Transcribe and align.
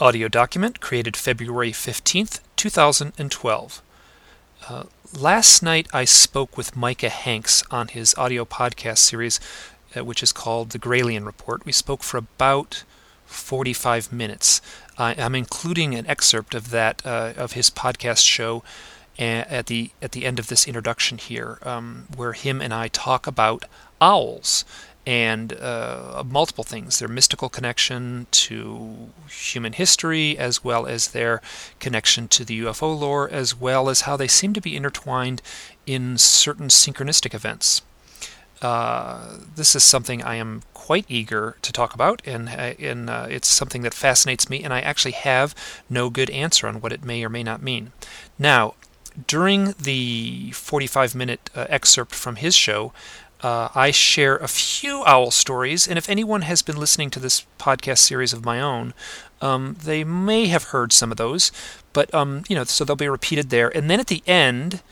Audio 0.00 0.28
document 0.28 0.80
created 0.80 1.14
February 1.14 1.72
15th, 1.72 2.40
2012. 2.56 3.82
Uh, 4.66 4.84
last 5.12 5.62
night 5.62 5.88
I 5.92 6.06
spoke 6.06 6.56
with 6.56 6.74
Micah 6.74 7.10
Hanks 7.10 7.62
on 7.70 7.88
his 7.88 8.14
audio 8.16 8.46
podcast 8.46 8.96
series, 8.96 9.38
uh, 9.94 10.02
which 10.02 10.22
is 10.22 10.32
called 10.32 10.70
The 10.70 10.78
Gralien 10.78 11.26
Report. 11.26 11.66
We 11.66 11.72
spoke 11.72 12.02
for 12.02 12.16
about 12.16 12.84
45 13.26 14.10
minutes. 14.10 14.62
I'm 14.96 15.34
including 15.34 15.94
an 15.94 16.06
excerpt 16.06 16.54
of 16.54 16.70
that 16.70 17.04
uh, 17.04 17.34
of 17.36 17.52
his 17.52 17.68
podcast 17.68 18.26
show 18.26 18.62
at 19.18 19.66
the 19.66 19.90
at 20.00 20.12
the 20.12 20.24
end 20.24 20.38
of 20.38 20.46
this 20.46 20.66
introduction 20.66 21.18
here, 21.18 21.58
um, 21.62 22.06
where 22.16 22.32
him 22.32 22.62
and 22.62 22.72
I 22.72 22.88
talk 22.88 23.26
about 23.26 23.66
owls 24.00 24.64
and 25.06 25.54
uh, 25.54 26.22
multiple 26.26 26.64
things 26.64 26.98
their 26.98 27.08
mystical 27.08 27.48
connection 27.48 28.26
to 28.30 29.10
human 29.28 29.72
history, 29.72 30.36
as 30.38 30.62
well 30.62 30.86
as 30.86 31.08
their 31.08 31.40
connection 31.78 32.28
to 32.28 32.44
the 32.44 32.60
UFO 32.60 32.98
lore, 32.98 33.28
as 33.28 33.58
well 33.58 33.88
as 33.88 34.02
how 34.02 34.16
they 34.16 34.28
seem 34.28 34.52
to 34.52 34.60
be 34.60 34.76
intertwined 34.76 35.42
in 35.86 36.18
certain 36.18 36.68
synchronistic 36.68 37.34
events. 37.34 37.82
Uh, 38.60 39.38
this 39.54 39.74
is 39.74 39.82
something 39.82 40.22
I 40.22 40.34
am 40.34 40.62
quite 40.74 41.06
eager 41.08 41.56
to 41.62 41.72
talk 41.72 41.94
about, 41.94 42.20
and, 42.26 42.48
uh, 42.50 42.74
and 42.78 43.08
uh, 43.08 43.26
it's 43.30 43.48
something 43.48 43.82
that 43.82 43.94
fascinates 43.94 44.50
me, 44.50 44.62
and 44.62 44.72
I 44.72 44.80
actually 44.80 45.12
have 45.12 45.54
no 45.88 46.10
good 46.10 46.28
answer 46.30 46.68
on 46.68 46.82
what 46.82 46.92
it 46.92 47.02
may 47.02 47.24
or 47.24 47.30
may 47.30 47.42
not 47.42 47.62
mean. 47.62 47.92
Now, 48.38 48.74
during 49.26 49.74
the 49.78 50.50
45 50.52 51.14
minute 51.14 51.50
uh, 51.54 51.66
excerpt 51.68 52.14
from 52.14 52.36
his 52.36 52.54
show, 52.54 52.92
uh, 53.42 53.68
I 53.74 53.90
share 53.90 54.36
a 54.36 54.48
few 54.48 55.02
owl 55.04 55.30
stories, 55.30 55.88
and 55.88 55.98
if 55.98 56.08
anyone 56.08 56.42
has 56.42 56.62
been 56.62 56.76
listening 56.76 57.10
to 57.10 57.20
this 57.20 57.46
podcast 57.58 57.98
series 57.98 58.32
of 58.32 58.44
my 58.44 58.60
own, 58.60 58.94
um, 59.40 59.76
they 59.82 60.04
may 60.04 60.46
have 60.46 60.64
heard 60.64 60.92
some 60.92 61.10
of 61.10 61.16
those. 61.16 61.50
But 61.92 62.12
um, 62.14 62.44
you 62.48 62.54
know, 62.54 62.64
so 62.64 62.84
they'll 62.84 62.96
be 62.96 63.08
repeated 63.08 63.50
there. 63.50 63.74
And 63.74 63.90
then 63.90 64.00
at 64.00 64.08
the 64.08 64.22
end 64.26 64.82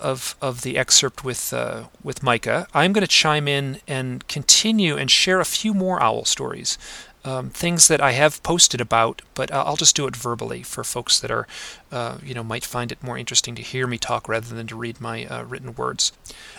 of 0.00 0.36
of 0.40 0.62
the 0.62 0.76
excerpt 0.78 1.24
with 1.24 1.52
uh, 1.52 1.84
with 2.02 2.22
Micah, 2.22 2.66
I'm 2.74 2.92
going 2.92 3.06
to 3.06 3.08
chime 3.08 3.46
in 3.46 3.80
and 3.86 4.26
continue 4.28 4.96
and 4.96 5.10
share 5.10 5.40
a 5.40 5.44
few 5.44 5.74
more 5.74 6.02
owl 6.02 6.24
stories 6.24 6.78
um, 7.24 7.50
things 7.50 7.88
that 7.88 8.00
I 8.00 8.12
have 8.12 8.42
posted 8.42 8.80
about, 8.80 9.22
but 9.34 9.52
I'll 9.52 9.76
just 9.76 9.96
do 9.96 10.06
it 10.06 10.16
verbally 10.16 10.62
for 10.62 10.84
folks 10.84 11.18
that 11.20 11.30
are, 11.30 11.46
uh, 11.90 12.18
you 12.22 12.34
know, 12.34 12.44
might 12.44 12.64
find 12.64 12.92
it 12.92 13.02
more 13.02 13.16
interesting 13.16 13.54
to 13.54 13.62
hear 13.62 13.86
me 13.86 13.98
talk 13.98 14.28
rather 14.28 14.54
than 14.54 14.66
to 14.66 14.76
read 14.76 15.00
my 15.00 15.24
uh, 15.26 15.44
written 15.44 15.74
words. 15.74 16.12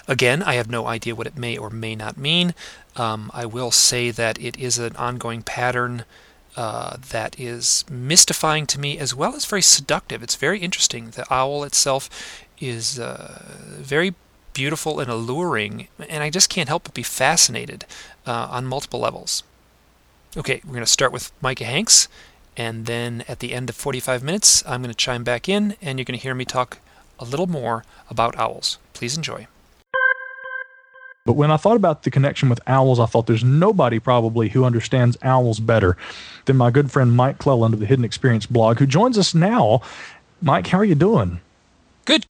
Again, 0.07 0.41
I 0.41 0.55
have 0.55 0.69
no 0.69 0.87
idea 0.87 1.15
what 1.15 1.27
it 1.27 1.37
may 1.37 1.57
or 1.57 1.69
may 1.69 1.95
not 1.95 2.17
mean. 2.17 2.53
Um, 2.95 3.29
I 3.33 3.45
will 3.45 3.71
say 3.71 4.09
that 4.11 4.41
it 4.41 4.57
is 4.57 4.79
an 4.79 4.95
ongoing 4.95 5.43
pattern 5.43 6.05
uh, 6.55 6.97
that 7.09 7.39
is 7.39 7.83
mystifying 7.89 8.65
to 8.67 8.79
me 8.79 8.97
as 8.97 9.13
well 9.13 9.35
as 9.35 9.45
very 9.45 9.61
seductive. 9.61 10.23
It's 10.23 10.35
very 10.35 10.59
interesting. 10.59 11.09
The 11.09 11.31
owl 11.31 11.63
itself 11.63 12.09
is 12.59 12.97
uh, 12.97 13.43
very 13.77 14.15
beautiful 14.53 14.99
and 15.01 15.11
alluring, 15.11 15.89
and 16.09 16.23
I 16.23 16.29
just 16.29 16.49
can't 16.49 16.69
help 16.69 16.85
but 16.85 16.93
be 16.93 17.03
fascinated 17.03 17.85
uh, 18.25 18.47
on 18.49 18.65
multiple 18.65 19.01
levels. 19.01 19.43
Okay, 20.37 20.59
we're 20.65 20.73
going 20.73 20.83
to 20.83 20.91
start 20.91 21.13
with 21.13 21.31
Micah 21.41 21.63
Hanks, 21.63 22.09
and 22.57 22.87
then 22.87 23.23
at 23.25 23.39
the 23.39 23.53
end 23.53 23.69
of 23.69 23.75
45 23.77 24.21
minutes, 24.21 24.65
I'm 24.67 24.81
going 24.81 24.91
to 24.91 24.97
chime 24.97 25.23
back 25.23 25.47
in, 25.47 25.77
and 25.81 25.97
you're 25.97 26.03
going 26.03 26.19
to 26.19 26.21
hear 26.21 26.35
me 26.35 26.43
talk 26.43 26.79
a 27.17 27.23
little 27.23 27.47
more 27.47 27.85
about 28.09 28.37
owls. 28.37 28.77
Please 28.91 29.15
enjoy. 29.15 29.47
But 31.25 31.37
when 31.37 31.51
I 31.51 31.57
thought 31.57 31.77
about 31.77 32.03
the 32.03 32.11
connection 32.11 32.49
with 32.49 32.59
owls, 32.67 32.99
I 32.99 33.05
thought 33.05 33.27
there's 33.27 33.45
nobody 33.45 33.97
probably 33.97 34.49
who 34.49 34.65
understands 34.65 35.17
owls 35.21 35.61
better 35.61 35.95
than 36.43 36.57
my 36.57 36.69
good 36.69 36.91
friend 36.91 37.15
Mike 37.15 37.39
Clelland 37.39 37.73
of 37.73 37.79
the 37.79 37.85
Hidden 37.85 38.03
Experience 38.03 38.45
blog, 38.45 38.79
who 38.79 38.85
joins 38.85 39.17
us 39.17 39.33
now. 39.33 39.81
Mike, 40.41 40.67
how 40.67 40.79
are 40.79 40.85
you 40.85 40.95
doing? 40.95 41.39
Good. 42.03 42.25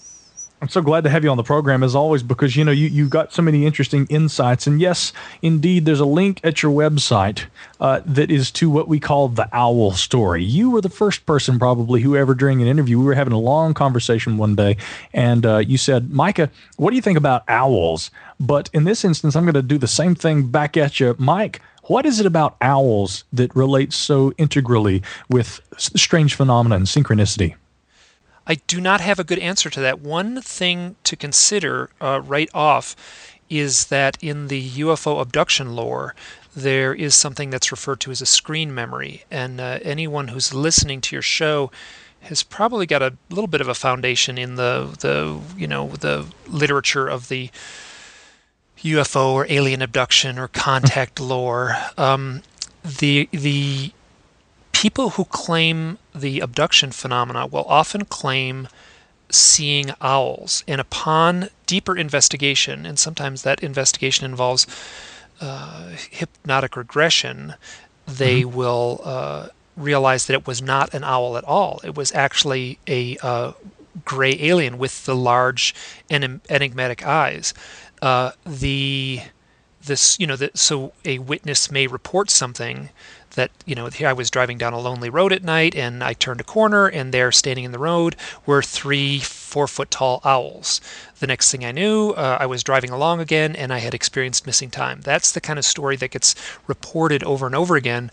I'm 0.65 0.69
so 0.69 0.81
glad 0.81 1.03
to 1.03 1.11
have 1.11 1.23
you 1.23 1.29
on 1.29 1.37
the 1.37 1.43
program 1.43 1.83
as 1.83 1.93
always 1.93 2.23
because 2.23 2.55
you 2.55 2.65
know 2.65 2.71
you 2.71 2.87
you've 2.87 3.11
got 3.11 3.31
so 3.31 3.43
many 3.43 3.67
interesting 3.67 4.07
insights 4.09 4.65
and 4.65 4.81
yes, 4.81 5.13
indeed, 5.43 5.85
there's 5.85 5.99
a 5.99 6.05
link 6.05 6.39
at 6.43 6.63
your 6.63 6.71
website 6.71 7.45
uh, 7.79 8.01
that 8.03 8.31
is 8.31 8.49
to 8.53 8.67
what 8.67 8.87
we 8.87 8.99
call 8.99 9.27
the 9.27 9.47
owl 9.53 9.91
story. 9.91 10.43
You 10.43 10.71
were 10.71 10.81
the 10.81 10.89
first 10.89 11.27
person 11.27 11.59
probably 11.59 12.01
who 12.01 12.15
ever 12.15 12.33
during 12.33 12.63
an 12.63 12.67
interview 12.67 12.97
we 12.97 13.05
were 13.05 13.13
having 13.13 13.31
a 13.31 13.37
long 13.37 13.75
conversation 13.75 14.37
one 14.37 14.55
day 14.55 14.75
and 15.13 15.45
uh, 15.45 15.59
you 15.59 15.77
said, 15.77 16.09
Micah, 16.09 16.49
what 16.77 16.89
do 16.89 16.95
you 16.95 17.01
think 17.03 17.19
about 17.19 17.43
owls? 17.47 18.09
But 18.39 18.71
in 18.73 18.85
this 18.85 19.05
instance, 19.05 19.35
I'm 19.35 19.43
going 19.43 19.53
to 19.53 19.61
do 19.61 19.77
the 19.77 19.85
same 19.85 20.15
thing 20.15 20.47
back 20.47 20.77
at 20.77 20.99
you, 20.99 21.15
Mike. 21.19 21.61
What 21.83 22.07
is 22.07 22.19
it 22.19 22.25
about 22.25 22.57
owls 22.59 23.23
that 23.31 23.55
relates 23.55 23.95
so 23.95 24.33
integrally 24.39 25.03
with 25.29 25.61
strange 25.77 26.33
phenomena 26.33 26.77
and 26.77 26.87
synchronicity? 26.87 27.53
I 28.47 28.55
do 28.67 28.79
not 28.79 29.01
have 29.01 29.19
a 29.19 29.23
good 29.23 29.39
answer 29.39 29.69
to 29.69 29.79
that. 29.81 30.01
One 30.01 30.41
thing 30.41 30.95
to 31.03 31.15
consider 31.15 31.89
uh, 31.99 32.21
right 32.23 32.49
off 32.53 32.95
is 33.49 33.87
that 33.87 34.17
in 34.21 34.47
the 34.47 34.69
UFO 34.71 35.21
abduction 35.21 35.75
lore, 35.75 36.15
there 36.55 36.93
is 36.93 37.15
something 37.15 37.49
that's 37.49 37.71
referred 37.71 37.99
to 38.01 38.11
as 38.11 38.21
a 38.21 38.25
screen 38.25 38.73
memory. 38.73 39.23
And 39.29 39.59
uh, 39.59 39.79
anyone 39.81 40.29
who's 40.29 40.53
listening 40.53 41.01
to 41.01 41.15
your 41.15 41.21
show 41.21 41.71
has 42.21 42.43
probably 42.43 42.85
got 42.85 43.03
a 43.03 43.15
little 43.29 43.47
bit 43.47 43.61
of 43.61 43.67
a 43.67 43.75
foundation 43.75 44.37
in 44.37 44.55
the, 44.55 44.95
the 44.99 45.39
you 45.57 45.67
know, 45.67 45.89
the 45.89 46.25
literature 46.47 47.07
of 47.07 47.27
the 47.29 47.49
UFO 48.79 49.33
or 49.33 49.45
alien 49.49 49.81
abduction 49.81 50.39
or 50.39 50.47
contact 50.47 51.19
lore. 51.19 51.75
Um, 51.97 52.41
the 52.83 53.27
the 53.31 53.91
people 54.75 55.11
who 55.11 55.23
claim 55.23 55.97
the 56.13 56.41
abduction 56.41 56.91
phenomena 56.91 57.47
will 57.47 57.63
often 57.63 58.03
claim 58.03 58.67
seeing 59.29 59.91
owls. 60.01 60.65
And 60.67 60.81
upon 60.81 61.47
deeper 61.65 61.95
investigation, 61.95 62.85
and 62.85 62.99
sometimes 62.99 63.43
that 63.43 63.63
investigation 63.63 64.25
involves 64.25 64.67
uh, 65.39 65.91
hypnotic 66.11 66.75
regression, 66.75 67.53
they 68.05 68.41
mm-hmm. 68.41 68.53
will 68.53 69.01
uh, 69.05 69.47
realize 69.77 70.25
that 70.25 70.33
it 70.33 70.45
was 70.45 70.61
not 70.61 70.93
an 70.93 71.05
owl 71.05 71.37
at 71.37 71.45
all. 71.45 71.79
It 71.85 71.95
was 71.95 72.13
actually 72.13 72.77
a 72.85 73.17
uh, 73.23 73.53
gray 74.03 74.37
alien 74.41 74.77
with 74.77 75.05
the 75.05 75.15
large 75.15 75.73
and 76.09 76.41
enigmatic 76.49 77.07
eyes. 77.07 77.53
Uh, 78.01 78.31
the 78.45 79.21
this 79.85 80.19
you 80.19 80.27
know 80.27 80.35
that 80.35 80.57
so 80.57 80.91
a 81.05 81.19
witness 81.19 81.71
may 81.71 81.87
report 81.87 82.29
something 82.29 82.89
that 83.35 83.51
you 83.65 83.75
know 83.75 83.87
here 83.87 84.07
I 84.07 84.13
was 84.13 84.31
driving 84.31 84.57
down 84.57 84.73
a 84.73 84.79
lonely 84.79 85.09
road 85.09 85.31
at 85.31 85.43
night 85.43 85.75
and 85.75 86.03
I 86.03 86.13
turned 86.13 86.41
a 86.41 86.45
corner 86.45 86.87
and 86.87 87.13
there 87.13 87.31
standing 87.31 87.65
in 87.65 87.71
the 87.71 87.79
road 87.79 88.15
were 88.45 88.61
three 88.61 89.19
four 89.19 89.67
foot 89.67 89.91
tall 89.91 90.21
owls. 90.23 90.81
The 91.19 91.27
next 91.27 91.51
thing 91.51 91.63
I 91.63 91.71
knew, 91.71 92.11
uh, 92.11 92.37
I 92.39 92.45
was 92.45 92.63
driving 92.63 92.89
along 92.89 93.21
again 93.21 93.55
and 93.55 93.71
I 93.71 93.79
had 93.79 93.93
experienced 93.93 94.45
missing 94.45 94.69
time. 94.69 95.01
That's 95.01 95.31
the 95.31 95.41
kind 95.41 95.57
of 95.59 95.65
story 95.65 95.95
that 95.97 96.11
gets 96.11 96.35
reported 96.67 97.23
over 97.23 97.45
and 97.45 97.55
over 97.55 97.75
again. 97.75 98.11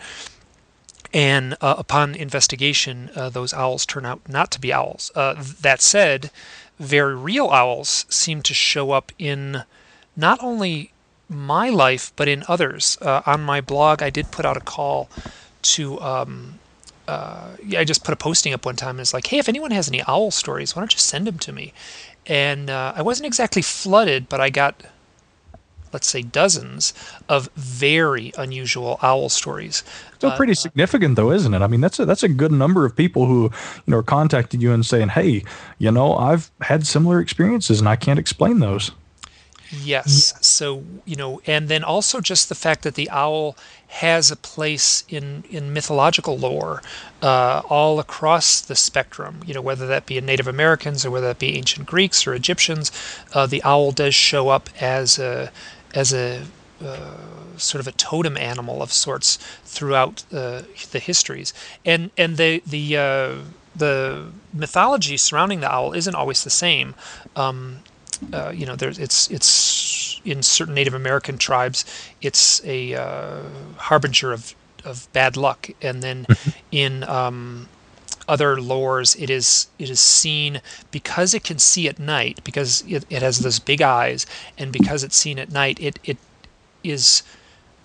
And 1.13 1.55
uh, 1.61 1.75
upon 1.79 2.15
investigation, 2.15 3.11
uh, 3.15 3.29
those 3.29 3.53
owls 3.53 3.85
turn 3.85 4.07
out 4.07 4.21
not 4.29 4.51
to 4.53 4.61
be 4.61 4.73
owls. 4.73 5.11
Uh, 5.15 5.35
that 5.61 5.83
said, 5.83 6.31
very 6.79 7.15
real 7.15 7.49
owls 7.49 8.07
seem 8.09 8.41
to 8.43 8.55
show 8.55 8.93
up 8.93 9.13
in 9.19 9.65
not 10.17 10.43
only 10.43 10.92
my 11.33 11.71
life, 11.71 12.13
but 12.17 12.29
in 12.29 12.45
others. 12.49 12.99
Uh, 13.01 13.23
on 13.27 13.43
my 13.43 13.61
blog, 13.61 14.03
I 14.03 14.11
did 14.11 14.31
put 14.31 14.45
out 14.45 14.57
a 14.57 14.61
call 14.61 15.09
to. 15.63 16.01
Um, 16.01 16.59
uh, 17.09 17.57
I 17.77 17.85
just 17.85 18.05
put 18.05 18.13
a 18.13 18.17
posting 18.17 18.53
up 18.55 18.65
one 18.65 18.77
time 18.77 18.91
and 18.91 19.01
it's 19.01 19.13
like, 19.13 19.27
hey, 19.27 19.39
if 19.39 19.49
anyone 19.49 19.73
has 19.73 19.89
any 19.89 20.03
owl 20.07 20.31
stories, 20.31 20.77
why 20.77 20.81
don't 20.81 20.93
you 20.93 21.01
send 21.01 21.27
them 21.27 21.39
to 21.41 21.53
me? 21.53 21.73
And 22.27 22.71
uh, 22.71 22.93
I 22.95 23.03
wasn't 23.03 23.27
exactly 23.27 23.61
flooded, 23.61 24.29
but 24.29 24.41
I 24.41 24.51
got, 24.51 24.83
let's 25.93 26.09
say, 26.09 26.23
dozens 26.23 26.95
of 27.29 27.51
very 27.57 28.33
unusual 28.39 29.01
owl 29.03 29.29
stories. 29.29 29.83
Still 30.15 30.31
uh, 30.31 30.37
pretty 30.37 30.55
significant, 30.55 31.17
though, 31.17 31.33
isn't 31.33 31.53
it? 31.53 31.61
I 31.61 31.67
mean, 31.67 31.81
that's 31.81 31.99
a 31.99 32.07
that's 32.07 32.23
a 32.23 32.29
good 32.29 32.53
number 32.53 32.87
of 32.87 32.95
people 32.95 33.27
who 33.27 33.45
you 33.45 33.91
know 33.91 33.99
are 33.99 34.03
contacting 34.05 34.61
you 34.61 34.73
and 34.73 34.87
saying, 34.87 35.09
hey, 35.09 35.43
you 35.79 35.91
know, 35.91 36.15
I've 36.17 36.53
had 36.61 36.87
similar 36.87 37.21
experiences 37.21 37.81
and 37.81 37.89
I 37.89 37.97
can't 37.97 38.21
explain 38.21 38.61
those. 38.61 38.93
Yes. 39.75 40.35
So, 40.43 40.85
you 41.07 41.17
know, 41.17 41.41
and 41.47 41.69
then 41.69 41.83
also 41.83 42.21
just 42.21 42.51
the 42.51 42.55
fact 42.55 42.83
that 42.83 42.95
the 42.95 43.09
owl 43.09 43.57
has 43.89 44.31
a 44.31 44.37
place 44.37 45.03
in, 45.09 45.45
in 45.51 45.73
mythological 45.73 46.37
lore 46.37 46.83
uh, 47.23 47.63
all 47.69 47.99
across 47.99 48.61
the 48.61 48.77
spectrum, 48.77 49.41
you 49.47 49.55
know, 49.55 49.63
whether 49.63 49.87
that 49.87 50.05
be 50.05 50.19
in 50.19 50.27
Native 50.27 50.47
Americans 50.47 51.07
or 51.07 51.11
whether 51.11 51.29
that 51.29 51.39
be 51.39 51.57
ancient 51.57 51.87
Greeks 51.87 52.27
or 52.27 52.35
Egyptians, 52.35 52.93
uh, 53.33 53.47
the 53.47 53.63
owl 53.63 53.93
does 53.93 54.15
show 54.15 54.51
up 54.51 54.69
as 54.79 55.19
a, 55.19 55.51
as 55.95 56.13
a, 56.13 56.45
uh, 56.85 57.17
sort 57.57 57.81
of 57.81 57.87
a 57.87 57.93
totem 57.93 58.37
animal 58.37 58.83
of 58.83 58.93
sorts 58.93 59.37
throughout 59.65 60.25
uh, 60.33 60.63
the 60.91 60.99
histories, 60.99 61.55
and 61.85 62.11
and 62.19 62.37
the 62.37 62.63
the 62.67 62.97
uh, 62.97 63.35
the 63.77 64.27
mythology 64.53 65.17
surrounding 65.17 65.61
the 65.61 65.73
owl 65.73 65.93
isn't 65.93 66.15
always 66.15 66.43
the 66.45 66.51
same. 66.51 66.95
Um, 67.37 67.79
uh, 68.33 68.53
you 68.55 68.67
know, 68.67 68.77
there's 68.77 68.99
it's 68.99 69.31
it's 69.31 70.21
in 70.25 70.43
certain 70.43 70.75
Native 70.75 70.95
American 70.95 71.39
tribes, 71.39 71.85
it's 72.21 72.65
a 72.65 72.95
uh, 72.95 73.41
harbinger 73.77 74.33
of 74.33 74.55
of 74.85 75.09
bad 75.13 75.37
luck, 75.37 75.71
and 75.81 76.03
then 76.03 76.27
in 76.71 77.05
um, 77.05 77.69
other 78.29 78.57
lores, 78.57 79.21
it 79.21 79.31
is 79.31 79.69
it 79.79 79.91
is 79.91 80.01
seen 80.01 80.61
because 80.91 81.35
it 81.35 81.45
can 81.45 81.59
see 81.59 81.89
at 81.89 81.99
night, 81.99 82.41
because 82.45 82.85
it, 82.87 83.05
it 83.11 83.23
has 83.23 83.39
those 83.41 83.59
big 83.59 83.83
eyes, 83.83 84.27
and 84.59 84.73
because 84.73 85.05
it's 85.05 85.17
seen 85.17 85.39
at 85.39 85.51
night, 85.51 85.79
it 85.81 85.99
it 86.05 86.19
is 86.83 87.23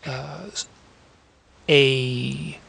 uh, 0.06 0.50
a 1.70 2.60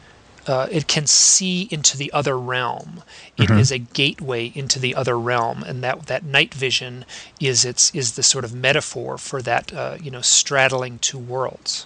uh, 0.49 0.67
it 0.71 0.87
can 0.87 1.05
see 1.05 1.67
into 1.71 1.95
the 1.95 2.11
other 2.19 2.37
realm. 2.37 3.03
It 3.37 3.49
Mhm. 3.49 3.59
is 3.59 3.71
a 3.71 3.77
gateway 3.77 4.51
into 4.55 4.79
the 4.79 4.95
other 4.95 5.17
realm, 5.31 5.63
and 5.63 5.83
that 5.83 6.07
that 6.07 6.23
night 6.23 6.53
vision 6.53 7.05
is 7.39 7.63
its 7.65 7.91
is 7.93 8.07
the 8.13 8.23
sort 8.23 8.43
of 8.45 8.51
metaphor 8.53 9.17
for 9.17 9.41
that 9.43 9.71
uh, 9.73 9.95
you 10.05 10.11
know 10.11 10.21
straddling 10.21 10.97
two 10.99 11.19
worlds. 11.19 11.85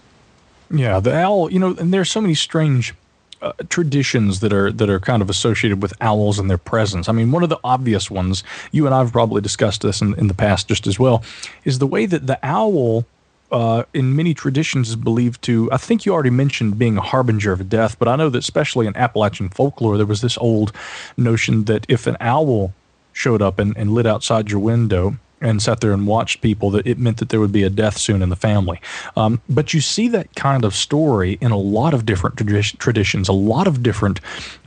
Yeah, 0.71 0.99
the 0.99 1.13
owl. 1.15 1.51
You 1.51 1.59
know, 1.59 1.75
and 1.77 1.93
there's 1.93 2.09
so 2.09 2.21
many 2.21 2.35
strange 2.35 2.93
uh, 3.41 3.51
traditions 3.69 4.39
that 4.39 4.53
are 4.53 4.71
that 4.71 4.89
are 4.89 4.99
kind 5.11 5.21
of 5.21 5.29
associated 5.29 5.81
with 5.81 5.93
owls 5.99 6.39
and 6.39 6.49
their 6.49 6.57
presence. 6.57 7.09
I 7.09 7.11
mean, 7.11 7.31
one 7.31 7.43
of 7.43 7.49
the 7.49 7.59
obvious 7.63 8.09
ones 8.09 8.43
you 8.71 8.85
and 8.85 8.95
I 8.95 8.99
have 8.99 9.11
probably 9.11 9.41
discussed 9.41 9.81
this 9.81 10.01
in, 10.01 10.13
in 10.17 10.27
the 10.27 10.33
past 10.33 10.69
just 10.69 10.87
as 10.87 10.97
well, 10.97 11.21
is 11.65 11.79
the 11.79 11.87
way 11.87 12.05
that 12.07 12.27
the 12.27 12.39
owl. 12.41 13.05
Uh, 13.53 13.83
in 13.93 14.15
many 14.15 14.33
traditions, 14.33 14.89
is 14.89 14.95
believed 14.95 15.39
to. 15.43 15.71
I 15.71 15.77
think 15.77 16.07
you 16.07 16.11
already 16.11 16.31
mentioned 16.31 16.79
being 16.79 16.97
a 16.97 17.01
harbinger 17.01 17.51
of 17.51 17.69
death, 17.69 17.99
but 17.99 18.07
I 18.07 18.15
know 18.15 18.29
that 18.29 18.39
especially 18.39 18.87
in 18.87 18.97
Appalachian 18.97 19.49
folklore, 19.49 19.95
there 19.95 20.07
was 20.07 20.21
this 20.21 20.39
old 20.39 20.71
notion 21.17 21.65
that 21.65 21.85
if 21.87 22.07
an 22.07 22.17
owl 22.19 22.73
showed 23.13 23.43
up 23.43 23.59
and, 23.59 23.77
and 23.77 23.93
lit 23.93 24.07
outside 24.07 24.49
your 24.49 24.59
window 24.59 25.17
and 25.39 25.61
sat 25.61 25.81
there 25.81 25.91
and 25.91 26.07
watched 26.07 26.41
people, 26.41 26.71
that 26.71 26.87
it 26.87 26.97
meant 26.97 27.17
that 27.17 27.29
there 27.29 27.39
would 27.39 27.51
be 27.51 27.61
a 27.61 27.69
death 27.69 27.97
soon 27.97 28.23
in 28.23 28.29
the 28.29 28.35
family. 28.35 28.81
Um, 29.15 29.39
but 29.47 29.71
you 29.71 29.81
see 29.81 30.07
that 30.07 30.33
kind 30.35 30.65
of 30.65 30.73
story 30.73 31.37
in 31.39 31.51
a 31.51 31.57
lot 31.57 31.93
of 31.93 32.07
different 32.07 32.37
tradi- 32.37 32.77
traditions. 32.79 33.27
A 33.27 33.33
lot 33.33 33.67
of 33.67 33.83
different 33.83 34.19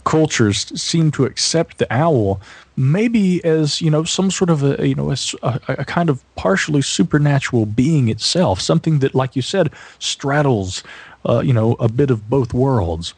cultures 0.05 0.59
seem 0.81 1.11
to 1.13 1.25
accept 1.25 1.79
the 1.79 1.93
owl 1.93 2.41
maybe 2.77 3.43
as 3.45 3.81
you 3.81 3.91
know 3.91 4.05
some 4.05 4.31
sort 4.31 4.51
of 4.51 4.63
a 4.63 4.87
you 4.87 4.95
know 4.95 5.11
a, 5.11 5.61
a 5.69 5.85
kind 5.85 6.11
of 6.11 6.23
partially 6.37 6.83
supernatural 6.83 7.67
being 7.67 8.09
itself 8.09 8.61
something 8.61 8.99
that 8.99 9.15
like 9.15 9.35
you 9.35 9.43
said 9.43 9.71
straddles 9.99 10.83
uh, 11.29 11.41
you 11.41 11.53
know 11.53 11.73
a 11.81 11.89
bit 11.89 12.11
of 12.11 12.29
both 12.29 12.53
worlds 12.53 13.15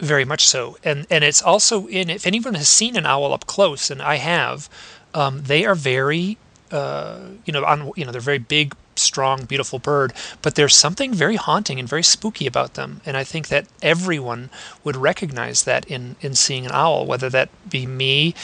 Very 0.00 0.24
much 0.24 0.44
so, 0.44 0.76
and 0.82 1.06
and 1.08 1.22
it's 1.22 1.40
also 1.40 1.86
in. 1.86 2.10
If 2.10 2.26
anyone 2.26 2.54
has 2.54 2.68
seen 2.68 2.96
an 2.96 3.06
owl 3.06 3.32
up 3.32 3.46
close, 3.46 3.92
and 3.92 4.02
I 4.02 4.16
have, 4.16 4.68
um, 5.14 5.44
they 5.44 5.64
are 5.64 5.76
very, 5.76 6.36
uh, 6.72 7.20
you 7.44 7.52
know, 7.52 7.64
on 7.64 7.92
you 7.94 8.04
know 8.04 8.10
they're 8.10 8.20
very 8.20 8.38
big, 8.42 8.74
strong, 8.98 9.44
beautiful 9.44 9.78
bird. 9.78 10.12
But 10.42 10.54
there's 10.54 10.74
something 10.74 11.14
very 11.14 11.36
haunting 11.36 11.78
and 11.78 11.88
very 11.88 12.02
spooky 12.02 12.46
about 12.46 12.74
them, 12.74 13.00
and 13.04 13.16
I 13.16 13.24
think 13.24 13.48
that 13.48 13.66
everyone 13.82 14.50
would 14.82 14.96
recognize 14.96 15.64
that 15.64 15.84
in 15.86 16.16
in 16.20 16.34
seeing 16.34 16.66
an 16.66 16.72
owl, 16.72 17.06
whether 17.06 17.28
that 17.30 17.48
be 17.68 17.86
me, 17.86 18.34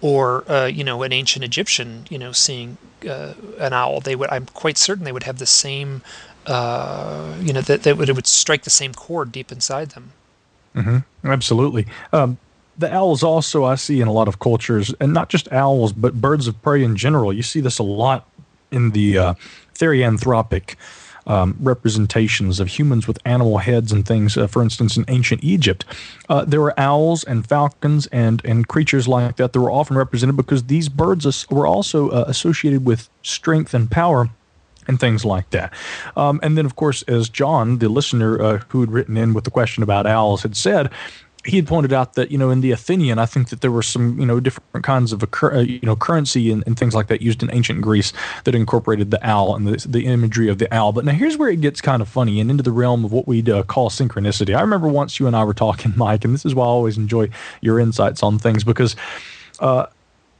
or 0.00 0.50
uh, 0.50 0.66
you 0.66 0.84
know 0.84 1.02
an 1.02 1.12
ancient 1.12 1.44
Egyptian, 1.44 2.06
you 2.10 2.18
know, 2.18 2.32
seeing 2.32 2.78
uh, 3.08 3.34
an 3.58 3.72
owl. 3.72 4.00
They 4.00 4.16
would. 4.16 4.30
I'm 4.30 4.46
quite 4.46 4.78
certain 4.78 5.04
they 5.04 5.12
would 5.12 5.24
have 5.24 5.38
the 5.38 5.46
same. 5.46 6.02
Uh, 6.46 7.34
you 7.40 7.52
know 7.52 7.60
that, 7.60 7.82
that 7.82 7.96
would, 7.96 8.08
it 8.08 8.16
would 8.16 8.26
strike 8.26 8.62
the 8.62 8.70
same 8.70 8.94
chord 8.94 9.30
deep 9.30 9.52
inside 9.52 9.90
them. 9.90 10.12
Absolutely. 11.24 11.86
Um, 12.12 12.38
the 12.78 12.92
owls 12.92 13.22
also 13.22 13.64
I 13.64 13.74
see 13.74 14.00
in 14.00 14.08
a 14.08 14.12
lot 14.12 14.26
of 14.26 14.38
cultures, 14.38 14.94
and 15.00 15.12
not 15.12 15.28
just 15.28 15.52
owls, 15.52 15.92
but 15.92 16.20
birds 16.20 16.46
of 16.46 16.60
prey 16.62 16.82
in 16.82 16.96
general. 16.96 17.32
You 17.32 17.42
see 17.42 17.60
this 17.60 17.78
a 17.78 17.82
lot 17.82 18.26
in 18.70 18.90
the 18.90 19.18
uh, 19.18 19.34
therianthropic 19.80 20.76
um, 21.26 21.56
representations 21.60 22.60
of 22.60 22.68
humans 22.68 23.06
with 23.06 23.18
animal 23.24 23.58
heads 23.58 23.92
and 23.92 24.06
things. 24.06 24.36
Uh, 24.36 24.46
for 24.46 24.62
instance, 24.62 24.96
in 24.96 25.04
ancient 25.08 25.44
Egypt, 25.44 25.84
uh, 26.28 26.44
there 26.44 26.60
were 26.60 26.78
owls 26.78 27.24
and 27.24 27.46
falcons 27.46 28.06
and 28.08 28.42
and 28.44 28.68
creatures 28.68 29.06
like 29.06 29.36
that 29.36 29.52
that 29.52 29.60
were 29.60 29.70
often 29.70 29.96
represented 29.96 30.36
because 30.36 30.64
these 30.64 30.88
birds 30.88 31.48
were 31.50 31.66
also 31.66 32.10
uh, 32.10 32.24
associated 32.26 32.84
with 32.84 33.08
strength 33.22 33.74
and 33.74 33.90
power 33.90 34.30
and 34.88 34.98
things 34.98 35.24
like 35.24 35.48
that. 35.50 35.72
Um, 36.16 36.40
and 36.42 36.56
then, 36.56 36.66
of 36.66 36.74
course, 36.74 37.02
as 37.02 37.28
John, 37.28 37.78
the 37.78 37.88
listener 37.88 38.42
uh, 38.42 38.58
who 38.68 38.80
had 38.80 38.90
written 38.90 39.16
in 39.16 39.34
with 39.34 39.44
the 39.44 39.50
question 39.50 39.82
about 39.82 40.06
owls, 40.06 40.42
had 40.42 40.56
said, 40.56 40.90
he 41.44 41.56
had 41.56 41.66
pointed 41.66 41.92
out 41.92 42.14
that 42.14 42.30
you 42.30 42.36
know 42.36 42.50
in 42.50 42.60
the 42.60 42.70
Athenian, 42.70 43.18
I 43.18 43.26
think 43.26 43.48
that 43.48 43.62
there 43.62 43.70
were 43.70 43.82
some 43.82 44.18
you 44.18 44.26
know 44.26 44.40
different 44.40 44.84
kinds 44.84 45.12
of 45.12 45.22
occur- 45.22 45.54
uh, 45.54 45.60
you 45.60 45.80
know 45.82 45.96
currency 45.96 46.50
and, 46.50 46.62
and 46.66 46.78
things 46.78 46.94
like 46.94 47.06
that 47.06 47.22
used 47.22 47.42
in 47.42 47.50
ancient 47.52 47.80
Greece 47.80 48.12
that 48.44 48.54
incorporated 48.54 49.10
the 49.10 49.26
owl 49.26 49.56
and 49.56 49.66
the, 49.66 49.88
the 49.88 50.06
imagery 50.06 50.48
of 50.48 50.58
the 50.58 50.72
owl. 50.74 50.92
But 50.92 51.04
now 51.04 51.12
here's 51.12 51.38
where 51.38 51.48
it 51.48 51.60
gets 51.60 51.80
kind 51.80 52.02
of 52.02 52.08
funny 52.08 52.40
and 52.40 52.50
into 52.50 52.62
the 52.62 52.72
realm 52.72 53.04
of 53.04 53.12
what 53.12 53.26
we'd 53.26 53.48
uh, 53.48 53.62
call 53.62 53.88
synchronicity. 53.88 54.54
I 54.54 54.60
remember 54.60 54.88
once 54.88 55.18
you 55.18 55.26
and 55.26 55.34
I 55.34 55.44
were 55.44 55.54
talking, 55.54 55.94
Mike, 55.96 56.24
and 56.24 56.34
this 56.34 56.44
is 56.44 56.54
why 56.54 56.64
I 56.64 56.68
always 56.68 56.98
enjoy 56.98 57.30
your 57.60 57.80
insights 57.80 58.22
on 58.22 58.38
things 58.38 58.62
because 58.62 58.94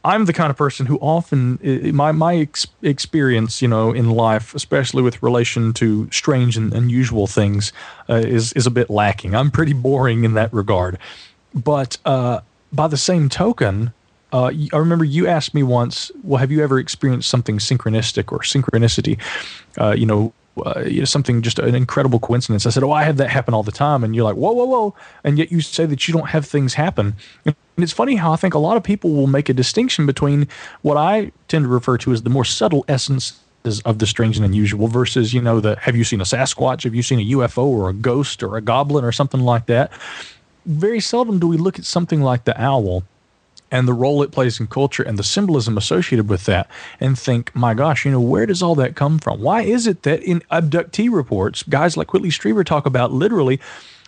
I'm 0.04 0.24
the 0.24 0.32
kind 0.32 0.50
of 0.50 0.56
person 0.56 0.86
who 0.86 0.98
often 0.98 1.58
my 1.94 2.12
my 2.12 2.36
ex- 2.36 2.66
experience, 2.82 3.60
you 3.60 3.68
know, 3.68 3.92
in 3.92 4.10
life, 4.10 4.54
especially 4.54 5.02
with 5.02 5.22
relation 5.22 5.72
to 5.74 6.10
strange 6.10 6.56
and 6.56 6.72
unusual 6.72 7.26
things, 7.26 7.72
uh, 8.08 8.14
is 8.14 8.52
is 8.54 8.66
a 8.66 8.70
bit 8.70 8.88
lacking. 8.88 9.34
I'm 9.34 9.50
pretty 9.50 9.74
boring 9.74 10.24
in 10.24 10.34
that 10.34 10.52
regard. 10.52 10.98
But 11.54 11.98
uh, 12.04 12.40
by 12.72 12.88
the 12.88 12.96
same 12.96 13.28
token, 13.28 13.92
uh, 14.32 14.52
I 14.72 14.76
remember 14.76 15.04
you 15.04 15.26
asked 15.26 15.52
me 15.54 15.62
once, 15.62 16.10
"Well, 16.22 16.38
have 16.38 16.50
you 16.50 16.62
ever 16.62 16.78
experienced 16.78 17.28
something 17.28 17.58
synchronistic 17.58 18.32
or 18.32 18.38
synchronicity?" 18.38 19.18
Uh, 19.78 19.92
you 19.92 20.06
know, 20.06 20.32
uh, 20.64 20.80
you 20.86 21.00
know, 21.00 21.04
something 21.04 21.42
just 21.42 21.58
an 21.58 21.74
incredible 21.74 22.20
coincidence. 22.20 22.64
I 22.64 22.70
said, 22.70 22.82
"Oh, 22.82 22.92
I 22.92 23.04
have 23.04 23.18
that 23.18 23.28
happen 23.28 23.52
all 23.52 23.62
the 23.62 23.72
time," 23.72 24.02
and 24.02 24.14
you're 24.14 24.24
like, 24.24 24.36
"Whoa, 24.36 24.52
whoa, 24.52 24.64
whoa!" 24.64 24.94
And 25.24 25.36
yet 25.38 25.52
you 25.52 25.60
say 25.60 25.84
that 25.86 26.08
you 26.08 26.14
don't 26.14 26.28
have 26.30 26.46
things 26.46 26.74
happen. 26.74 27.16
It's 27.82 27.92
funny 27.92 28.16
how 28.16 28.32
I 28.32 28.36
think 28.36 28.54
a 28.54 28.58
lot 28.58 28.76
of 28.76 28.82
people 28.82 29.10
will 29.10 29.26
make 29.26 29.48
a 29.48 29.54
distinction 29.54 30.06
between 30.06 30.48
what 30.82 30.96
I 30.96 31.32
tend 31.48 31.64
to 31.64 31.68
refer 31.68 31.98
to 31.98 32.12
as 32.12 32.22
the 32.22 32.30
more 32.30 32.44
subtle 32.44 32.84
essence 32.88 33.40
of 33.84 33.98
the 33.98 34.06
strange 34.06 34.36
and 34.36 34.46
unusual 34.46 34.88
versus, 34.88 35.34
you 35.34 35.40
know, 35.40 35.60
the 35.60 35.76
have 35.80 35.94
you 35.94 36.04
seen 36.04 36.20
a 36.20 36.24
Sasquatch? 36.24 36.84
Have 36.84 36.94
you 36.94 37.02
seen 37.02 37.20
a 37.20 37.36
UFO 37.36 37.64
or 37.64 37.90
a 37.90 37.92
ghost 37.92 38.42
or 38.42 38.56
a 38.56 38.60
goblin 38.60 39.04
or 39.04 39.12
something 39.12 39.40
like 39.40 39.66
that? 39.66 39.92
Very 40.66 41.00
seldom 41.00 41.38
do 41.38 41.46
we 41.46 41.56
look 41.56 41.78
at 41.78 41.84
something 41.84 42.22
like 42.22 42.44
the 42.44 42.60
owl 42.60 43.04
and 43.70 43.86
the 43.86 43.92
role 43.92 44.22
it 44.22 44.32
plays 44.32 44.58
in 44.58 44.66
culture 44.66 45.02
and 45.02 45.18
the 45.18 45.22
symbolism 45.22 45.78
associated 45.78 46.28
with 46.28 46.44
that 46.46 46.68
and 46.98 47.18
think, 47.18 47.54
my 47.54 47.74
gosh, 47.74 48.04
you 48.04 48.10
know, 48.10 48.20
where 48.20 48.46
does 48.46 48.62
all 48.62 48.74
that 48.74 48.96
come 48.96 49.18
from? 49.18 49.40
Why 49.40 49.62
is 49.62 49.86
it 49.86 50.02
that 50.02 50.22
in 50.22 50.40
abductee 50.50 51.12
reports, 51.12 51.62
guys 51.62 51.96
like 51.96 52.12
Whitley 52.12 52.30
Strieber 52.30 52.64
talk 52.64 52.86
about 52.86 53.12
literally 53.12 53.60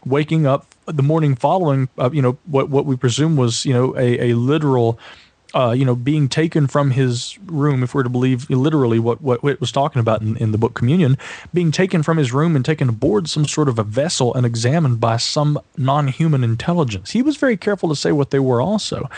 waking 0.04 0.46
up 0.46 0.66
the 0.86 1.02
morning 1.02 1.34
following, 1.34 1.88
uh, 1.98 2.10
you 2.12 2.22
know, 2.22 2.38
what, 2.46 2.68
what 2.68 2.86
we 2.86 2.96
presume 2.96 3.36
was, 3.36 3.64
you 3.64 3.72
know, 3.72 3.96
a, 3.96 4.30
a 4.30 4.34
literal, 4.34 4.98
uh, 5.54 5.70
you 5.70 5.84
know, 5.84 5.94
being 5.94 6.28
taken 6.28 6.66
from 6.66 6.90
his 6.90 7.38
room, 7.46 7.82
if 7.82 7.94
we're 7.94 8.02
to 8.02 8.08
believe 8.08 8.48
literally 8.50 8.98
what, 8.98 9.20
what 9.20 9.42
Whit 9.42 9.60
was 9.60 9.70
talking 9.70 10.00
about 10.00 10.22
in, 10.22 10.36
in 10.38 10.52
the 10.52 10.58
book 10.58 10.74
Communion, 10.74 11.16
being 11.52 11.70
taken 11.70 12.02
from 12.02 12.16
his 12.16 12.32
room 12.32 12.56
and 12.56 12.64
taken 12.64 12.88
aboard 12.88 13.28
some 13.28 13.46
sort 13.46 13.68
of 13.68 13.78
a 13.78 13.84
vessel 13.84 14.34
and 14.34 14.44
examined 14.44 15.00
by 15.00 15.16
some 15.16 15.58
non 15.76 16.08
human 16.08 16.42
intelligence. 16.42 17.10
He 17.10 17.22
was 17.22 17.36
very 17.36 17.56
careful 17.56 17.88
to 17.88 17.96
say 17.96 18.12
what 18.12 18.30
they 18.30 18.40
were 18.40 18.60
also. 18.60 19.08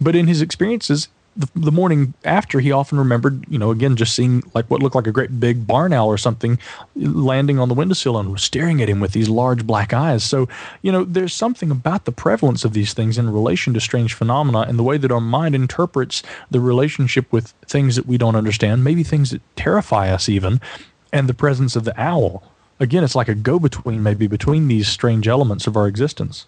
But 0.00 0.14
in 0.14 0.26
his 0.26 0.42
experiences, 0.42 1.08
the, 1.36 1.48
the 1.54 1.72
morning 1.72 2.14
after, 2.24 2.60
he 2.60 2.72
often 2.72 2.98
remembered, 2.98 3.44
you 3.48 3.58
know, 3.58 3.70
again, 3.70 3.94
just 3.96 4.14
seeing 4.14 4.42
like 4.54 4.70
what 4.70 4.82
looked 4.82 4.94
like 4.94 5.06
a 5.06 5.12
great 5.12 5.38
big 5.38 5.66
barn 5.66 5.92
owl 5.92 6.08
or 6.08 6.16
something 6.16 6.58
landing 6.94 7.58
on 7.58 7.68
the 7.68 7.74
windowsill 7.74 8.18
and 8.18 8.32
was 8.32 8.42
staring 8.42 8.80
at 8.80 8.88
him 8.88 9.00
with 9.00 9.12
these 9.12 9.28
large 9.28 9.66
black 9.66 9.92
eyes. 9.92 10.24
So, 10.24 10.48
you 10.82 10.90
know, 10.90 11.04
there's 11.04 11.34
something 11.34 11.70
about 11.70 12.06
the 12.06 12.12
prevalence 12.12 12.64
of 12.64 12.72
these 12.72 12.94
things 12.94 13.18
in 13.18 13.30
relation 13.30 13.74
to 13.74 13.80
strange 13.80 14.14
phenomena 14.14 14.60
and 14.60 14.78
the 14.78 14.82
way 14.82 14.96
that 14.96 15.12
our 15.12 15.20
mind 15.20 15.54
interprets 15.54 16.22
the 16.50 16.60
relationship 16.60 17.30
with 17.32 17.52
things 17.66 17.96
that 17.96 18.06
we 18.06 18.16
don't 18.16 18.36
understand, 18.36 18.82
maybe 18.82 19.02
things 19.02 19.30
that 19.30 19.42
terrify 19.56 20.10
us 20.10 20.28
even, 20.28 20.60
and 21.12 21.28
the 21.28 21.34
presence 21.34 21.76
of 21.76 21.84
the 21.84 21.98
owl. 22.00 22.42
Again, 22.80 23.04
it's 23.04 23.14
like 23.14 23.28
a 23.28 23.34
go 23.34 23.58
between, 23.58 24.02
maybe 24.02 24.26
between 24.26 24.68
these 24.68 24.88
strange 24.88 25.28
elements 25.28 25.66
of 25.66 25.76
our 25.76 25.86
existence. 25.86 26.46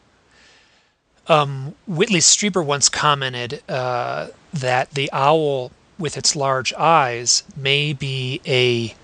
Whitley 1.86 2.20
Strieber 2.20 2.64
once 2.64 2.88
commented 2.88 3.62
uh, 3.68 4.28
that 4.52 4.90
the 4.92 5.10
owl 5.12 5.72
with 5.98 6.16
its 6.16 6.34
large 6.36 6.72
eyes 6.74 7.42
may 7.56 7.92
be 7.92 8.40
a. 8.46 8.94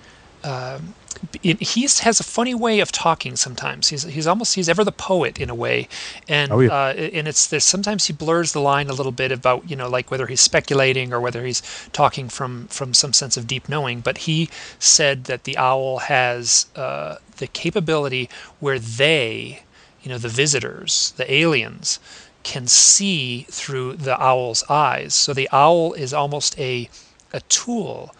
Um, 0.47 0.95
it, 1.43 1.61
he 1.61 1.83
has 1.83 2.21
a 2.21 2.25
funny 2.25 2.55
way 2.55 2.81
of 2.81 2.93
talking 2.93 3.35
sometimes. 3.37 3.89
He's 3.89 4.03
he's 4.03 4.27
almost 4.27 4.55
he's 4.57 4.69
ever 4.69 4.85
the 4.85 4.93
poet 4.93 5.41
in 5.41 5.49
a 5.49 5.55
way, 5.55 5.89
and 6.29 6.53
Oh, 6.53 6.61
yeah. 6.61 6.69
uh, 6.73 6.93
and 6.93 7.27
it's 7.27 7.47
this. 7.47 7.65
sometimes 7.65 8.07
he 8.07 8.13
blurs 8.13 8.53
the 8.53 8.61
line 8.61 8.89
a 8.91 8.93
little 8.93 9.13
bit 9.13 9.33
about 9.33 9.69
you 9.71 9.77
know 9.77 9.89
like 9.89 10.11
whether 10.11 10.27
he's 10.27 10.43
speculating 10.43 11.13
or 11.15 11.21
whether 11.21 11.45
he's 11.45 11.63
talking 11.93 12.29
from 12.29 12.67
from 12.69 12.93
some 12.95 13.13
sense 13.15 13.37
of 13.39 13.47
deep 13.47 13.69
knowing. 13.69 14.01
But 14.01 14.19
he 14.19 14.51
said 14.79 15.25
that 15.25 15.45
the 15.45 15.57
owl 15.57 15.99
has 16.01 16.67
uh, 16.77 17.17
the 17.39 17.47
capability 17.47 18.29
where 18.61 18.79
they 18.79 19.64
you 20.05 20.11
know 20.11 20.19
the 20.19 20.29
visitors 20.29 21.13
the 21.17 21.33
aliens 21.33 21.99
can 22.45 22.67
see 22.69 23.47
through 23.51 23.95
the 23.97 24.17
owl's 24.23 24.63
eyes 24.69 25.15
so 25.15 25.35
the 25.35 25.49
owl 25.53 25.93
is 25.95 26.13
almost 26.15 26.59
a 26.61 26.89
a 27.33 27.41
tool 27.43 28.15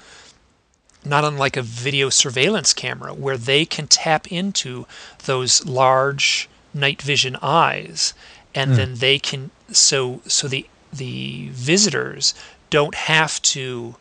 not 1.05 1.25
unlike 1.25 1.57
a 1.57 1.63
video 1.63 2.09
surveillance 2.09 2.73
camera 2.73 3.13
where 3.13 3.37
they 3.37 3.65
can 3.67 3.87
tap 3.87 4.31
into 4.33 4.87
those 5.27 5.65
large 5.67 6.49
night 6.73 7.03
vision 7.03 7.37
eyes, 7.43 8.15
and 8.55 8.71
Hmm. 8.71 8.77
then 8.77 8.95
they 8.97 9.19
can 9.19 9.51
so 9.71 10.23
so 10.27 10.49
the 10.49 10.67
the 10.93 11.49
visitors 11.53 12.35
don't 12.71 12.95
have 12.95 13.43
to 13.43 13.97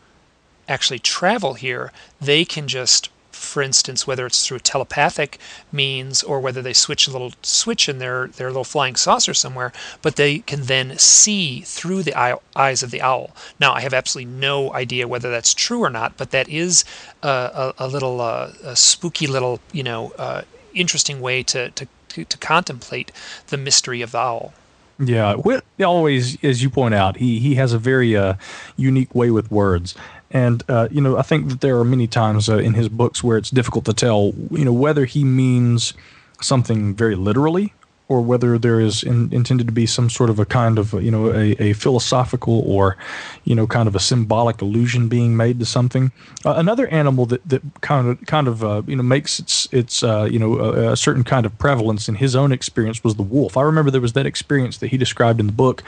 actually 0.70 1.00
travel 1.00 1.56
here. 1.56 1.92
They 2.22 2.46
can 2.46 2.68
just, 2.68 3.10
for 3.44 3.62
instance, 3.62 4.08
whether 4.08 4.26
it's 4.26 4.46
through 4.46 4.60
telepathic 4.60 5.40
means 5.72 6.24
or 6.24 6.40
whether 6.40 6.62
they 6.62 6.74
switch 6.74 7.08
a 7.08 7.12
little 7.12 7.34
switch 7.42 7.88
in 7.90 8.00
their, 8.00 8.28
their 8.28 8.48
little 8.48 8.64
flying 8.64 8.96
saucer 8.96 9.34
somewhere, 9.34 9.72
but 10.02 10.16
they 10.16 10.40
can 10.40 10.64
then 10.64 10.98
see 10.98 11.62
through 11.62 12.04
the 12.04 12.16
eye, 12.18 12.36
eyes 12.56 12.84
of 12.84 12.92
the 12.92 13.02
owl. 13.02 13.32
Now, 13.60 13.74
I 13.74 13.82
have 13.82 13.94
absolutely 13.94 14.32
no 14.32 14.74
idea 14.74 15.08
whether 15.08 15.30
that's 15.30 15.54
true 15.54 15.84
or 15.84 15.90
not, 15.90 16.18
but 16.18 16.32
that 16.32 16.50
is 16.50 16.86
a, 17.22 17.28
a, 17.28 17.74
a 17.86 17.88
little 17.88 18.22
uh, 18.22 18.52
a 18.64 18.76
spooky 18.76 19.28
little, 19.28 19.60
you 19.72 19.84
know, 19.84 20.14
uh, 20.18 20.42
interesting 20.74 21.22
way 21.22 21.44
to, 21.44 21.70
to, 21.72 21.88
to, 22.10 22.26
to 22.26 22.38
contemplate 22.38 23.12
the 23.48 23.58
mystery 23.58 24.02
of 24.02 24.12
the 24.12 24.20
owl. 24.20 24.54
Yeah, 25.00 25.36
Whit 25.36 25.64
always, 25.84 26.42
as 26.44 26.62
you 26.62 26.70
point 26.70 26.94
out, 26.94 27.18
he 27.18 27.40
he 27.40 27.56
has 27.56 27.74
a 27.74 27.80
very 27.80 28.16
uh, 28.16 28.36
unique 28.78 29.14
way 29.16 29.32
with 29.32 29.52
words, 29.52 29.96
and 30.34 30.64
uh, 30.68 30.88
you 30.92 31.00
know 31.00 31.18
I 31.18 31.22
think 31.22 31.48
that 31.50 31.62
there 31.62 31.78
are 31.78 31.86
many 31.86 32.08
times 32.08 32.50
uh, 32.50 32.58
in 32.58 32.74
his 32.74 32.90
books 32.90 33.24
where 33.24 33.38
it's 33.38 33.52
difficult 33.52 33.86
to 33.86 33.94
tell, 33.94 34.34
you 34.52 34.66
know, 34.66 34.74
whether 34.74 35.06
he 35.06 35.24
means 35.24 35.94
something 36.42 36.94
very 36.94 37.16
literally 37.16 37.74
or 38.10 38.22
whether 38.22 38.58
there 38.58 38.80
is 38.80 39.02
in, 39.02 39.34
intended 39.34 39.66
to 39.66 39.74
be 39.74 39.86
some 39.86 40.10
sort 40.10 40.30
of 40.30 40.38
a 40.38 40.46
kind 40.46 40.78
of 40.78 40.94
you 41.02 41.12
know 41.12 41.32
a, 41.32 41.52
a 41.60 41.74
philosophical 41.74 42.60
or 42.70 42.98
you 43.44 43.56
know 43.56 43.66
kind 43.66 43.88
of 43.88 43.96
a 43.96 44.00
symbolic 44.00 44.62
allusion 44.62 45.08
being 45.08 45.38
made 45.38 45.60
to 45.60 45.66
something. 45.66 46.12
Uh, 46.46 46.54
another 46.58 46.88
animal 46.88 47.26
that, 47.26 47.48
that 47.48 47.62
kind 47.82 48.08
of 48.10 48.26
kind 48.26 48.48
of 48.48 48.64
uh, 48.64 48.82
you 48.88 48.96
know 48.96 49.04
makes 49.04 49.40
its 49.40 49.68
its 49.72 50.04
uh, 50.04 50.28
you 50.30 50.40
know 50.40 50.60
a, 50.60 50.92
a 50.94 50.98
certain 50.98 51.24
kind 51.24 51.46
of 51.46 51.58
prevalence 51.60 52.10
in 52.10 52.16
his 52.16 52.36
own 52.36 52.52
experience 52.52 53.04
was 53.04 53.16
the 53.16 53.24
wolf. 53.24 53.56
I 53.56 53.62
remember 53.62 53.90
there 53.90 54.02
was 54.02 54.14
that 54.14 54.26
experience 54.26 54.78
that 54.78 54.88
he 54.88 54.98
described 54.98 55.40
in 55.40 55.46
the 55.46 55.54
book 55.54 55.84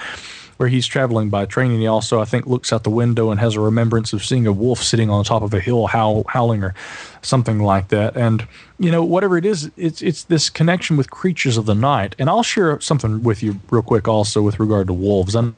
where 0.58 0.70
he's 0.70 0.88
traveling 0.88 1.30
by 1.30 1.46
train 1.46 1.72
and 1.72 1.80
he 1.80 1.88
also 1.88 2.22
I 2.22 2.26
think 2.26 2.48
looks 2.48 2.72
out 2.72 2.84
the 2.84 2.90
window 2.90 3.32
and 3.32 3.40
has 3.40 3.56
a 3.56 3.60
remembrance 3.60 4.14
of 4.14 4.24
seeing 4.24 4.48
a 4.48 4.52
wolf 4.52 4.82
sitting 4.82 5.10
on 5.10 5.24
top 5.24 5.42
of 5.42 5.54
a 5.54 5.60
hill 5.60 5.88
howl, 5.88 6.24
howling 6.30 6.64
or 6.64 6.74
something 7.22 7.60
like 7.60 7.90
that. 7.90 8.16
And 8.16 8.48
you 8.80 8.92
know 8.92 9.04
whatever 9.04 9.38
it 9.38 9.46
is 9.46 9.72
it's 9.78 10.02
it's 10.02 10.24
this 10.24 10.50
connection 10.50 10.98
with 10.98 11.10
creatures 11.10 11.58
of 11.58 11.66
the 11.66 11.76
night. 11.76 12.16
And 12.20 12.30
I'll 12.30 12.44
share 12.44 12.80
something 12.80 13.24
with 13.24 13.44
you 13.44 13.60
real 13.70 13.84
quick 13.84 14.08
also 14.08 14.42
with 14.42 14.60
regard 14.60 14.88
to 14.88 14.94
wolves. 14.94 15.36
I 15.36 15.52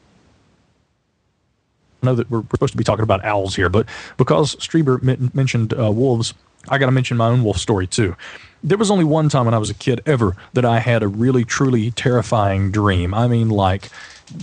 know 2.03 2.15
that 2.15 2.29
we're 2.29 2.43
supposed 2.51 2.73
to 2.73 2.77
be 2.77 2.83
talking 2.83 3.03
about 3.03 3.23
owls 3.25 3.55
here 3.55 3.69
but 3.69 3.87
because 4.17 4.55
Strieber 4.57 5.01
men- 5.01 5.31
mentioned 5.33 5.73
uh, 5.73 5.91
wolves 5.91 6.33
I 6.69 6.77
got 6.77 6.87
to 6.87 6.91
mention 6.91 7.17
my 7.17 7.27
own 7.27 7.43
wolf 7.43 7.57
story 7.57 7.87
too. 7.87 8.15
There 8.63 8.77
was 8.77 8.91
only 8.91 9.05
one 9.05 9.29
time 9.29 9.45
when 9.45 9.53
I 9.53 9.57
was 9.57 9.69
a 9.69 9.73
kid 9.73 10.01
ever 10.05 10.35
that 10.53 10.65
I 10.65 10.79
had 10.79 11.01
a 11.01 11.07
really 11.07 11.45
truly 11.45 11.91
terrifying 11.91 12.71
dream. 12.71 13.13
I 13.13 13.27
mean 13.27 13.49
like 13.49 13.89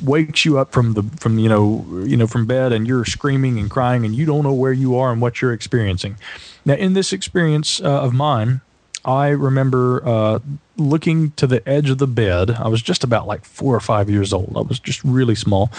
wakes 0.02 0.44
you 0.44 0.58
up 0.58 0.72
from 0.72 0.94
the 0.94 1.02
from 1.18 1.38
you 1.38 1.48
know 1.48 1.84
you 2.04 2.16
know 2.16 2.26
from 2.26 2.46
bed 2.46 2.72
and 2.72 2.86
you're 2.86 3.04
screaming 3.04 3.58
and 3.58 3.70
crying 3.70 4.04
and 4.04 4.14
you 4.14 4.24
don't 4.24 4.42
know 4.42 4.52
where 4.52 4.72
you 4.72 4.96
are 4.96 5.12
and 5.12 5.20
what 5.20 5.40
you're 5.40 5.52
experiencing. 5.52 6.16
Now 6.64 6.74
in 6.74 6.94
this 6.94 7.12
experience 7.12 7.80
uh, 7.80 8.02
of 8.02 8.12
mine 8.14 8.60
i 9.04 9.28
remember 9.28 10.02
uh, 10.06 10.38
looking 10.76 11.30
to 11.32 11.46
the 11.46 11.66
edge 11.68 11.90
of 11.90 11.98
the 11.98 12.06
bed. 12.06 12.50
I 12.50 12.68
was 12.68 12.82
just 12.82 13.04
about 13.04 13.26
like 13.26 13.44
four 13.44 13.74
or 13.74 13.80
five 13.80 14.08
years 14.08 14.32
old. 14.32 14.54
I 14.56 14.62
was 14.62 14.80
just 14.80 15.04
really 15.04 15.34
small. 15.34 15.70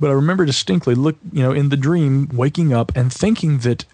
But 0.00 0.10
i 0.10 0.12
remember 0.12 0.44
distinctly 0.44 0.94
look 0.94 1.16
you 1.32 1.42
know 1.42 1.52
in 1.52 1.68
the 1.68 1.76
dream 1.76 2.28
waking 2.32 2.72
up 2.72 2.94
and 2.96 3.12
thinking 3.12 3.58
that 3.58 3.84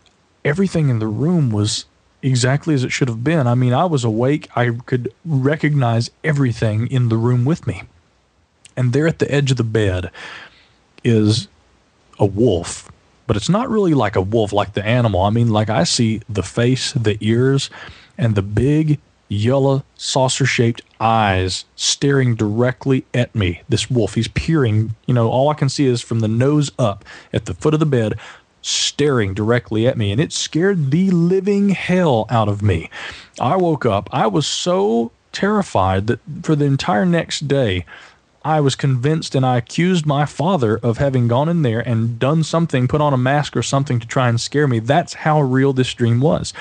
everything 0.45 0.89
in 0.89 0.99
the 0.99 1.07
room 1.07 1.51
was 1.51 1.85
exactly 2.23 2.75
as 2.75 2.85
it 2.85 2.93
should 2.93 3.09
have 3.09 3.23
been. 3.23 3.47
I 3.47 3.55
mean 3.55 3.75
i 3.75 3.85
was 3.85 4.05
awake. 4.05 4.49
I 4.57 4.71
could 4.71 5.13
recognize 5.25 6.11
everything 6.25 6.87
in 6.87 7.09
the 7.11 7.17
room 7.17 7.45
with 7.45 7.67
me 7.67 7.83
and 8.77 8.93
there 8.93 9.07
at 9.07 9.19
the 9.19 9.33
edge 9.33 9.51
of 9.51 9.57
the 9.57 9.65
bed 9.65 10.11
is 11.05 11.49
a 12.19 12.27
wolf 12.27 12.91
but 13.27 13.37
it's 13.37 13.49
not 13.49 13.71
really 13.71 13.95
like 13.95 14.17
a 14.17 14.21
wolf 14.21 14.53
like 14.53 14.75
the 14.75 14.85
animal. 14.85 15.23
I 15.23 15.31
mean 15.31 15.49
like 15.49 15.71
i 15.71 15.85
see 15.85 16.21
the 16.29 16.43
face 16.43 16.93
the 16.93 17.17
ears 17.21 17.71
and 18.19 18.35
the 18.35 18.43
big 18.43 18.99
yellow 19.29 19.83
saucer 19.97 20.45
shaped 20.45 20.83
eyes 21.01 21.65
staring 21.75 22.35
directly 22.35 23.07
at 23.15 23.35
me 23.35 23.63
this 23.69 23.91
wolf. 23.91 24.15
He's 24.15 24.29
peering 24.29 24.95
you 25.07 25.15
know 25.15 25.31
all 25.31 25.49
i 25.49 25.55
can 25.55 25.69
see 25.69 25.87
is 25.87 26.03
from 26.03 26.21
the 26.21 26.29
nose 26.29 26.71
up 26.79 27.05
at 27.33 27.47
the 27.47 27.55
foot 27.55 27.75
of 27.75 27.81
the 27.81 27.87
bed 27.87 28.19
staring 28.61 29.35
directly 29.35 29.87
at 29.87 29.97
me 29.97 30.13
and 30.13 30.21
it 30.21 30.33
scared 30.33 30.91
the 30.91 31.11
living 31.11 31.71
hell 31.71 32.27
out 32.31 32.49
of 32.49 32.63
me. 32.63 32.91
I 33.41 33.57
woke 33.57 33.85
up. 33.85 34.09
I 34.13 34.27
was 34.27 34.47
so 34.47 35.11
terrified 35.33 36.07
that 36.07 36.21
for 36.43 36.55
the 36.55 36.67
entire 36.67 37.07
next 37.07 37.49
day 37.49 37.85
I 38.45 38.61
was 38.61 38.75
convinced 38.75 39.35
and 39.35 39.45
I 39.45 39.57
accused 39.57 40.07
my 40.07 40.27
father 40.27 40.79
of 40.79 40.99
having 40.99 41.29
gone 41.29 41.49
in 41.49 41.63
there 41.63 41.81
and 41.81 42.19
done 42.19 42.43
something, 42.43 42.89
put 42.89 43.01
on 43.01 43.13
a 43.13 43.19
mask 43.19 43.57
or 43.57 43.63
something 43.63 44.01
to 44.01 44.07
try 44.07 44.29
and 44.29 44.41
scare 44.41 44.67
me. 44.67 44.79
That's 44.79 45.15
how 45.15 45.41
real 45.41 45.73
this 45.73 45.93
dream 45.95 46.21
was. 46.21 46.53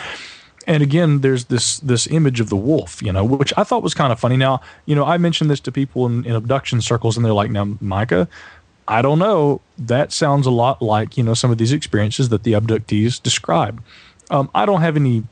And 0.68 0.84
again, 0.84 1.22
there's 1.22 1.46
this 1.46 1.80
this 1.80 2.06
image 2.08 2.40
of 2.40 2.50
the 2.50 2.56
wolf, 2.56 3.02
you 3.02 3.12
know, 3.12 3.24
which 3.24 3.52
I 3.58 3.64
thought 3.64 3.82
was 3.82 3.94
kind 3.94 4.12
of 4.14 4.20
funny. 4.20 4.38
Now, 4.38 4.62
you 4.86 4.96
know, 4.96 5.04
I 5.04 5.18
mentioned 5.18 5.50
this 5.50 5.60
to 5.62 5.72
people 5.72 6.06
in, 6.06 6.24
in 6.24 6.36
abduction 6.36 6.82
circles, 6.82 7.18
and 7.18 7.26
they're 7.26 7.34
like, 7.34 7.50
"Now, 7.50 7.78
Micah, 7.82 8.28
I 8.88 9.02
don't 9.02 9.18
know. 9.18 9.62
That 9.80 10.12
sounds 10.12 10.46
a 10.46 10.52
lot 10.52 10.82
like 10.82 11.18
you 11.18 11.24
know 11.24 11.34
some 11.34 11.50
of 11.50 11.58
these 11.58 11.72
experiences 11.72 12.30
that 12.30 12.44
the 12.44 12.54
abductees 12.54 13.22
describe." 13.22 13.84
Um, 14.30 14.52
I 14.54 14.68
don't 14.68 14.82
have 14.82 14.96
any 14.96 15.24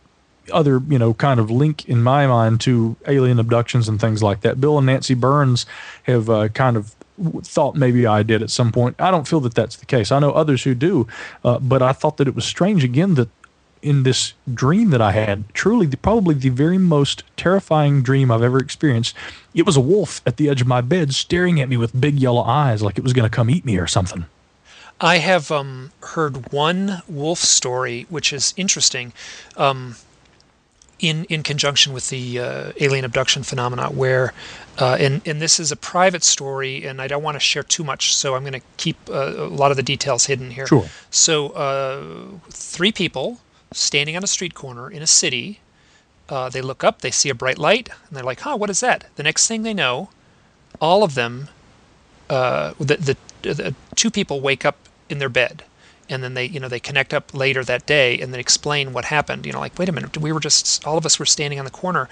other 0.51 0.81
you 0.87 0.99
know 0.99 1.13
kind 1.13 1.39
of 1.39 1.49
link 1.51 1.87
in 1.87 2.01
my 2.01 2.27
mind 2.27 2.61
to 2.61 2.95
alien 3.07 3.39
abductions 3.39 3.87
and 3.87 3.99
things 3.99 4.23
like 4.23 4.41
that. 4.41 4.59
Bill 4.59 4.77
and 4.77 4.87
Nancy 4.87 5.15
Birnes 5.15 5.65
have 6.03 6.29
uh, 6.29 6.49
kind 6.49 6.77
of 6.77 6.95
thought 7.43 7.75
maybe 7.75 8.05
I 8.05 8.23
did 8.23 8.41
at 8.41 8.49
some 8.49 8.71
point. 8.71 8.95
I 8.99 9.11
don't 9.11 9.27
feel 9.27 9.41
that 9.41 9.55
that's 9.55 9.75
the 9.75 9.85
case. 9.85 10.11
I 10.11 10.19
know 10.19 10.31
others 10.31 10.63
who 10.63 10.73
do, 10.73 11.07
uh, 11.43 11.59
but 11.59 11.81
I 11.81 11.91
thought 11.91 12.17
that 12.17 12.27
it 12.27 12.35
was 12.35 12.45
strange 12.45 12.83
again 12.83 13.15
that 13.15 13.29
in 13.81 14.03
this 14.03 14.33
dream 14.53 14.89
that 14.89 15.01
I 15.01 15.11
had, 15.11 15.43
truly 15.53 15.85
the, 15.85 15.97
probably 15.97 16.35
the 16.35 16.49
very 16.49 16.77
most 16.77 17.23
terrifying 17.37 18.01
dream 18.01 18.31
I've 18.31 18.41
ever 18.41 18.57
experienced. 18.57 19.15
It 19.53 19.65
was 19.65 19.77
a 19.77 19.81
wolf 19.81 20.21
at 20.25 20.37
the 20.37 20.49
edge 20.49 20.61
of 20.61 20.67
my 20.67 20.81
bed 20.81 21.13
staring 21.13 21.61
at 21.61 21.69
me 21.69 21.77
with 21.77 21.99
big 21.99 22.19
yellow 22.19 22.41
eyes 22.41 22.81
like 22.81 22.97
it 22.97 23.03
was 23.03 23.13
going 23.13 23.29
to 23.29 23.33
come 23.35 23.49
eat 23.49 23.65
me 23.65 23.77
or 23.77 23.87
something. 23.87 24.25
I 25.01 25.19
have 25.19 25.49
um, 25.49 25.91
heard 26.01 26.51
one 26.51 27.01
wolf 27.07 27.39
story, 27.39 28.05
which 28.09 28.33
is 28.33 28.53
interesting, 28.57 29.13
um, 29.55 29.95
in 30.99 31.25
in 31.25 31.43
conjunction 31.43 31.93
with 31.93 32.09
the 32.09 32.39
uh, 32.39 32.71
alien 32.79 33.05
abduction 33.05 33.43
phenomena, 33.43 33.87
where, 33.89 34.33
uh, 34.77 34.97
and 34.99 35.21
and 35.25 35.41
this 35.41 35.59
is 35.59 35.71
a 35.71 35.75
private 35.75 36.23
story, 36.23 36.85
and 36.85 37.01
I 37.01 37.07
don't 37.07 37.23
want 37.23 37.35
to 37.35 37.39
share 37.39 37.63
too 37.63 37.83
much, 37.83 38.15
so 38.15 38.35
I'm 38.35 38.43
going 38.43 38.53
to 38.53 38.65
keep 38.77 38.97
uh, 39.09 39.33
a 39.37 39.47
lot 39.47 39.71
of 39.71 39.77
the 39.77 39.83
details 39.83 40.25
hidden 40.25 40.51
here. 40.51 40.67
Sure. 40.67 40.89
So, 41.09 41.49
uh, 41.49 42.37
three 42.49 42.91
people 42.91 43.39
standing 43.71 44.15
on 44.15 44.23
a 44.23 44.27
street 44.27 44.53
corner 44.53 44.89
in 44.89 45.01
a 45.01 45.07
city. 45.07 45.59
Uh, 46.27 46.47
they 46.47 46.61
look 46.61 46.83
up, 46.83 47.01
they 47.01 47.09
see 47.09 47.29
a 47.29 47.35
bright 47.35 47.57
light, 47.57 47.89
and 47.89 48.15
they're 48.15 48.23
like, 48.23 48.41
"Huh, 48.41 48.55
what 48.55 48.69
is 48.69 48.81
that?" 48.81 49.05
The 49.15 49.23
next 49.23 49.47
thing 49.47 49.63
they 49.63 49.73
know, 49.73 50.09
all 50.79 51.03
of 51.03 51.15
them 51.15 51.49
uh, 52.29 52.73
the, 52.79 52.97
the 52.97 53.17
the 53.41 53.75
two 53.95 54.11
people 54.11 54.41
wake 54.41 54.65
up 54.65 54.77
in 55.09 55.19
their 55.19 55.29
bed 55.29 55.63
and 56.09 56.23
then 56.23 56.33
they 56.33 56.45
you 56.45 56.59
know 56.59 56.67
they 56.67 56.79
connect 56.79 57.13
up 57.13 57.33
later 57.33 57.63
that 57.63 57.85
day 57.85 58.19
and 58.19 58.33
then 58.33 58.39
explain 58.39 58.93
what 58.93 59.05
happened. 59.05 59.45
You 59.45 59.53
know 59.53 59.59
like 59.59 59.77
wait 59.77 59.89
a 59.89 59.91
minute 59.91 60.17
we 60.17 60.31
were 60.31 60.39
just 60.39 60.85
all 60.85 60.97
of 60.97 61.05
us 61.05 61.19
were 61.19 61.25
standing 61.25 61.59
on 61.59 61.65
the 61.65 61.71
corner. 61.71 62.09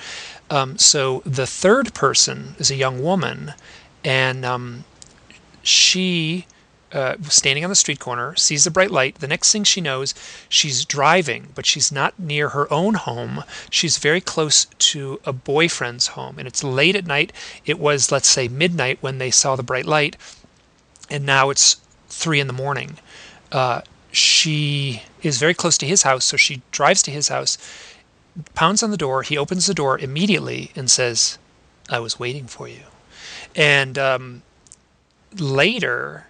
Um, 0.50 0.77
so 0.77 1.22
the 1.25 1.48
third 1.48 1.94
person 1.94 2.56
is 2.60 2.72
a 2.72 2.75
young 2.75 3.01
woman 3.01 3.54
and 4.04 4.46
um, 4.46 4.86
she 5.63 6.46
uh, 6.94 7.16
standing 7.24 7.66
on 7.66 7.70
the 7.70 7.75
street 7.75 8.00
corner 8.00 8.34
sees 8.38 8.63
the 8.63 8.72
bright 8.72 8.92
light. 8.92 9.16
The 9.16 9.27
next 9.27 9.51
thing 9.51 9.66
she 9.66 9.82
knows 9.82 10.13
she's 10.48 10.86
driving 10.86 11.50
but 11.56 11.66
she's 11.66 11.92
not 11.92 12.18
near 12.18 12.50
her 12.50 12.72
own 12.72 12.94
home. 12.94 13.44
She's 13.70 13.98
very 13.98 14.22
close 14.22 14.66
to 14.66 15.20
a 15.25 15.34
boyfriend's 15.34 16.08
home 16.08 16.39
and 16.39 16.48
it's 16.48 16.63
late 16.63 16.96
at 16.96 17.06
night. 17.06 17.34
It 17.66 17.80
was 17.80 18.12
let's 18.12 18.30
say 18.30 18.48
midnight 18.48 19.00
when 19.01 19.18
they 19.18 19.32
saw 19.32 19.56
the 19.56 19.63
bright 19.63 19.86
light 19.86 20.16
and 21.10 21.25
now 21.25 21.50
it's 21.50 21.77
three 22.10 22.39
in 22.39 22.48
the 22.48 22.54
morning. 22.54 22.98
Uh, 23.51 23.82
she 24.12 25.04
is 25.22 25.38
very 25.38 25.54
close 25.54 25.77
to 25.77 25.86
his 25.86 26.04
house, 26.04 26.25
so 26.25 26.38
she 26.38 26.62
drives 26.72 27.01
to 27.04 27.12
his 27.12 27.27
house, 27.27 27.58
pounds 28.54 28.84
on 28.84 28.92
the 28.92 28.98
door. 28.98 29.24
He 29.24 29.38
opens 29.38 29.66
the 29.66 29.74
door 29.74 29.98
immediately 30.00 30.72
and 30.75 30.89
says, 30.89 31.38
"I 31.89 32.00
was 32.00 32.20
waiting 32.20 32.48
for 32.48 32.68
you." 32.68 32.84
And 33.56 33.98
um, 33.98 34.42
later, 35.38 36.27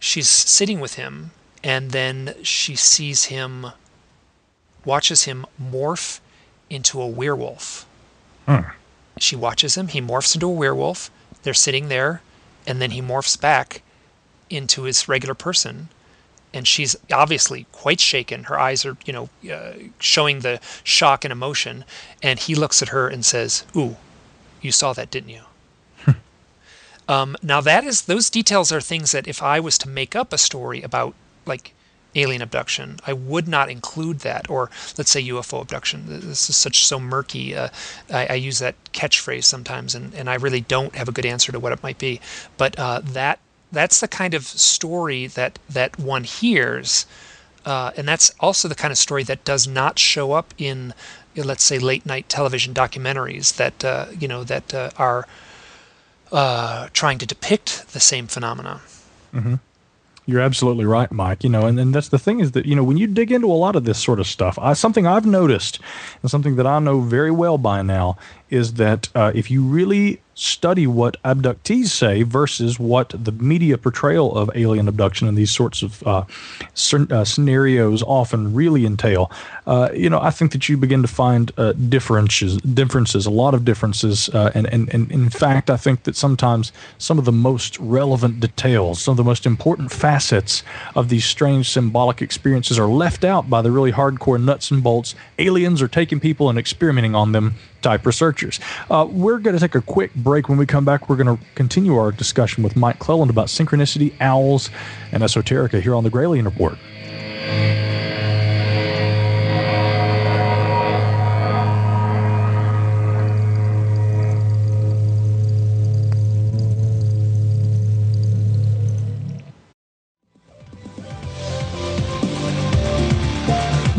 she's 0.00 0.28
sitting 0.28 0.80
with 0.80 0.94
him, 0.94 1.32
and 1.62 1.90
then 1.90 2.34
she 2.42 2.76
sees 2.76 3.24
him, 3.24 3.72
watches 4.84 5.24
him 5.24 5.46
morph 5.60 6.20
into 6.70 7.00
a 7.00 7.06
werewolf. 7.06 7.86
She 9.18 9.36
watches 9.36 9.76
him. 9.76 9.88
He 9.88 10.00
morphs 10.00 10.34
into 10.34 10.46
a 10.46 10.50
werewolf. 10.50 11.10
They're 11.42 11.54
sitting 11.54 11.88
there 11.88 12.22
and 12.68 12.82
then 12.82 12.90
he 12.90 13.00
morphs 13.00 13.40
back 13.40 13.82
into 14.50 14.82
his 14.82 15.08
regular 15.08 15.34
person 15.34 15.88
and 16.52 16.66
she's 16.66 16.96
obviously 17.12 17.66
quite 17.72 18.00
shaken 18.00 18.44
her 18.44 18.58
eyes 18.58 18.84
are 18.84 18.96
you 19.04 19.12
know 19.12 19.28
uh, 19.52 19.72
showing 19.98 20.40
the 20.40 20.60
shock 20.82 21.24
and 21.24 21.32
emotion 21.32 21.84
and 22.22 22.38
he 22.40 22.54
looks 22.54 22.82
at 22.82 22.88
her 22.88 23.08
and 23.08 23.24
says 23.24 23.64
ooh 23.76 23.96
You 24.60 24.72
saw 24.72 24.92
that, 24.92 25.10
didn't 25.10 25.30
you? 25.30 25.42
um, 27.08 27.36
now 27.42 27.60
that 27.60 27.84
is 27.84 28.02
those 28.02 28.30
details 28.30 28.72
are 28.72 28.80
things 28.80 29.12
that 29.12 29.28
if 29.28 29.42
I 29.42 29.60
was 29.60 29.78
to 29.78 29.88
make 29.88 30.16
up 30.16 30.32
a 30.32 30.38
story 30.38 30.82
about 30.82 31.14
like 31.46 31.74
alien 32.14 32.42
abduction, 32.42 32.98
I 33.06 33.12
would 33.12 33.46
not 33.46 33.70
include 33.70 34.20
that. 34.20 34.50
Or 34.50 34.70
let's 34.96 35.10
say 35.10 35.22
UFO 35.22 35.62
abduction. 35.62 36.04
This 36.06 36.50
is 36.50 36.56
such 36.56 36.84
so 36.84 36.98
murky. 36.98 37.54
Uh, 37.54 37.68
I, 38.12 38.26
I, 38.26 38.34
use 38.34 38.58
that 38.58 38.74
catchphrase 38.92 39.44
sometimes, 39.44 39.94
and, 39.94 40.14
and 40.14 40.28
I 40.28 40.34
really 40.34 40.60
don't 40.60 40.94
have 40.94 41.08
a 41.08 41.12
good 41.12 41.26
answer 41.26 41.52
to 41.52 41.60
what 41.60 41.72
it 41.72 41.82
might 41.82 41.98
be. 41.98 42.20
But 42.56 42.78
uh, 42.78 43.00
that 43.04 43.38
that's 43.72 44.00
the 44.00 44.08
kind 44.08 44.34
of 44.34 44.44
story 44.44 45.26
that 45.26 45.58
that 45.68 45.98
one 45.98 46.24
hears, 46.24 47.06
uh, 47.64 47.90
and 47.96 48.08
that's 48.08 48.32
also 48.40 48.68
the 48.68 48.74
kind 48.74 48.92
of 48.92 48.98
story 48.98 49.24
that 49.24 49.44
does 49.44 49.68
not 49.68 49.98
show 49.98 50.32
up 50.32 50.54
in, 50.58 50.94
let's 51.36 51.64
say, 51.64 51.78
late 51.78 52.06
night 52.06 52.28
television 52.28 52.74
documentaries 52.74 53.56
that 53.56 53.84
uh, 53.84 54.06
you 54.18 54.28
know 54.28 54.44
that 54.44 54.74
uh, 54.74 54.90
are 54.96 55.26
uh, 56.32 56.88
trying 56.92 57.18
to 57.18 57.26
depict 57.26 57.92
the 57.92 58.00
same 58.00 58.26
phenomena. 58.26 58.80
Mm-hmm. 59.34 59.54
You're 60.26 60.42
absolutely 60.42 60.84
right, 60.84 61.10
Mike. 61.10 61.42
You 61.42 61.48
know, 61.48 61.66
and, 61.66 61.80
and 61.80 61.94
that's 61.94 62.08
the 62.08 62.18
thing 62.18 62.40
is 62.40 62.52
that, 62.52 62.66
you 62.66 62.76
know, 62.76 62.84
when 62.84 62.98
you 62.98 63.06
dig 63.06 63.32
into 63.32 63.46
a 63.46 63.56
lot 63.56 63.76
of 63.76 63.84
this 63.84 63.98
sort 63.98 64.20
of 64.20 64.26
stuff, 64.26 64.58
I, 64.58 64.74
something 64.74 65.06
I've 65.06 65.24
noticed 65.24 65.80
and 66.20 66.30
something 66.30 66.56
that 66.56 66.66
I 66.66 66.78
know 66.80 67.00
very 67.00 67.30
well 67.30 67.56
by 67.56 67.80
now 67.80 68.18
is 68.50 68.74
that 68.74 69.08
uh, 69.14 69.32
if 69.34 69.50
you 69.50 69.62
really 69.62 70.20
study 70.38 70.86
what 70.86 71.20
abductees 71.24 71.88
say 71.88 72.22
versus 72.22 72.78
what 72.78 73.12
the 73.12 73.32
media 73.32 73.76
portrayal 73.76 74.36
of 74.36 74.48
alien 74.54 74.86
abduction 74.86 75.26
and 75.26 75.36
these 75.36 75.50
sorts 75.50 75.82
of 75.82 76.00
uh, 76.06 76.24
uh, 77.10 77.24
scenarios 77.24 78.04
often 78.04 78.54
really 78.54 78.86
entail, 78.86 79.32
uh, 79.68 79.90
you 79.92 80.08
know, 80.08 80.18
I 80.18 80.30
think 80.30 80.52
that 80.52 80.66
you 80.70 80.78
begin 80.78 81.02
to 81.02 81.08
find 81.08 81.52
uh, 81.58 81.74
differences, 81.74 82.56
differences, 82.56 83.26
a 83.26 83.30
lot 83.30 83.52
of 83.52 83.66
differences, 83.66 84.30
uh, 84.30 84.50
and, 84.54 84.66
and 84.72 84.88
and 84.94 85.12
in 85.12 85.28
fact, 85.28 85.68
I 85.68 85.76
think 85.76 86.04
that 86.04 86.16
sometimes 86.16 86.72
some 86.96 87.18
of 87.18 87.26
the 87.26 87.32
most 87.32 87.78
relevant 87.78 88.40
details, 88.40 88.98
some 88.98 89.12
of 89.12 89.18
the 89.18 89.24
most 89.24 89.44
important 89.44 89.92
facets 89.92 90.62
of 90.94 91.10
these 91.10 91.26
strange 91.26 91.68
symbolic 91.68 92.22
experiences 92.22 92.78
are 92.78 92.86
left 92.86 93.24
out 93.24 93.50
by 93.50 93.60
the 93.60 93.70
really 93.70 93.92
hardcore 93.92 94.42
nuts 94.42 94.70
and 94.70 94.82
bolts. 94.82 95.14
Aliens 95.38 95.82
are 95.82 95.88
taking 95.88 96.18
people 96.18 96.48
and 96.48 96.58
experimenting 96.58 97.14
on 97.14 97.32
them 97.32 97.56
type 97.82 98.06
researchers. 98.06 98.60
Uh, 98.90 99.06
we're 99.10 99.38
going 99.38 99.54
to 99.54 99.60
take 99.60 99.74
a 99.74 99.82
quick 99.82 100.14
break. 100.14 100.48
When 100.48 100.56
we 100.56 100.64
come 100.64 100.86
back, 100.86 101.10
we're 101.10 101.16
going 101.16 101.36
to 101.36 101.44
continue 101.54 101.94
our 101.98 102.10
discussion 102.10 102.64
with 102.64 102.74
Mike 102.74 103.00
Clelland 103.00 103.28
about 103.28 103.48
synchronicity, 103.48 104.14
owls, 104.18 104.70
and 105.12 105.22
esoterica 105.22 105.82
here 105.82 105.94
on 105.94 106.04
the 106.04 106.10
Gralien 106.10 106.46
Report. 106.46 106.78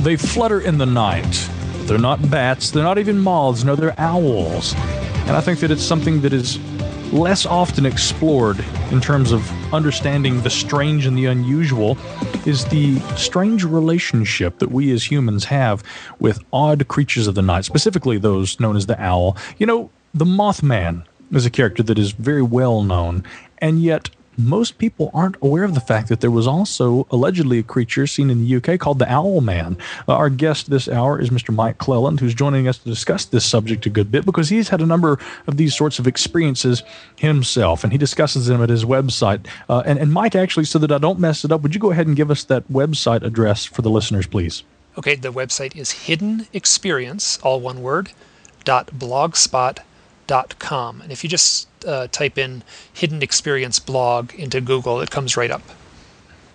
They 0.10 0.18
flutter 0.18 0.60
in 0.60 0.80
the 0.80 0.88
night 0.88 1.48
they're 1.84 2.00
not 2.00 2.32
bats. 2.32 2.72
They're 2.72 2.82
not 2.82 2.98
even 2.98 3.20
moths. 3.20 3.64
No, 3.64 3.76
they're 3.76 3.94
owls. 4.00 4.74
And 4.74 5.38
I 5.38 5.40
think 5.40 5.60
that 5.60 5.70
it's 5.70 5.84
something 5.84 6.22
that 6.22 6.34
is 6.34 6.58
less 7.14 7.46
often 7.46 7.86
explored 7.86 8.60
in 8.90 9.02
terms 9.02 9.32
of 9.32 9.48
understanding 9.72 10.42
the 10.42 10.50
strange 10.50 11.06
and 11.06 11.16
the 11.16 11.28
unusual 11.28 11.96
is 12.48 12.66
the 12.70 12.98
strange 13.18 13.64
relationship 13.64 14.58
that 14.58 14.72
we 14.72 14.92
as 14.92 15.12
humans 15.12 15.46
have 15.46 15.84
with 16.18 16.44
odd 16.52 16.88
creatures 16.88 17.28
of 17.28 17.36
the 17.36 17.44
night, 17.44 17.64
specifically 17.64 18.18
those 18.18 18.60
known 18.60 18.76
as 18.76 18.88
the 18.88 19.00
owl. 19.00 19.38
You 19.60 19.68
know, 19.68 19.92
the 20.16 20.26
Mothman 20.26 21.06
is 21.34 21.46
a 21.46 21.52
character 21.52 21.84
that 21.84 22.00
is 22.00 22.14
very 22.14 22.42
well 22.42 22.82
known, 22.82 23.24
and 23.60 23.80
yet 23.84 24.10
most 24.40 24.78
people 24.78 25.12
aren't 25.14 25.36
aware 25.42 25.64
of 25.64 25.74
the 25.74 25.82
fact 25.82 26.08
that 26.08 26.22
there 26.22 26.32
was 26.32 26.48
also 26.48 27.06
allegedly 27.12 27.60
a 27.60 27.64
creature 27.64 28.08
seen 28.08 28.30
in 28.30 28.46
the 28.46 28.56
UK 28.56 28.80
called 28.80 29.00
the 29.00 29.12
Owl 29.12 29.42
Man. 29.42 29.78
Uh, 30.08 30.16
our 30.16 30.30
guest 30.30 30.70
this 30.70 30.88
hour 30.88 31.20
is 31.20 31.30
Mr. 31.30 31.54
Mike 31.54 31.78
Clelland, 31.78 32.20
who's 32.20 32.34
joining 32.34 32.68
us 32.68 32.78
to 32.80 32.90
discuss 32.90 33.26
this 33.26 33.46
subject 33.46 33.86
a 33.86 33.90
good 33.90 34.12
bit 34.12 34.26
because 34.26 34.50
he's 34.50 34.70
had 34.70 34.82
a 34.82 34.86
number 34.86 35.20
of 35.48 35.58
these 35.58 35.76
sorts 35.76 36.00
of 36.00 36.08
experiences 36.08 36.84
himself, 37.18 37.84
and 37.84 37.92
he 37.92 37.98
discusses 37.98 38.48
them 38.48 38.64
at 38.64 38.70
his 38.70 38.86
website. 38.86 39.46
Uh, 39.68 39.84
and, 39.86 40.00
and 40.00 40.14
Mike, 40.14 40.36
actually, 40.36 40.66
so 40.66 40.80
that 40.80 40.92
I 40.92 40.98
don't 40.98 41.20
mess 41.20 41.44
it 41.44 41.52
up, 41.52 41.62
would 41.62 41.76
you 41.76 41.82
go 41.82 41.92
ahead 41.92 42.08
and 42.08 42.16
give 42.16 42.32
us 42.32 42.44
that 42.46 42.68
website 42.70 43.24
address 43.24 43.66
for 43.66 43.82
the 43.82 43.90
listeners, 43.90 44.26
please? 44.26 44.64
Okay, 44.98 45.16
the 45.16 45.32
website 45.32 45.76
is 45.76 45.92
Hidden 45.92 46.48
Experience, 46.52 47.40
all 47.40 47.60
one 47.60 47.82
word, 47.82 48.12
dot. 48.66 48.90
And 50.72 51.12
if 51.12 51.24
you 51.24 51.30
just 51.30 51.69
uh, 51.86 52.08
type 52.08 52.38
in 52.38 52.64
hidden 52.94 53.22
experience 53.22 53.80
blog 53.80 54.34
into 54.36 54.62
Google, 54.62 55.02
it 55.02 55.12
comes 55.12 55.38
right 55.38 55.52
up. 55.52 55.62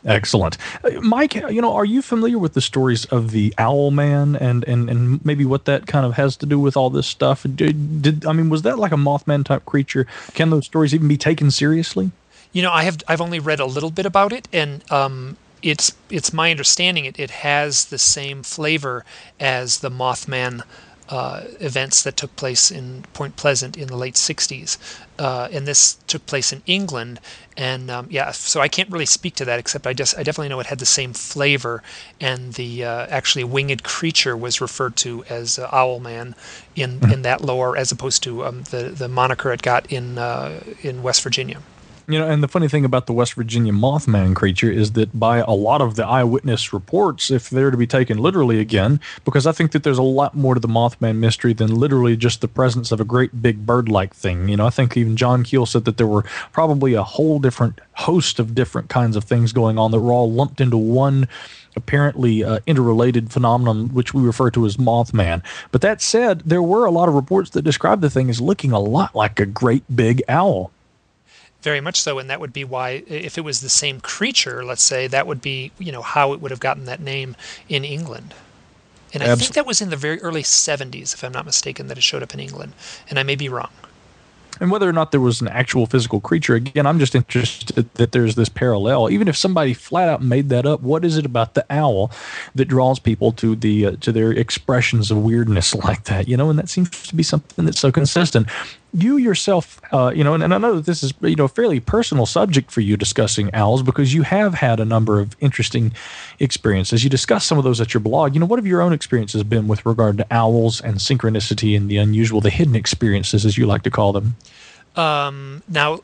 Excellent. 0.05 0.59
Uh, 0.83 1.01
Mike, 1.01 1.35
you 1.35 1.63
know, 1.63 1.73
are 1.73 1.85
you 1.85 2.03
familiar 2.03 2.39
with 2.39 2.53
the 2.55 2.61
stories 2.61 3.05
of 3.07 3.31
the 3.31 3.55
Owl 3.57 3.91
Man 3.91 4.37
and, 4.37 4.63
and, 4.65 4.91
and 4.91 5.25
maybe 5.25 5.45
what 5.45 5.65
that 5.65 5.87
kind 5.87 6.05
of 6.05 6.15
has 6.15 6.37
to 6.37 6.47
do 6.47 6.59
with 6.59 6.77
all 6.77 6.91
this 6.91 7.07
stuff? 7.07 7.47
Did, 7.55 8.03
did 8.03 8.27
I 8.27 8.33
mean, 8.33 8.51
was 8.51 8.63
that 8.63 8.79
like 8.79 8.93
a 8.93 8.97
Mothman 8.97 9.45
type 9.45 9.65
creature? 9.65 10.07
Can 10.35 10.51
those 10.51 10.67
stories 10.67 10.95
even 10.95 11.09
be 11.09 11.17
taken 11.17 11.51
seriously? 11.51 12.11
You 12.53 12.63
know, 12.63 12.71
I 12.71 12.85
have 12.85 12.99
I've 13.09 13.21
only 13.21 13.41
read 13.41 13.61
a 13.61 13.67
little 13.67 13.91
bit 13.91 14.07
about 14.07 14.33
it, 14.33 14.47
and 14.53 14.91
um, 14.93 15.37
it's 15.63 15.93
it's 16.11 16.33
my 16.33 16.51
understanding 16.51 17.05
it, 17.05 17.19
it 17.19 17.31
has 17.31 17.87
the 17.87 17.99
same 17.99 18.43
flavor 18.43 19.05
as 19.41 19.81
the 19.81 19.91
Mothman 19.91 20.63
uh, 21.09 21.43
events 21.61 22.03
that 22.03 22.17
took 22.17 22.35
place 22.37 22.71
in 22.71 23.05
Point 23.13 23.37
Pleasant 23.37 23.77
in 23.77 23.89
the 23.89 23.97
late 23.97 24.15
60s. 24.15 24.79
Uh, 25.19 25.49
and 25.53 25.67
this 25.67 25.95
took 26.07 26.27
place 26.27 26.53
in 26.53 26.63
England. 26.67 27.21
And 27.57 27.91
um, 27.91 28.09
yeah, 28.11 28.33
so 28.33 28.61
I 28.61 28.69
can't 28.69 28.91
really 28.91 29.07
speak 29.07 29.35
to 29.37 29.45
that, 29.45 29.59
except 29.59 29.87
I 29.87 29.93
just 29.93 30.17
I 30.19 30.23
definitely 30.23 30.49
know 30.49 30.61
it 30.61 30.67
had 30.67 30.79
the 30.79 30.87
same 30.87 31.13
flavor. 31.13 31.83
And 32.21 32.55
the 32.55 32.85
uh, 32.85 33.07
actually 33.11 33.45
winged 33.45 33.85
creature 33.85 34.37
was 34.37 34.61
referred 34.61 34.97
to 34.97 35.25
as 35.29 35.59
uh, 35.59 35.69
Owlman 35.71 36.35
in, 36.75 37.01
mm-hmm. 37.01 37.13
in 37.13 37.23
that 37.23 37.43
lore, 37.43 37.77
as 37.77 37.93
opposed 37.93 38.23
to 38.25 38.45
um, 38.45 38.63
the 38.65 38.85
the 38.85 39.09
moniker 39.09 39.53
it 39.53 39.63
got 39.63 39.87
in 39.93 40.19
uh, 40.19 40.61
in 40.83 41.03
West 41.03 41.23
Virginia. 41.23 41.61
You 42.07 42.19
know, 42.19 42.29
and 42.29 42.43
the 42.43 42.49
funny 42.49 42.69
thing 42.69 42.85
about 42.85 43.07
the 43.07 43.15
West 43.15 43.33
Virginia 43.33 43.73
Mothman 43.73 44.37
creature 44.37 44.71
is 44.71 44.93
that 44.93 45.19
by 45.19 45.39
a 45.39 45.53
lot 45.53 45.81
of 45.81 45.97
the 45.97 46.07
eyewitness 46.07 46.73
reports, 46.73 47.31
if 47.31 47.49
they're 47.49 47.71
to 47.71 47.77
be 47.79 47.87
taken 47.87 48.19
literally 48.19 48.61
again, 48.61 49.01
because 49.25 49.47
I 49.47 49.53
think 49.53 49.73
that 49.73 49.85
there's 49.85 49.97
a 49.97 50.03
lot 50.03 50.35
more 50.35 50.53
to 50.53 50.61
the 50.61 50.69
Mothman 50.69 51.17
mystery 51.17 51.55
than 51.55 51.75
literally 51.75 52.15
just 52.15 52.43
the 52.43 52.49
presence 52.49 52.93
of 52.93 53.01
a 53.01 53.05
great 53.05 53.41
big 53.41 53.65
bird 53.65 53.89
like 53.89 54.15
thing. 54.15 54.51
You 54.51 54.59
know, 54.59 54.67
I 54.67 54.71
think 54.71 54.97
even 54.99 55.17
John 55.17 55.45
Keel 55.45 55.65
said 55.65 55.87
that 55.87 55.97
there 55.97 56.07
were 56.07 56.25
probably 56.53 56.93
a 56.93 57.03
whole 57.03 57.39
different 57.39 57.81
host 57.95 58.39
of 58.39 58.55
different 58.55 58.91
kinds 58.91 59.17
of 59.17 59.25
things 59.25 59.53
going 59.53 59.79
on 59.79 59.91
that 59.93 60.01
were 60.01 60.13
all 60.13 60.31
lumped 60.31 60.61
into 60.61 60.77
one 60.77 61.27
apparently 61.77 62.45
uh, 62.45 62.61
interrelated 62.67 63.33
phenomenon, 63.33 63.89
which 63.95 64.15
we 64.15 64.23
refer 64.23 64.51
to 64.51 64.67
as 64.67 64.77
Mothman. 64.77 65.43
But 65.73 65.81
that 65.81 66.01
said, 66.01 66.43
there 66.45 66.63
were 66.63 66.85
a 66.85 66.91
lot 66.91 67.09
of 67.09 67.15
reports 67.15 67.51
that 67.51 67.63
described 67.63 68.03
the 68.03 68.11
thing 68.11 68.31
as 68.31 68.41
looking 68.41 68.73
a 68.73 68.79
lot 68.79 69.15
like 69.15 69.41
a 69.41 69.47
great 69.47 69.85
big 69.95 70.23
owl. 70.29 70.71
Very 71.65 71.81
much 71.81 71.99
so, 71.99 72.19
and 72.19 72.29
that 72.29 72.41
would 72.41 72.53
be 72.53 72.63
why, 72.63 73.03
if 73.07 73.39
it 73.39 73.41
was 73.41 73.63
the 73.63 73.71
same 73.71 73.99
creature, 73.99 74.63
let's 74.63 74.83
say, 74.83 75.07
that 75.07 75.27
would 75.27 75.41
be, 75.41 75.73
you 75.79 75.91
know, 75.91 76.03
how 76.03 76.35
it 76.35 76.43
would 76.43 76.51
have 76.51 76.61
gotten 76.61 76.85
that 76.85 77.01
name 77.01 77.35
in 77.71 77.87
England. 77.87 78.35
And 79.15 79.23
I 79.23 79.35
think 79.35 79.55
that 79.55 79.65
was 79.65 79.81
in 79.81 79.89
the 79.89 79.97
very 79.97 80.21
early 80.21 80.43
70s, 80.43 81.15
if 81.15 81.25
I'm 81.25 81.33
not 81.33 81.47
mistaken, 81.47 81.87
that 81.87 81.97
it 81.97 82.03
showed 82.03 82.23
up 82.23 82.35
in 82.35 82.41
England. 82.41 82.75
And 83.09 83.19
I 83.19 83.23
may 83.23 83.35
be 83.35 83.49
wrong. 83.49 83.71
And 84.61 84.71
whether 84.71 84.87
or 84.87 84.93
not 84.93 85.11
there 85.11 85.23
was 85.23 85.41
an 85.41 85.49
actual 85.49 85.87
physical 85.87 86.21
creature, 86.21 86.55
again, 86.55 86.87
I'm 86.87 86.99
just 86.99 87.15
interested 87.15 87.89
that 87.95 88.13
there's 88.13 88.35
this 88.35 88.51
parallel. 88.51 89.09
Even 89.11 89.27
if 89.27 89.37
somebody 89.37 89.73
flat 89.73 90.11
out 90.11 90.23
made 90.23 90.51
that 90.51 90.67
up, 90.67 90.83
what 90.83 91.03
is 91.03 91.17
it 91.17 91.25
about 91.25 91.55
the 91.55 91.65
owl 91.71 92.13
that 92.55 92.67
draws 92.67 92.99
people 92.99 93.33
to 93.33 93.57
the 93.57 93.87
uh, 93.87 93.91
to 94.01 94.13
their 94.13 94.33
expressions 94.33 95.11
of 95.11 95.19
weirdness 95.19 95.75
like 95.87 96.05
that? 96.05 96.29
You 96.29 96.37
know, 96.37 96.51
and 96.51 96.59
that 96.59 96.69
seems 96.69 96.91
to 96.91 97.17
be 97.17 97.23
something 97.23 97.65
that's 97.65 97.81
so 97.81 97.91
consistent 97.91 98.49
you 98.95 99.17
yourself, 99.17 99.81
uh, 99.93 100.13
you 100.15 100.23
know, 100.23 100.35
and, 100.35 100.43
and, 100.43 100.55
I 100.55 100.59
know 100.59 100.77
that 100.77 100.87
this 100.87 101.03
is, 101.03 101.13
you 101.21 101.35
know, 101.35 101.45
a 101.45 101.49
fairly 101.49 101.81
personal 101.81 102.27
subject 102.27 102.71
for 102.71 102.81
you 102.81 102.97
discussing 102.97 103.53
owls 103.53 103.83
because 103.83 104.15
you 104.15 104.23
have 104.23 104.55
had 104.55 104.79
a 104.79 104.85
number 104.85 105.21
of 105.21 105.37
interesting 105.41 105.93
experiences. 106.39 107.03
You 107.03 107.11
discuss 107.11 107.45
some 107.45 107.59
of 107.59 107.65
those 107.65 107.81
at 107.81 107.93
your 107.93 108.01
blog. 108.01 108.35
You 108.35 108.41
know, 108.41 108.47
what 108.47 108.59
have 108.59 108.67
your 108.67 108.81
own 108.81 108.93
experiences 108.93 109.43
been 109.43 109.67
with 109.67 109.85
regard 109.85 110.19
to 110.19 110.27
owls 110.33 110.81
and 110.81 110.99
synchronicity 110.99 111.77
and 111.77 111.91
the 111.91 111.97
unusual, 111.97 112.41
the 112.41 112.51
hidden 112.51 112.77
experiences, 112.77 113.45
as 113.45 113.59
you 113.59 113.67
like 113.67 113.83
to 113.83 113.91
call 113.91 114.13
them? 114.13 114.37
Um, 114.95 115.63
now, 115.69 116.01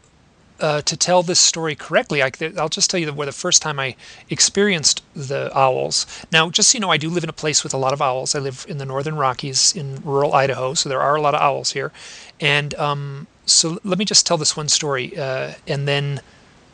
uh, 0.61 0.83
to 0.83 0.97
tell 0.97 1.23
this 1.23 1.41
story 1.41 1.75
correctly, 1.75 2.23
I, 2.23 2.31
will 2.41 2.69
just 2.69 2.91
tell 2.91 3.01
you 3.01 3.13
where 3.13 3.27
the 3.27 3.33
first 3.33 3.63
time 3.63 3.79
I 3.79 3.97
experienced 4.29 5.03
the 5.15 5.51
owls. 5.57 6.07
Now, 6.33 6.51
just 6.51 6.71
so 6.71 6.77
you 6.77 6.81
know, 6.81 6.91
I 6.91 6.97
do 6.97 7.11
live 7.11 7.25
in 7.25 7.31
a 7.31 7.35
place 7.35 7.63
with 7.63 7.75
a 7.75 7.79
lot 7.79 7.93
of 7.93 8.03
owls. 8.03 8.35
I 8.35 8.39
live 8.39 8.67
in 8.69 8.79
the 8.79 8.85
northern 8.85 9.17
Rockies 9.17 9.75
in 9.75 10.03
rural 10.03 10.33
Idaho, 10.35 10.75
so 10.75 10.89
there 10.89 11.01
are 11.01 11.17
a 11.17 11.21
lot 11.21 11.35
of 11.35 11.41
owls 11.41 11.73
here. 11.73 11.93
And 12.41 12.75
um, 12.75 13.27
so 13.47 13.79
let 13.85 13.99
me 13.99 14.05
just 14.05 14.27
tell 14.27 14.37
this 14.37 14.57
one 14.57 14.69
story, 14.69 15.17
uh, 15.17 15.55
and 15.67 15.89
then 15.89 16.21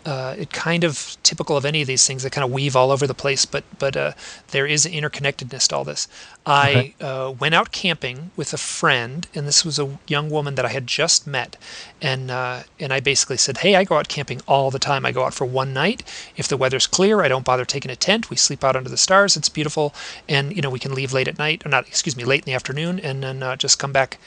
uh, 0.06 0.36
it 0.38 0.52
kind 0.52 0.84
of 0.84 1.16
typical 1.24 1.56
of 1.56 1.64
any 1.64 1.82
of 1.82 1.88
these 1.88 2.06
things. 2.06 2.22
They 2.22 2.30
kind 2.30 2.44
of 2.44 2.52
weave 2.52 2.76
all 2.76 2.92
over 2.92 3.08
the 3.08 3.14
place, 3.14 3.44
but 3.44 3.64
but 3.78 3.96
uh, 3.96 4.12
there 4.52 4.64
is 4.64 4.86
an 4.86 4.92
interconnectedness 4.92 5.66
to 5.68 5.76
all 5.76 5.84
this. 5.84 6.06
I 6.46 6.70
okay. 6.70 6.94
uh, 7.00 7.30
went 7.32 7.56
out 7.56 7.72
camping 7.72 8.30
with 8.36 8.52
a 8.52 8.56
friend, 8.56 9.26
and 9.34 9.48
this 9.48 9.64
was 9.64 9.80
a 9.80 9.98
young 10.06 10.30
woman 10.30 10.54
that 10.54 10.64
I 10.64 10.68
had 10.68 10.86
just 10.86 11.26
met, 11.26 11.56
and 12.00 12.30
uh, 12.30 12.62
and 12.78 12.92
I 12.92 13.00
basically 13.00 13.36
said, 13.36 13.58
"Hey, 13.58 13.74
I 13.74 13.82
go 13.82 13.96
out 13.96 14.06
camping 14.06 14.40
all 14.46 14.70
the 14.70 14.78
time. 14.78 15.04
I 15.04 15.10
go 15.10 15.24
out 15.24 15.34
for 15.34 15.44
one 15.44 15.72
night. 15.72 16.04
If 16.36 16.46
the 16.46 16.56
weather's 16.56 16.86
clear, 16.86 17.22
I 17.22 17.28
don't 17.28 17.44
bother 17.44 17.64
taking 17.64 17.90
a 17.90 17.96
tent. 17.96 18.30
We 18.30 18.36
sleep 18.36 18.62
out 18.62 18.76
under 18.76 18.88
the 18.88 18.96
stars. 18.96 19.36
It's 19.36 19.48
beautiful, 19.48 19.92
and 20.28 20.54
you 20.54 20.62
know 20.62 20.70
we 20.70 20.78
can 20.78 20.94
leave 20.94 21.12
late 21.12 21.26
at 21.26 21.38
night, 21.38 21.66
or 21.66 21.68
not, 21.68 21.88
excuse 21.88 22.16
me, 22.16 22.24
late 22.24 22.42
in 22.42 22.46
the 22.46 22.54
afternoon, 22.54 23.00
and 23.00 23.24
then 23.24 23.42
uh, 23.42 23.56
just 23.56 23.80
come 23.80 23.92
back." 23.92 24.18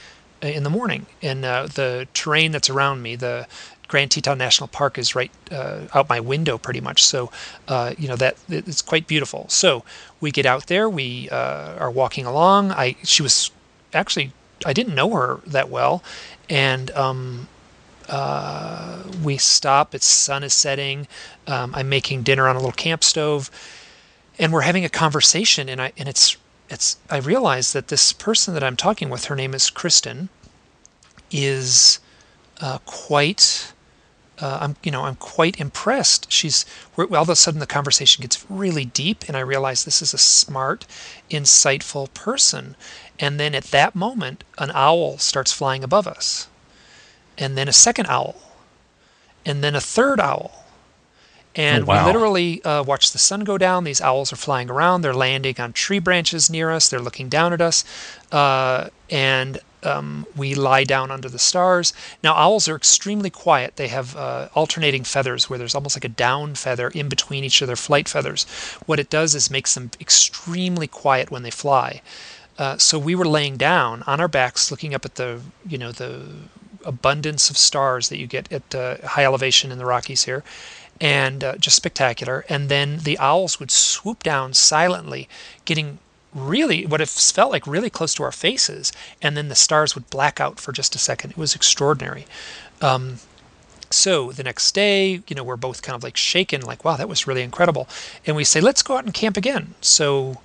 Uh, 0.41 0.47
in 0.47 0.63
the 0.63 0.69
morning, 0.69 1.05
and 1.21 1.43
the 1.43 2.07
terrain 2.13 2.53
that's 2.53 2.69
around 2.69 3.01
me, 3.01 3.13
the 3.17 3.45
Grand 3.89 4.11
Teton 4.11 4.37
National 4.37 4.67
Park 4.67 4.97
is 4.97 5.15
right 5.15 5.31
uh, 5.51 5.81
out 5.93 6.07
my 6.07 6.19
window 6.21 6.57
pretty 6.57 6.79
much. 6.79 7.03
So, 7.03 7.31
uh, 7.67 7.93
you 7.97 8.07
know, 8.07 8.15
that 8.15 8.37
it's 8.47 8.81
quite 8.81 9.07
beautiful. 9.07 9.47
So 9.49 9.83
we 10.21 10.31
get 10.31 10.45
out 10.45 10.67
there, 10.67 10.87
we 10.87 11.27
uh, 11.29 11.75
are 11.77 11.91
walking 11.91 12.25
along. 12.25 12.71
I 12.71 12.95
she 13.03 13.21
was 13.21 13.51
actually 13.93 14.31
I 14.65 14.73
didn't 14.73 14.95
know 14.95 15.09
her 15.11 15.41
that 15.47 15.69
well, 15.69 16.03
and 16.49 16.91
um, 16.91 17.47
uh, 18.07 19.03
we 19.23 19.37
stop. 19.37 19.95
It's 19.95 20.05
sun 20.05 20.43
is 20.43 20.53
setting. 20.53 21.07
Um, 21.47 21.73
I'm 21.75 21.89
making 21.89 22.23
dinner 22.23 22.47
on 22.47 22.55
a 22.55 22.59
little 22.59 22.71
camp 22.71 23.03
stove, 23.03 23.49
and 24.37 24.53
we're 24.53 24.61
having 24.61 24.85
a 24.85 24.89
conversation. 24.89 25.67
And 25.67 25.81
I 25.81 25.93
and 25.97 26.07
it's 26.07 26.37
it's 26.69 26.97
I 27.09 27.17
realize 27.17 27.73
that 27.73 27.87
this 27.87 28.13
person 28.13 28.53
that 28.53 28.63
I'm 28.63 28.75
talking 28.75 29.09
with, 29.09 29.25
her 29.25 29.35
name 29.35 29.53
is 29.53 29.69
Kristen, 29.69 30.29
is 31.31 31.99
uh, 32.61 32.79
quite 32.85 33.73
uh, 34.41 34.59
I'm 34.61 34.75
you 34.83 34.91
know 34.91 35.03
I'm 35.03 35.15
quite 35.15 35.59
impressed. 35.59 36.31
She's 36.31 36.65
all 36.97 37.15
of 37.15 37.29
a 37.29 37.35
sudden 37.35 37.59
the 37.59 37.67
conversation 37.67 38.21
gets 38.21 38.45
really 38.49 38.85
deep, 38.85 39.25
and 39.27 39.35
I 39.35 39.41
realize 39.41 39.83
this 39.83 40.01
is 40.01 40.13
a 40.13 40.17
smart, 40.17 40.85
insightful 41.29 42.13
person. 42.13 42.75
And 43.19 43.39
then 43.39 43.53
at 43.53 43.65
that 43.65 43.95
moment, 43.95 44.43
an 44.57 44.71
owl 44.73 45.17
starts 45.17 45.51
flying 45.51 45.83
above 45.83 46.07
us, 46.07 46.47
and 47.37 47.57
then 47.57 47.67
a 47.67 47.73
second 47.73 48.07
owl, 48.07 48.35
and 49.45 49.63
then 49.63 49.75
a 49.75 49.81
third 49.81 50.19
owl. 50.19 50.65
And 51.55 51.83
oh, 51.83 51.87
wow. 51.87 52.05
we 52.05 52.13
literally 52.13 52.63
uh, 52.63 52.83
watch 52.83 53.11
the 53.11 53.17
sun 53.17 53.41
go 53.41 53.57
down. 53.57 53.83
These 53.83 54.01
owls 54.01 54.31
are 54.31 54.37
flying 54.37 54.69
around. 54.69 55.01
They're 55.01 55.13
landing 55.13 55.55
on 55.59 55.73
tree 55.73 55.99
branches 55.99 56.49
near 56.49 56.71
us. 56.71 56.87
They're 56.89 57.01
looking 57.01 57.27
down 57.27 57.53
at 57.53 57.59
us. 57.59 57.83
Uh, 58.31 58.89
and 59.09 59.59
um, 59.83 60.25
we 60.35 60.55
lie 60.55 60.83
down 60.83 61.11
under 61.11 61.29
the 61.29 61.39
stars. 61.39 61.93
Now, 62.23 62.35
owls 62.35 62.67
are 62.67 62.75
extremely 62.75 63.29
quiet. 63.29 63.75
They 63.75 63.87
have 63.87 64.15
uh, 64.15 64.49
alternating 64.55 65.03
feathers 65.03 65.49
where 65.49 65.59
there's 65.59 65.75
almost 65.75 65.95
like 65.95 66.05
a 66.05 66.09
down 66.09 66.55
feather 66.55 66.89
in 66.89 67.09
between 67.09 67.43
each 67.43 67.61
of 67.61 67.67
their 67.67 67.75
flight 67.75 68.09
feathers. 68.09 68.45
What 68.85 68.99
it 68.99 69.09
does 69.09 69.35
is 69.35 69.49
makes 69.49 69.73
them 69.73 69.91
extremely 69.99 70.87
quiet 70.87 71.31
when 71.31 71.43
they 71.43 71.51
fly. 71.51 72.01
Uh, 72.57 72.77
so 72.77 72.99
we 72.99 73.15
were 73.15 73.25
laying 73.27 73.55
down 73.55 74.03
on 74.05 74.19
our 74.19 74.27
backs, 74.27 74.69
looking 74.69 74.93
up 74.93 75.05
at 75.05 75.15
the, 75.15 75.39
you 75.67 75.77
know, 75.77 75.91
the 75.93 76.25
abundance 76.83 77.49
of 77.49 77.57
stars 77.57 78.09
that 78.09 78.17
you 78.17 78.27
get 78.27 78.51
at 78.51 78.75
uh, 78.75 78.97
high 79.05 79.23
elevation 79.23 79.71
in 79.71 79.77
the 79.77 79.85
Rockies 79.85 80.25
here, 80.25 80.43
and 80.99 81.43
uh, 81.43 81.55
just 81.55 81.77
spectacular. 81.77 82.45
And 82.49 82.67
then 82.67 82.99
the 82.99 83.17
owls 83.17 83.59
would 83.59 83.71
swoop 83.71 84.23
down 84.23 84.53
silently, 84.53 85.29
getting 85.63 85.99
really 86.33 86.85
what 86.85 87.01
it 87.01 87.09
felt 87.09 87.51
like 87.51 87.65
really 87.65 87.89
close 87.89 88.13
to 88.13 88.23
our 88.23 88.31
faces 88.31 88.91
and 89.21 89.35
then 89.35 89.49
the 89.49 89.55
stars 89.55 89.95
would 89.95 90.09
black 90.09 90.39
out 90.39 90.59
for 90.59 90.71
just 90.71 90.95
a 90.95 90.99
second. 90.99 91.31
It 91.31 91.37
was 91.37 91.55
extraordinary. 91.55 92.25
Um, 92.81 93.17
so 93.89 94.31
the 94.31 94.43
next 94.43 94.73
day 94.73 95.21
you 95.27 95.35
know 95.35 95.43
we're 95.43 95.57
both 95.57 95.81
kind 95.81 95.95
of 95.95 96.03
like 96.03 96.15
shaken 96.15 96.61
like 96.61 96.85
wow 96.85 96.95
that 96.95 97.09
was 97.09 97.27
really 97.27 97.41
incredible. 97.41 97.87
And 98.25 98.35
we 98.35 98.43
say 98.43 98.61
let's 98.61 98.83
go 98.83 98.97
out 98.97 99.05
and 99.05 99.13
camp 99.13 99.37
again. 99.37 99.73
So 99.81 100.41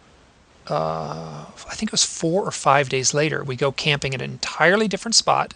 uh, 0.67 1.45
i 1.69 1.75
think 1.75 1.91
it 1.91 1.93
was 1.93 2.05
four 2.05 2.43
or 2.43 2.51
five 2.51 2.89
days 2.89 3.13
later 3.13 3.45
we 3.45 3.55
go 3.55 3.71
camping 3.71 4.15
at 4.15 4.23
an 4.23 4.31
entirely 4.31 4.89
different 4.89 5.15
spot. 5.15 5.55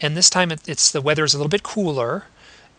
And 0.00 0.16
this 0.16 0.28
time 0.28 0.50
it, 0.50 0.68
it's 0.68 0.90
the 0.90 1.00
weather 1.00 1.24
is 1.24 1.34
a 1.34 1.38
little 1.38 1.48
bit 1.48 1.62
cooler 1.62 2.24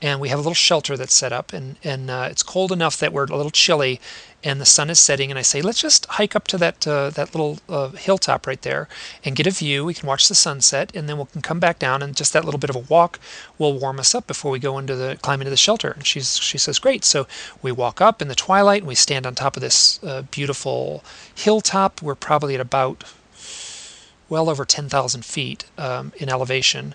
and 0.02 0.20
we 0.20 0.30
have 0.30 0.38
a 0.38 0.42
little 0.42 0.54
shelter 0.54 0.96
that's 0.96 1.14
set 1.14 1.34
up 1.34 1.54
and 1.54 1.78
and 1.84 2.10
uh, 2.10 2.28
it's 2.30 2.44
cold 2.44 2.72
enough 2.72 2.98
that 2.98 3.12
we're 3.12 3.26
a 3.26 3.36
little 3.36 3.52
chilly 3.52 4.00
and 4.44 4.62
the 4.62 4.66
sun 4.66 4.90
is 4.90 5.00
setting 5.00 5.32
and 5.32 5.40
I 5.40 5.42
say 5.42 5.62
let's 5.62 5.82
just 5.82 6.06
hike 6.06 6.36
up 6.36 6.48
to 6.48 6.58
that 6.60 6.88
uh, 6.88 7.10
that 7.12 7.34
little 7.34 7.60
uh, 7.68 7.90
hilltop 7.90 8.46
right 8.46 8.62
there 8.62 8.88
and 9.26 9.36
get 9.36 9.48
a 9.48 9.52
view. 9.52 9.86
We 9.86 9.96
can 9.96 10.08
watch 10.08 10.28
the 10.28 10.36
sunset 10.36 10.92
and 10.96 11.10
then 11.10 11.18
we 11.18 11.26
can 11.26 11.42
come 11.42 11.60
back 11.60 11.80
down 11.80 12.04
and 12.04 12.16
just 12.16 12.34
that 12.34 12.46
little 12.46 12.60
bit 12.60 12.70
of 12.70 12.76
a 12.76 12.80
walk 12.80 13.20
will 13.58 13.78
warm 13.78 14.00
us 14.00 14.14
up 14.14 14.28
before 14.28 14.52
we 14.52 14.60
go 14.60 14.78
into 14.78 14.96
the 14.96 15.18
climb 15.22 15.42
into 15.42 15.50
the 15.50 15.58
shelter. 15.58 15.92
And 15.92 16.06
she's 16.06 16.38
she 16.38 16.58
says 16.58 16.80
great. 16.80 17.04
So 17.04 17.28
we 17.62 17.72
walk 17.72 18.00
up 18.00 18.22
in 18.22 18.28
the 18.28 18.36
twilight 18.36 18.82
and 18.82 18.88
we 18.88 18.96
stand 18.96 19.26
on 19.26 19.34
top 19.34 19.58
of 19.58 19.62
this 19.62 20.02
uh, 20.04 20.22
beautiful 20.30 21.04
hilltop. 21.34 22.02
We're 22.02 22.16
probably 22.16 22.54
at 22.54 22.62
about 22.62 23.04
well 24.30 24.50
over 24.50 24.66
10,000 24.66 25.24
feet 25.24 25.66
um, 25.78 26.12
in 26.18 26.30
elevation 26.30 26.94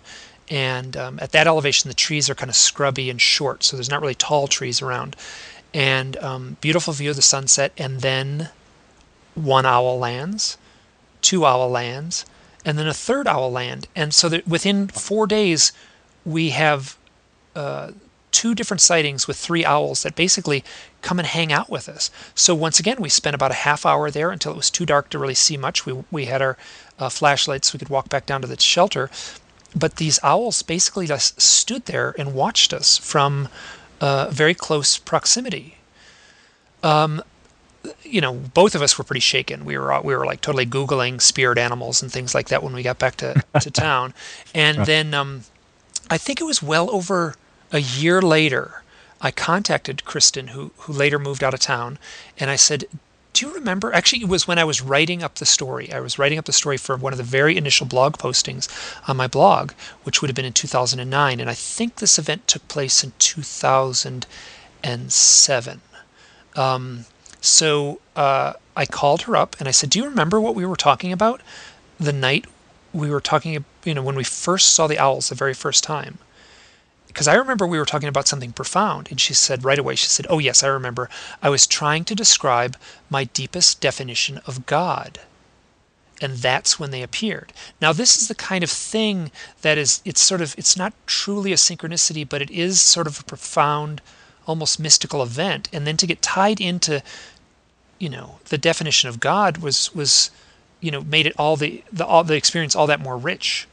and 0.49 0.97
um, 0.97 1.19
at 1.21 1.33
that 1.33 1.47
elevation 1.47 1.89
the 1.89 1.95
trees 1.95 2.29
are 2.29 2.35
kind 2.35 2.51
of 2.51 2.57
scrubby 2.57 3.11
and 3.11 3.21
short 3.21 3.63
so 3.63 3.77
there's 3.77 3.91
not 3.91 4.01
really 4.01 4.15
tall 4.15 4.47
trees 4.47 4.83
around 4.83 5.17
and 5.75 6.17
um, 6.19 6.57
beautiful 6.61 6.93
view 6.93 7.11
of 7.11 7.17
the 7.17 7.23
sunset 7.23 7.73
and 7.79 8.01
then 8.01 8.51
one 9.35 9.67
owl 9.67 9.99
lands 9.99 10.59
two 11.21 11.47
owl 11.47 11.69
lands 11.71 12.27
and 12.65 12.79
then 12.79 12.87
a 12.87 12.95
third 12.95 13.27
owl 13.27 13.51
land 13.51 13.89
and 13.95 14.13
so 14.13 14.29
that 14.29 14.47
within 14.47 14.89
four 14.89 15.27
days 15.27 15.73
we 16.25 16.51
have 16.51 16.97
uh, 17.55 17.91
two 18.33 18.55
different 18.55 18.81
sightings 18.81 19.29
with 19.29 19.37
three 19.37 19.65
owls 19.65 20.03
that 20.03 20.17
basically 20.17 20.65
come 21.03 21.19
and 21.19 21.29
hang 21.29 21.53
out 21.53 21.71
with 21.71 21.89
us. 21.89 22.11
So 22.35 22.55
once 22.55 22.81
again, 22.81 22.97
we 22.99 23.09
spent 23.09 23.35
about 23.35 23.51
a 23.51 23.55
half 23.55 23.87
hour 23.87 24.11
there 24.11 24.31
until 24.31 24.53
it 24.53 24.57
was 24.57 24.71
too 24.71 24.87
dark 24.87 25.11
to 25.11 25.19
really 25.19 25.35
see 25.35 25.57
much. 25.57 25.87
We 25.87 26.03
we 26.11 26.25
had 26.25 26.43
our 26.43 26.57
uh, 26.99 27.09
flashlights, 27.09 27.69
so 27.69 27.77
we 27.77 27.79
could 27.79 27.89
walk 27.89 28.09
back 28.09 28.27
down 28.27 28.41
to 28.41 28.49
the 28.49 28.59
shelter, 28.59 29.11
but 29.75 29.97
these 29.97 30.19
owls 30.23 30.63
basically 30.63 31.07
just 31.07 31.41
stood 31.41 31.87
there 31.87 32.15
and 32.19 32.35
watched 32.35 32.73
us 32.73 32.99
from 32.99 33.49
uh, 34.01 34.29
very 34.31 34.55
close 34.55 34.99
proximity. 34.99 35.79
Um, 36.83 37.23
you 38.03 38.21
know, 38.21 38.35
both 38.35 38.75
of 38.75 38.83
us 38.83 38.99
were 38.99 39.05
pretty 39.05 39.21
shaken. 39.21 39.65
We 39.65 39.77
were 39.79 40.01
we 40.03 40.15
were 40.15 40.27
like 40.27 40.41
totally 40.41 40.67
googling 40.67 41.21
spirit 41.21 41.59
animals 41.59 42.03
and 42.03 42.13
things 42.13 42.35
like 42.35 42.49
that 42.49 42.63
when 42.63 42.75
we 42.75 42.83
got 42.83 42.99
back 42.99 43.17
to 43.17 43.43
to 43.61 43.71
town, 43.89 44.15
and 44.55 44.87
then 44.87 45.15
um, 45.15 45.43
I 46.11 46.19
think 46.19 46.41
it 46.41 46.45
was 46.45 46.63
well 46.63 46.91
over 46.91 47.35
a 47.71 47.81
year 47.81 48.21
later. 48.21 48.83
I 49.21 49.31
contacted 49.31 50.05
Kristen, 50.05 50.49
who 50.49 50.73
who 50.79 50.93
later 50.93 51.19
moved 51.19 51.43
out 51.43 51.55
of 51.55 51.61
town, 51.61 51.99
and 52.39 52.51
I 52.51 52.57
said, 52.57 52.85
do 53.33 53.47
you 53.47 53.55
remember? 53.55 53.95
Actually, 53.95 54.23
it 54.23 54.29
was 54.29 54.47
when 54.47 54.59
I 54.59 54.65
was 54.65 54.83
writing 54.83 55.23
up 55.23 55.37
the 55.37 55.47
story. 55.47 55.91
I 55.93 56.01
was 56.01 56.19
writing 56.19 56.39
up 56.39 56.45
the 56.45 56.53
story 56.53 56.77
for 56.77 56.97
one 56.97 57.13
of 57.13 57.17
the 57.17 57.23
very 57.23 57.57
initial 57.57 57.87
blog 57.87 58.19
postings 58.19 58.69
on 59.09 59.17
my 59.17 59.27
blog, 59.27 59.73
which 60.03 60.21
would 60.21 60.29
have 60.29 60.37
been 60.37 60.45
in 60.45 60.53
2009. 60.53 61.41
And 61.41 61.49
I 61.49 61.55
think 61.55 61.97
this 61.97 62.19
event 62.19 62.47
took 62.47 62.69
place 62.69 63.03
in 63.03 63.15
2007. 63.19 65.81
Um, 66.55 67.07
so 67.41 68.01
uh, 68.15 68.53
I 68.77 68.85
called 68.87 69.23
her 69.23 69.35
up 69.35 69.57
and 69.59 69.67
I 69.67 69.73
said, 69.73 69.91
Do 69.91 69.99
you 69.99 70.05
remember 70.05 70.41
what 70.41 70.55
we 70.55 70.65
were 70.67 70.77
talking 70.77 71.13
about 71.13 71.41
the 71.99 72.13
night 72.13 72.45
we 72.93 73.11
were 73.11 73.21
talking, 73.21 73.65
you 73.85 73.95
know, 73.95 74.03
when 74.03 74.17
we 74.17 74.25
first 74.25 74.75
saw 74.75 74.87
the 74.87 74.99
owls 74.99 75.31
the 75.31 75.35
very 75.35 75.55
first 75.55 75.83
time? 75.83 76.19
Because 77.13 77.29
I 77.29 77.35
remember 77.35 77.67
we 77.67 77.79
were 77.79 77.85
talking 77.85 78.09
about 78.09 78.27
something 78.27 78.53
profound, 78.53 79.11
and 79.11 79.21
she 79.21 79.35
said 79.35 79.65
right 79.65 79.79
away, 79.79 79.97
she 79.97 80.07
said, 80.07 80.27
Oh, 80.31 80.39
yes, 80.39 80.63
I 80.63 80.69
remember. 80.69 81.11
I 81.43 81.51
was 81.51 81.67
trying 81.67 82.05
to 82.07 82.15
describe 82.15 82.77
my 83.11 83.25
deepest 83.25 83.81
definition 83.81 84.41
of 84.47 84.65
God. 84.65 85.21
And 86.23 86.39
that's 86.39 86.79
when 86.79 86.91
they 86.91 87.03
appeared. 87.03 87.53
Now, 87.81 87.93
this 87.93 88.17
is 88.17 88.29
the 88.29 88.35
kind 88.35 88.65
of 88.65 88.71
thing 88.71 89.31
that 89.61 89.77
is, 89.77 90.01
it's 90.05 90.21
sort 90.21 90.41
of, 90.41 90.55
it's 90.57 90.77
not 90.77 90.95
truly 91.07 91.53
a 91.53 91.57
synchronicity, 91.57 92.27
but 92.27 92.41
it 92.41 92.51
is 92.51 92.81
sort 92.81 93.07
of 93.07 93.21
a 93.21 93.25
profound, 93.25 94.01
almost 94.47 94.81
mystical 94.81 95.23
event. 95.23 95.69
And 95.73 95.87
then 95.87 95.97
to 95.99 96.07
get 96.07 96.23
tied 96.23 96.61
into, 96.61 97.03
you 97.99 98.09
know, 98.09 98.39
the 98.47 98.59
definition 98.59 99.09
of 99.09 99.21
God 99.21 99.59
was, 99.59 99.95
was, 99.95 100.31
you 100.81 100.91
know, 100.91 101.03
made 101.03 101.27
it 101.27 101.35
all 101.37 101.57
the, 101.57 101.83
the, 101.93 102.07
all 102.07 102.25
the 102.25 102.37
experience 102.37 102.75
all 102.75 102.87
that 102.87 103.01
more 103.01 103.19
rich. 103.19 103.67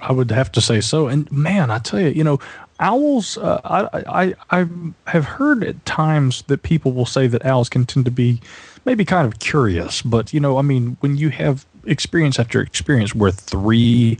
I 0.00 0.12
would 0.12 0.30
have 0.30 0.52
to 0.52 0.60
say 0.60 0.80
so. 0.80 1.08
And 1.08 1.30
man, 1.32 1.70
I 1.70 1.78
tell 1.78 2.00
you, 2.00 2.08
you 2.08 2.24
know, 2.24 2.38
owls. 2.80 3.38
Uh, 3.38 3.60
I, 3.64 4.34
I 4.50 4.60
I 4.60 4.66
have 5.10 5.24
heard 5.24 5.64
at 5.64 5.84
times 5.86 6.42
that 6.42 6.62
people 6.62 6.92
will 6.92 7.06
say 7.06 7.26
that 7.26 7.44
owls 7.44 7.68
can 7.68 7.86
tend 7.86 8.04
to 8.04 8.10
be 8.10 8.40
maybe 8.84 9.04
kind 9.04 9.26
of 9.26 9.38
curious, 9.38 10.02
but 10.02 10.32
you 10.32 10.40
know, 10.40 10.58
I 10.58 10.62
mean, 10.62 10.96
when 11.00 11.16
you 11.16 11.30
have 11.30 11.66
experience 11.84 12.38
after 12.38 12.60
experience 12.60 13.14
where 13.14 13.30
three, 13.30 14.18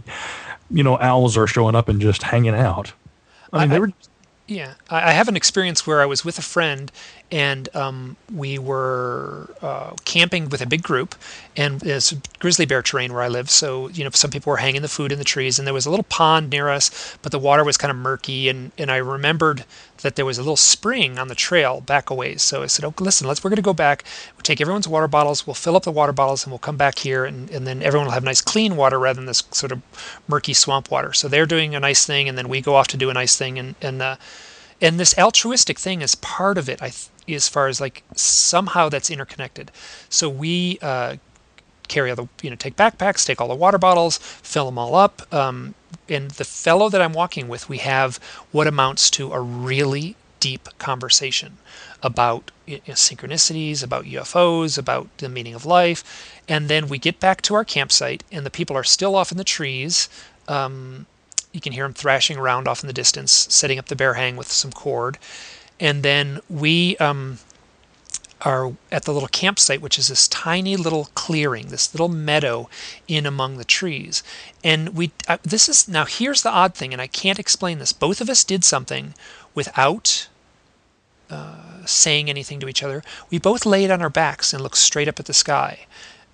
you 0.71 0.83
know, 0.83 0.99
owls 0.99 1.37
are 1.37 1.47
showing 1.47 1.75
up 1.75 1.89
and 1.89 2.01
just 2.01 2.23
hanging 2.23 2.55
out. 2.55 2.93
I 3.53 3.61
mean, 3.61 3.71
I, 3.71 3.75
they 3.75 3.81
were. 3.81 3.93
Yeah, 4.49 4.75
I 4.89 5.11
have 5.11 5.27
an 5.27 5.35
experience 5.35 5.89
where 5.89 6.01
I 6.01 6.07
was 6.07 6.25
with 6.25 6.39
a 6.39 6.43
friend 6.43 6.93
and 7.31 7.75
um, 7.75 8.17
we 8.33 8.59
were 8.59 9.51
uh, 9.61 9.93
camping 10.05 10.49
with 10.49 10.61
a 10.61 10.67
big 10.67 10.83
group, 10.83 11.15
and 11.57 11.83
it's 11.83 12.13
grizzly 12.39 12.67
bear 12.67 12.83
terrain 12.83 13.13
where 13.13 13.23
I 13.23 13.29
live. 13.29 13.51
So 13.51 13.89
you 13.89 14.05
know, 14.05 14.11
some 14.11 14.31
people 14.31 14.51
were 14.51 14.59
hanging 14.59 14.83
the 14.83 14.89
food 14.89 15.11
in 15.11 15.19
the 15.19 15.25
trees, 15.25 15.59
and 15.59 15.67
there 15.67 15.75
was 15.75 15.87
a 15.87 15.91
little 15.91 16.05
pond 16.05 16.51
near 16.51 16.69
us, 16.69 17.17
but 17.23 17.33
the 17.33 17.39
water 17.39 17.65
was 17.65 17.77
kind 17.77 17.91
of 17.91 17.97
murky, 17.97 18.49
and 18.49 18.71
and 18.79 18.91
I 18.91 18.97
remembered 18.99 19.65
that 20.03 20.15
there 20.15 20.25
was 20.27 20.39
a 20.39 20.43
little 20.43 20.57
spring 20.57 21.19
on 21.19 21.29
the 21.29 21.35
trail 21.35 21.81
back 21.81 22.11
a 22.11 22.15
ways. 22.15 22.43
So 22.43 22.63
I 22.63 22.67
said, 22.67 22.85
"Oh, 22.85 22.95
listen, 23.01 23.27
let's 23.27 23.43
we're 23.43 23.51
going 23.51 23.57
to 23.57 23.63
go 23.63 23.73
back. 23.75 24.05
We'll 24.37 24.43
take 24.43 24.61
everyone's 24.61 24.89
water 24.89 25.09
bottles. 25.09 25.47
We'll 25.47 25.55
fill 25.55 25.77
up 25.77 25.85
the 25.85 25.91
water 25.91 26.13
bottles, 26.13 26.45
and 26.45 26.53
we'll 26.53 26.59
come 26.59 26.77
back 26.77 26.99
here, 26.99 27.25
and, 27.25 27.51
and 27.51 27.67
then 27.67 27.83
everyone 27.83 28.07
will 28.07 28.15
have 28.15 28.25
nice 28.25 28.41
clean 28.41 28.77
water 28.77 28.99
rather 28.99 29.17
than 29.17 29.27
this 29.27 29.43
sort 29.51 29.73
of 29.73 29.83
murky 30.29 30.55
swamp 30.55 30.91
water." 30.91 31.13
So 31.13 31.27
they're 31.27 31.47
doing 31.47 31.75
a 31.75 31.81
nice 31.81 32.07
thing, 32.07 32.29
and 32.29 32.39
then 32.39 32.49
we 32.49 32.61
go 32.61 32.77
off 32.77 32.87
to 32.89 32.97
do 32.97 33.11
a 33.11 33.15
nice 33.15 33.37
thing, 33.37 33.59
and 33.59 33.75
and 33.83 34.01
uh, 34.01 34.17
and 34.81 35.01
this 35.01 35.17
altruistic 35.19 35.79
thing 35.79 36.03
is 36.03 36.15
part 36.15 36.59
of 36.59 36.69
it. 36.69 36.83
I 36.83 36.91
th- 36.91 37.09
as 37.29 37.49
far 37.49 37.69
as 37.69 37.81
like 37.81 38.03
somehow 38.15 38.89
that's 38.89 39.11
interconnected. 39.11 39.71
So 40.09 40.29
we 40.29 40.79
uh, 40.83 41.17
carry 41.89 42.11
all 42.11 42.17
the 42.17 42.29
you 42.43 42.51
know 42.51 42.57
take 42.57 42.77
backpacks, 42.77 43.25
take 43.25 43.41
all 43.41 43.49
the 43.49 43.55
water 43.55 43.79
bottles, 43.79 44.19
fill 44.19 44.67
them 44.67 44.79
all 44.79 44.95
up. 44.95 45.33
Um, 45.33 45.75
and 46.09 46.33
the 46.33 46.45
fellow 46.45 46.89
that 46.89 47.01
I'm 47.01 47.13
walking 47.13 47.49
with, 47.49 47.69
we 47.69 47.79
have 47.79 48.19
what 48.53 48.67
amounts 48.67 49.11
to 49.11 49.33
a 49.33 49.41
really 49.41 50.17
deep 50.41 50.69
conversation 50.79 51.57
about 52.03 52.51
you 52.67 52.77
know, 52.77 52.95
synchronicities, 52.95 53.83
about 53.83 54.05
UFOs, 54.05 54.79
about 54.79 55.09
the 55.19 55.29
meaning 55.29 55.55
of 55.55 55.67
life. 55.67 56.05
And 56.49 56.69
then 56.69 56.89
we 56.89 56.99
get 56.99 57.19
back 57.19 57.43
to 57.43 57.55
our 57.55 57.65
campsite, 57.65 58.23
and 58.31 58.47
the 58.47 58.51
people 58.51 58.77
are 58.77 58.85
still 58.85 59.17
off 59.17 59.33
in 59.33 59.39
the 59.39 59.45
trees. 59.45 60.09
Um, 60.47 61.07
you 61.53 61.61
can 61.61 61.73
hear 61.73 61.85
them 61.85 61.95
thrashing 61.95 62.37
around 62.37 62.69
off 62.69 62.83
in 62.83 62.87
the 62.87 62.93
distance, 62.93 63.33
setting 63.33 63.79
up 63.79 63.87
the 63.87 63.97
bear 63.97 64.15
hang 64.15 64.37
with 64.37 64.53
some 64.53 64.73
cord. 64.73 65.19
And 65.79 66.03
then 66.03 66.41
we 66.49 66.97
um, 66.99 67.39
are 68.43 68.73
at 68.93 69.05
the 69.05 69.13
little 69.13 69.29
campsite, 69.29 69.81
which 69.81 69.99
is 69.99 70.09
this 70.09 70.29
tiny 70.29 70.77
little 70.77 71.09
clearing, 71.15 71.69
this 71.69 71.93
little 71.95 72.09
meadow 72.09 72.69
in 73.09 73.27
among 73.27 73.57
the 73.57 73.65
trees. 73.65 74.23
And 74.63 74.91
we, 74.91 75.13
uh, 75.29 75.39
this 75.43 75.69
is 75.69 75.89
now 75.89 76.05
here's 76.05 76.43
the 76.43 76.51
odd 76.51 76.75
thing, 76.75 76.93
and 76.93 77.03
I 77.03 77.07
can't 77.07 77.39
explain 77.39 77.79
this. 77.79 77.93
Both 77.93 78.21
of 78.21 78.31
us 78.31 78.45
did 78.45 78.65
something 78.65 79.15
without 79.55 80.29
uh, 81.31 81.85
saying 81.87 82.29
anything 82.29 82.61
to 82.61 82.69
each 82.69 82.83
other. 82.83 83.03
We 83.31 83.39
both 83.39 83.67
laid 83.67 83.91
on 83.91 84.03
our 84.03 84.11
backs 84.11 84.53
and 84.53 84.63
looked 84.63 84.77
straight 84.79 85.09
up 85.09 85.19
at 85.19 85.27
the 85.27 85.35
sky. 85.35 85.87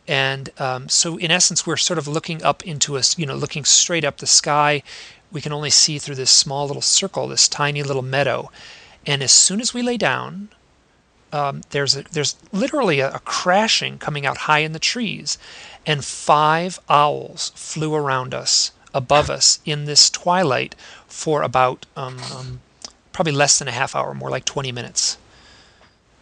And 0.08 0.50
um, 0.58 0.88
so, 0.88 1.16
in 1.16 1.30
essence, 1.30 1.66
we're 1.66 1.76
sort 1.76 1.98
of 1.98 2.08
looking 2.08 2.42
up 2.42 2.66
into 2.66 2.96
us, 2.96 3.16
you 3.16 3.24
know, 3.24 3.36
looking 3.36 3.64
straight 3.64 4.04
up 4.04 4.16
the 4.16 4.26
sky. 4.26 4.82
We 5.30 5.40
can 5.40 5.52
only 5.52 5.70
see 5.70 5.98
through 5.98 6.16
this 6.16 6.30
small 6.30 6.66
little 6.66 6.82
circle, 6.82 7.28
this 7.28 7.48
tiny 7.48 7.82
little 7.82 8.02
meadow. 8.02 8.50
And 9.06 9.22
as 9.22 9.32
soon 9.32 9.60
as 9.60 9.74
we 9.74 9.82
lay 9.82 9.96
down, 9.96 10.48
um, 11.32 11.62
there's 11.70 11.96
a, 11.96 12.02
there's 12.02 12.36
literally 12.52 13.00
a, 13.00 13.14
a, 13.14 13.18
crashing 13.20 13.98
coming 13.98 14.26
out 14.26 14.38
high 14.38 14.58
in 14.58 14.72
the 14.72 14.78
trees, 14.78 15.38
and 15.86 16.04
five 16.04 16.78
owls 16.88 17.52
flew 17.54 17.94
around 17.94 18.34
us, 18.34 18.72
above 18.94 19.30
us, 19.30 19.58
in 19.64 19.86
this 19.86 20.10
twilight 20.10 20.74
for 21.08 21.42
about 21.42 21.86
um, 21.96 22.18
um, 22.36 22.60
probably 23.12 23.32
less 23.32 23.58
than 23.58 23.68
a 23.68 23.72
half 23.72 23.96
hour, 23.96 24.14
more 24.14 24.30
like 24.30 24.44
20 24.44 24.72
minutes. 24.72 25.16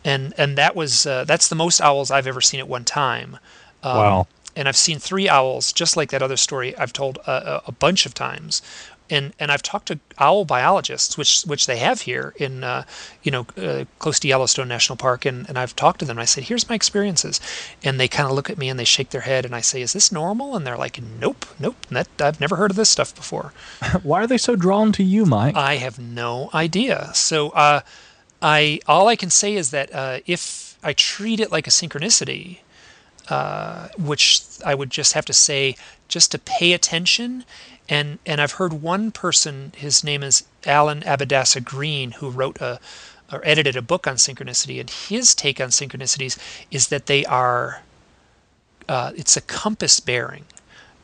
And 0.04 0.32
and 0.38 0.56
that 0.56 0.74
was 0.74 1.04
uh, 1.06 1.24
that's 1.24 1.48
the 1.48 1.54
most 1.54 1.80
owls 1.80 2.10
I've 2.10 2.26
ever 2.26 2.40
seen 2.40 2.60
at 2.60 2.68
one 2.68 2.84
time. 2.84 3.38
Um, 3.82 3.96
wow. 3.96 4.26
And 4.56 4.66
I've 4.66 4.76
seen 4.76 4.98
three 4.98 5.28
owls, 5.28 5.72
just 5.72 5.96
like 5.96 6.10
that 6.10 6.22
other 6.22 6.36
story 6.36 6.76
I've 6.76 6.92
told 6.92 7.18
a, 7.18 7.62
a 7.66 7.72
bunch 7.72 8.04
of 8.04 8.14
times, 8.14 8.62
and 9.11 9.33
and 9.38 9.51
I've 9.51 9.62
talked 9.62 9.88
to 9.88 9.99
owl 10.18 10.44
biologists, 10.44 11.18
which 11.18 11.42
which 11.42 11.66
they 11.66 11.79
have 11.79 12.03
here 12.03 12.33
in 12.37 12.64
uh, 12.64 12.85
you 13.23 13.31
know 13.31 13.46
uh, 13.57 13.85
close 13.99 14.18
to 14.20 14.29
Yellowstone 14.29 14.68
National 14.68 14.96
Park, 14.96 15.27
and, 15.27 15.49
and 15.49 15.59
I've 15.59 15.75
talked 15.75 15.99
to 16.01 16.05
them. 16.05 16.18
I 16.18 16.25
said, 16.25 16.44
"Here's 16.44 16.68
my 16.68 16.75
experiences," 16.75 17.40
and 17.83 17.99
they 17.99 18.09
kind 18.09 18.29
of 18.29 18.35
look 18.35 18.49
at 18.49 18.59
me 18.59 18.68
and 18.68 18.79
they 18.79 18.85
shake 18.85 19.11
their 19.11 19.23
head, 19.23 19.44
and 19.44 19.55
I 19.55 19.61
say, 19.61 19.83
"Is 19.83 19.92
this 19.92 20.12
normal?" 20.12 20.57
And 20.57 20.66
they're 20.66 20.79
like, 20.79 21.01
"Nope, 21.03 21.44
nope, 21.59 21.77
that, 21.90 22.09
I've 22.20 22.40
never 22.40 22.57
heard 22.57 22.70
of 22.70 22.77
this 22.77 22.90
stuff 22.90 23.14
before." 23.14 23.53
Why 24.03 24.23
are 24.23 24.27
they 24.27 24.38
so 24.38 24.57
drawn 24.57 24.92
to 24.92 25.03
you, 25.03 25.27
Mike? 25.27 25.57
I 25.57 25.77
have 25.77 25.99
no 25.99 26.51
idea. 26.55 27.11
So 27.14 27.51
uh, 27.51 27.81
I 28.40 28.81
all 28.87 29.09
I 29.09 29.16
can 29.16 29.31
say 29.31 29.55
is 29.55 29.70
that 29.70 29.92
uh, 29.94 30.20
if 30.27 30.79
I 30.83 30.92
treat 30.92 31.40
it 31.40 31.51
like 31.51 31.66
a 31.66 31.70
synchronicity. 31.70 32.59
Uh, 33.29 33.87
which 33.96 34.42
I 34.66 34.75
would 34.75 34.90
just 34.90 35.12
have 35.12 35.25
to 35.27 35.33
say, 35.33 35.77
just 36.09 36.33
to 36.33 36.38
pay 36.40 36.73
attention 36.73 37.44
and 37.90 38.20
and 38.24 38.40
I've 38.40 38.53
heard 38.53 38.72
one 38.72 39.11
person, 39.11 39.72
his 39.76 40.05
name 40.05 40.22
is 40.22 40.44
Alan 40.64 41.03
Abbadessa 41.03 41.61
Green, 41.62 42.12
who 42.12 42.31
wrote 42.31 42.61
a 42.61 42.79
or 43.33 43.40
edited 43.44 43.76
a 43.76 43.83
book 43.83 44.07
on 44.07 44.16
synchronicity, 44.16 44.81
and 44.81 44.88
his 44.88 45.35
take 45.35 45.61
on 45.61 45.68
synchronicities 45.68 46.38
is 46.70 46.88
that 46.88 47.07
they 47.07 47.24
are 47.26 47.83
uh, 48.88 49.12
it's 49.16 49.37
a 49.37 49.40
compass 49.40 50.00
bearing. 50.00 50.44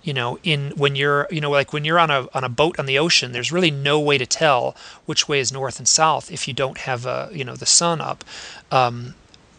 You 0.03 0.14
know, 0.14 0.38
in 0.44 0.70
when 0.77 0.94
you're 0.94 1.27
you 1.33 1.40
know 1.40 1.51
like 1.51 1.72
when 1.72 1.85
you're 1.85 1.99
on 1.99 2.11
a 2.11 2.29
on 2.33 2.44
a 2.44 2.49
boat 2.49 2.79
on 2.79 2.87
the 2.87 2.99
ocean, 2.99 3.33
there's 3.33 3.51
really 3.51 3.72
no 3.72 3.99
way 3.99 4.16
to 4.18 4.27
tell 4.27 4.77
which 5.07 5.29
way 5.29 5.40
is 5.40 5.53
north 5.53 5.79
and 5.79 5.88
south 5.88 6.31
if 6.31 6.46
you 6.46 6.55
don't 6.55 6.79
have 6.79 7.05
a 7.05 7.29
you 7.33 7.44
know 7.44 7.57
the 7.57 7.66
sun 7.66 8.01
up. 8.01 8.25
Um, 8.70 9.14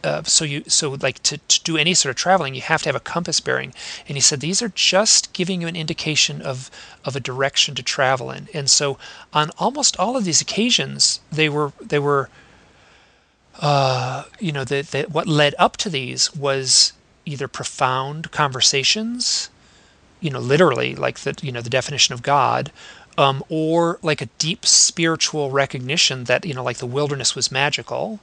uh, 0.08 0.24
so 0.24 0.46
you 0.46 0.64
so 0.68 0.98
like 1.02 1.22
to, 1.24 1.38
to 1.38 1.64
do 1.64 1.76
any 1.78 1.94
sort 1.94 2.12
of 2.12 2.16
traveling 2.16 2.56
you 2.56 2.62
have 2.62 2.82
to 2.84 2.90
have 2.90 2.96
a 2.96 3.12
compass 3.14 3.40
bearing. 3.40 3.74
And 4.08 4.16
he 4.16 4.22
said 4.22 4.40
these 4.40 4.62
are 4.62 4.70
just 4.70 5.34
giving 5.34 5.62
you 5.62 5.68
an 5.68 5.76
indication 5.76 6.42
of 6.42 6.72
of 7.04 7.16
a 7.16 7.20
direction 7.20 7.76
to 7.76 7.84
travel 7.84 8.32
in. 8.32 8.48
And 8.54 8.70
so 8.70 8.98
on 9.34 9.52
almost 9.58 9.98
all 9.98 10.16
of 10.16 10.24
these 10.24 10.42
occasions 10.42 11.20
they 11.32 11.50
were 11.50 11.74
they 11.82 12.00
were 12.00 12.30
uh, 13.60 14.24
you 14.40 14.52
know 14.52 14.64
that 14.64 14.88
that 14.92 15.12
what 15.12 15.28
led 15.28 15.56
up 15.58 15.78
to 15.78 15.90
these 15.90 16.34
was 16.36 16.94
either 17.26 17.48
profound 17.48 18.32
conversations 18.32 19.50
you 20.22 20.30
know 20.30 20.40
literally 20.40 20.96
like 20.96 21.20
the 21.20 21.36
you 21.42 21.52
know 21.52 21.62
the 21.62 21.70
definition 21.70 22.14
of 22.14 22.22
god 22.22 22.72
um, 23.18 23.44
or 23.50 23.98
like 24.04 24.22
a 24.22 24.28
deep 24.38 24.66
spiritual 24.66 25.50
recognition 25.50 26.26
that 26.26 26.46
you 26.46 26.54
know 26.54 26.64
like 26.64 26.78
the 26.78 26.86
wilderness 26.86 27.36
was 27.36 27.52
magical 27.52 28.20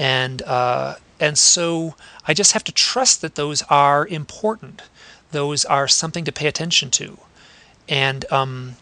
and 0.00 0.40
uh, 0.42 0.94
and 1.20 1.36
so 1.36 1.94
I 2.26 2.32
just 2.32 2.52
have 2.52 2.64
to 2.64 2.72
trust 2.72 3.20
that 3.20 3.34
those 3.34 3.62
are 3.68 4.06
important. 4.06 4.82
Those 5.30 5.66
are 5.66 5.86
something 5.86 6.24
to 6.24 6.32
pay 6.32 6.46
attention 6.46 6.90
to, 6.92 7.18
and 7.86 8.24
um, 8.32 8.76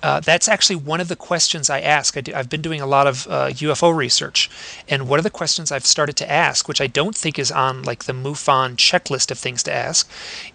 uh, 0.00 0.20
that's 0.20 0.46
actually 0.46 0.76
one 0.76 1.00
of 1.00 1.08
the 1.08 1.16
questions 1.16 1.68
I 1.68 1.80
ask. 1.80 2.16
I 2.16 2.22
have 2.36 2.48
been 2.48 2.62
doing 2.62 2.80
a 2.80 2.86
lot 2.86 3.08
of 3.08 3.26
uh, 3.26 3.48
UFO 3.48 3.94
research, 3.94 4.48
and 4.88 5.08
one 5.08 5.18
of 5.18 5.24
the 5.24 5.30
questions 5.30 5.72
I've 5.72 5.84
started 5.84 6.16
to 6.18 6.30
ask, 6.30 6.68
which 6.68 6.80
I 6.80 6.86
don't 6.86 7.16
think 7.16 7.36
is 7.36 7.50
on 7.50 7.82
like 7.82 8.04
the 8.04 8.12
MUFON 8.12 8.76
checklist 8.76 9.32
of 9.32 9.40
things 9.40 9.64
to 9.64 9.72
ask, 9.74 10.08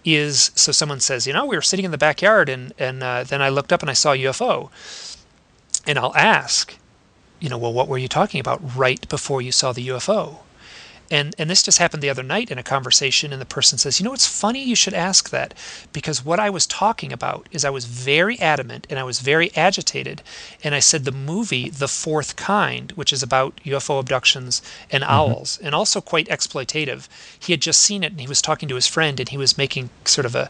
is 0.06 0.52
so 0.56 0.72
someone 0.72 1.02
says, 1.02 1.28
you 1.28 1.34
know, 1.34 1.46
we 1.46 1.58
were 1.58 1.62
sitting 1.62 1.84
in 1.84 1.92
the 1.92 1.98
backyard, 1.98 2.48
and 2.48 2.74
and 2.80 3.04
uh, 3.04 3.26
then 3.26 3.42
I 3.42 3.50
looked 3.50 3.74
up 3.74 3.82
and 3.82 3.90
I 3.90 3.94
saw 3.94 4.14
a 4.14 4.18
UFO, 4.18 4.70
and 5.86 6.00
I'll 6.00 6.16
ask, 6.16 6.78
you 7.44 7.50
know, 7.50 7.58
well, 7.58 7.74
what 7.74 7.90
were 7.90 7.98
you 7.98 8.08
talking 8.08 8.40
about 8.40 8.62
right 8.74 9.06
before 9.10 9.42
you 9.42 9.52
saw 9.52 9.74
the 9.74 9.90
UFO? 9.90 10.38
And, 11.12 11.36
and 11.38 11.50
this 11.50 11.62
just 11.62 11.78
happened 11.78 12.02
the 12.02 12.10
other 12.10 12.24
night 12.24 12.50
in 12.50 12.58
a 12.58 12.64
conversation, 12.64 13.34
and 13.34 13.42
the 13.42 13.46
person 13.46 13.78
says, 13.78 14.00
You 14.00 14.06
know, 14.06 14.14
it's 14.14 14.26
funny 14.26 14.64
you 14.64 14.78
should 14.78 14.94
ask 14.94 15.30
that 15.32 15.54
because 15.92 16.24
what 16.24 16.40
I 16.40 16.50
was 16.50 16.66
talking 16.66 17.12
about 17.12 17.50
is 17.52 17.66
I 17.66 17.70
was 17.70 17.84
very 17.84 18.40
adamant 18.40 18.88
and 18.90 18.98
I 18.98 19.04
was 19.04 19.20
very 19.20 19.54
agitated. 19.58 20.22
And 20.64 20.74
I 20.74 20.80
said 20.80 21.04
the 21.04 21.12
movie 21.12 21.70
The 21.70 21.90
Fourth 21.90 22.38
Kind, 22.38 22.94
which 22.94 23.12
is 23.12 23.22
about 23.22 23.60
UFO 23.66 24.00
abductions 24.00 24.62
and 24.90 25.04
mm-hmm. 25.04 25.12
owls, 25.12 25.60
and 25.62 25.76
also 25.76 26.00
quite 26.00 26.30
exploitative. 26.30 27.10
He 27.38 27.52
had 27.52 27.62
just 27.62 27.82
seen 27.82 28.06
it 28.06 28.14
and 28.14 28.22
he 28.22 28.28
was 28.28 28.42
talking 28.42 28.70
to 28.70 28.76
his 28.76 28.88
friend 28.88 29.20
and 29.20 29.28
he 29.28 29.38
was 29.38 29.58
making 29.58 29.90
sort 30.06 30.26
of 30.26 30.34
a, 30.34 30.50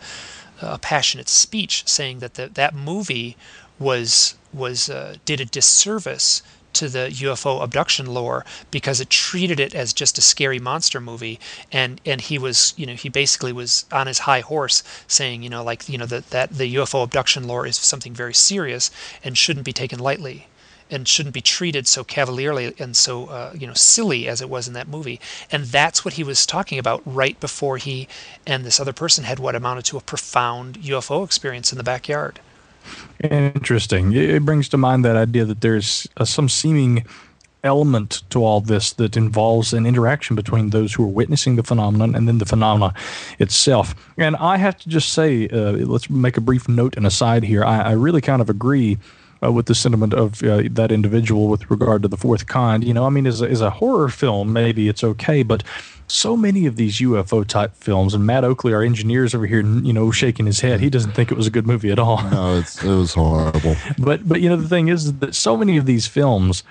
a 0.62 0.78
passionate 0.78 1.28
speech 1.28 1.88
saying 1.88 2.20
that 2.20 2.36
the, 2.36 2.50
that 2.50 2.76
movie 2.76 3.36
was 3.80 4.36
was 4.54 4.88
uh, 4.88 5.16
did 5.26 5.42
a 5.42 5.46
disservice 5.46 6.44
to 6.74 6.90
the 6.90 7.10
UFO 7.10 7.64
abduction 7.64 8.08
lore 8.08 8.46
because 8.72 9.00
it 9.00 9.10
treated 9.10 9.60
it 9.60 9.76
as 9.76 9.94
just 9.94 10.18
a 10.18 10.22
scary 10.22 10.60
monster 10.60 11.00
movie. 11.00 11.40
And 11.72 12.02
and 12.06 12.22
he 12.22 12.38
was 12.38 12.74
you 12.78 12.86
know 12.86 12.94
he 12.94 13.10
basically 13.10 13.54
was 13.54 13.86
on 13.92 14.08
his 14.08 14.20
high 14.20 14.42
horse 14.42 14.84
saying 15.08 15.44
you 15.44 15.50
know 15.50 15.64
like 15.64 15.88
you 15.88 15.98
know 15.98 16.06
that 16.06 16.30
that 16.32 16.52
the 16.52 16.76
UFO 16.76 17.04
abduction 17.04 17.48
lore 17.48 17.66
is 17.66 17.78
something 17.78 18.14
very 18.14 18.34
serious 18.34 18.92
and 19.24 19.38
shouldn't 19.38 19.66
be 19.66 19.74
taken 19.74 20.00
lightly 20.00 20.48
and 20.90 21.08
shouldn't 21.08 21.34
be 21.34 21.42
treated 21.42 21.88
so 21.88 22.04
cavalierly 22.04 22.74
and 22.78 22.96
so 22.96 23.28
uh, 23.28 23.54
you 23.58 23.66
know 23.66 23.74
silly 23.74 24.28
as 24.28 24.42
it 24.42 24.50
was 24.50 24.68
in 24.68 24.74
that 24.74 24.88
movie. 24.88 25.20
And 25.52 25.66
that's 25.66 26.06
what 26.06 26.16
he 26.16 26.24
was 26.24 26.46
talking 26.46 26.78
about 26.78 27.02
right 27.06 27.40
before 27.40 27.78
he 27.78 28.08
and 28.46 28.64
this 28.64 28.80
other 28.80 28.94
person 28.94 29.24
had 29.24 29.40
what 29.40 29.56
amounted 29.56 29.86
to 29.86 29.98
a 29.98 30.02
profound 30.02 30.80
UFO 30.80 31.26
experience 31.26 31.72
in 31.72 31.78
the 31.78 31.84
backyard 31.84 32.40
Interesting. 33.24 34.14
It 34.14 34.44
brings 34.44 34.70
to 34.70 34.78
mind 34.78 35.06
that 35.06 35.16
idea 35.16 35.46
that 35.46 35.62
there's 35.62 36.08
a, 36.18 36.26
some 36.26 36.50
seeming 36.50 37.06
element 37.64 38.24
to 38.30 38.44
all 38.44 38.60
this 38.60 38.94
that 38.94 39.16
involves 39.16 39.74
an 39.74 39.86
interaction 39.86 40.36
between 40.36 40.72
those 40.72 40.94
who 40.94 41.04
are 41.04 41.08
witnessing 41.08 41.56
the 41.56 41.64
phenomenon 41.64 42.14
and 42.14 42.28
then 42.28 42.38
the 42.38 42.46
phenomena 42.46 42.94
itself. 43.40 43.96
And 44.18 44.36
I 44.36 44.58
have 44.58 44.78
to 44.80 44.90
just 44.90 45.14
say, 45.14 45.48
uh, 45.48 45.72
let's 45.72 46.10
make 46.10 46.36
a 46.36 46.42
brief 46.42 46.68
note 46.68 46.98
and 46.98 47.08
aside 47.08 47.44
here. 47.44 47.64
I, 47.64 47.82
I 47.82 47.92
really 47.94 48.22
kind 48.22 48.42
of 48.42 48.50
agree 48.50 48.98
uh, 49.44 49.52
with 49.52 49.66
the 49.66 49.76
sentiment 49.76 50.14
of 50.14 50.42
uh, 50.44 50.64
that 50.72 50.92
individual 50.92 51.48
with 51.48 51.70
regard 51.70 52.02
to 52.04 52.08
the 52.08 52.18
fourth 52.18 52.48
kind. 52.48 52.84
You 52.84 52.94
know, 52.94 53.06
I 53.06 53.10
mean, 53.10 53.28
as 53.28 53.42
a, 53.42 53.50
as 53.50 53.62
a 53.62 53.70
horror 53.70 54.10
film, 54.10 54.54
maybe 54.54 54.88
it's 54.88 55.04
okay, 55.04 55.44
but 55.44 55.64
so 56.08 56.36
many 56.38 56.66
of 56.66 56.76
these 56.76 57.00
UFO 57.00 57.46
type 57.46 57.76
films, 57.76 58.14
and 58.14 58.26
Matt 58.26 58.44
Oakley, 58.44 58.74
our 58.74 58.84
engineers 58.84 59.34
over 59.34 59.46
here, 59.46 59.62
you 59.62 59.94
know, 59.94 60.12
shaking 60.12 60.46
his 60.46 60.60
head. 60.60 60.80
He 60.80 60.90
doesn't 60.90 61.14
think 61.14 61.32
it 61.32 61.36
was 61.36 61.48
a 61.48 61.52
good 61.52 61.66
movie 61.66 61.92
at 61.92 62.00
all. 62.00 62.22
No, 62.30 62.58
it's, 62.58 62.84
it 62.84 62.96
was 62.96 63.14
horrible. 63.14 63.76
but 63.98 64.28
but 64.28 64.42
you 64.42 64.50
know 64.50 64.58
the 64.58 64.68
thing 64.68 64.90
is 64.90 65.14
that 65.20 65.34
so 65.36 65.58
many 65.58 65.78
of 65.78 65.86
these 65.86 66.08
films 66.08 66.64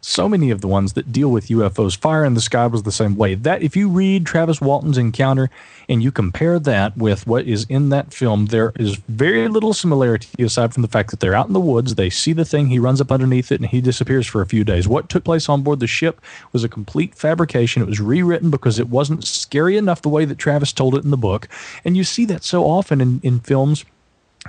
so 0.00 0.28
many 0.28 0.50
of 0.50 0.60
the 0.60 0.68
ones 0.68 0.94
that 0.94 1.12
deal 1.12 1.30
with 1.30 1.48
UFOs. 1.48 1.96
Fire 1.96 2.24
in 2.24 2.34
the 2.34 2.40
Sky 2.40 2.66
was 2.66 2.82
the 2.82 2.92
same 2.92 3.16
way. 3.16 3.34
That 3.34 3.62
if 3.62 3.76
you 3.76 3.88
read 3.88 4.26
Travis 4.26 4.60
Walton's 4.60 4.98
encounter 4.98 5.50
and 5.88 6.02
you 6.02 6.10
compare 6.10 6.58
that 6.58 6.96
with 6.96 7.26
what 7.26 7.46
is 7.46 7.64
in 7.68 7.90
that 7.90 8.14
film, 8.14 8.46
there 8.46 8.72
is 8.76 8.96
very 9.08 9.48
little 9.48 9.74
similarity 9.74 10.42
aside 10.42 10.72
from 10.72 10.82
the 10.82 10.88
fact 10.88 11.10
that 11.10 11.20
they're 11.20 11.34
out 11.34 11.46
in 11.46 11.52
the 11.52 11.60
woods, 11.60 11.94
they 11.94 12.10
see 12.10 12.32
the 12.32 12.44
thing, 12.44 12.68
he 12.68 12.78
runs 12.78 13.00
up 13.00 13.12
underneath 13.12 13.52
it, 13.52 13.60
and 13.60 13.70
he 13.70 13.80
disappears 13.80 14.26
for 14.26 14.40
a 14.40 14.46
few 14.46 14.64
days. 14.64 14.88
What 14.88 15.08
took 15.08 15.24
place 15.24 15.48
on 15.48 15.62
board 15.62 15.80
the 15.80 15.86
ship 15.86 16.20
was 16.52 16.64
a 16.64 16.68
complete 16.68 17.14
fabrication. 17.14 17.82
It 17.82 17.88
was 17.88 18.00
rewritten 18.00 18.50
because 18.50 18.78
it 18.78 18.88
wasn't 18.88 19.24
scary 19.24 19.76
enough 19.76 20.02
the 20.02 20.08
way 20.08 20.24
that 20.24 20.38
Travis 20.38 20.72
told 20.72 20.94
it 20.94 21.04
in 21.04 21.10
the 21.10 21.16
book. 21.16 21.48
And 21.84 21.96
you 21.96 22.04
see 22.04 22.24
that 22.26 22.44
so 22.44 22.64
often 22.64 23.00
in, 23.00 23.20
in 23.22 23.40
films 23.40 23.84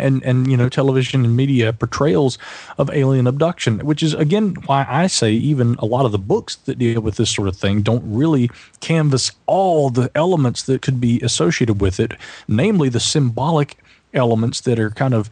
and 0.01 0.23
and 0.23 0.49
you 0.49 0.57
know 0.57 0.69
television 0.69 1.23
and 1.23 1.35
media 1.35 1.71
portrayals 1.71 2.37
of 2.77 2.89
alien 2.91 3.27
abduction 3.27 3.79
which 3.79 4.03
is 4.03 4.13
again 4.13 4.55
why 4.65 4.85
i 4.89 5.07
say 5.07 5.31
even 5.31 5.75
a 5.79 5.85
lot 5.85 6.05
of 6.05 6.11
the 6.11 6.19
books 6.19 6.55
that 6.55 6.77
deal 6.77 7.01
with 7.01 7.15
this 7.15 7.29
sort 7.29 7.47
of 7.47 7.55
thing 7.55 7.81
don't 7.81 8.03
really 8.05 8.49
canvas 8.79 9.31
all 9.45 9.89
the 9.89 10.11
elements 10.15 10.63
that 10.63 10.81
could 10.81 10.99
be 10.99 11.19
associated 11.21 11.79
with 11.79 11.99
it 11.99 12.13
namely 12.47 12.89
the 12.89 12.99
symbolic 12.99 13.77
elements 14.13 14.61
that 14.61 14.79
are 14.79 14.89
kind 14.89 15.13
of 15.13 15.29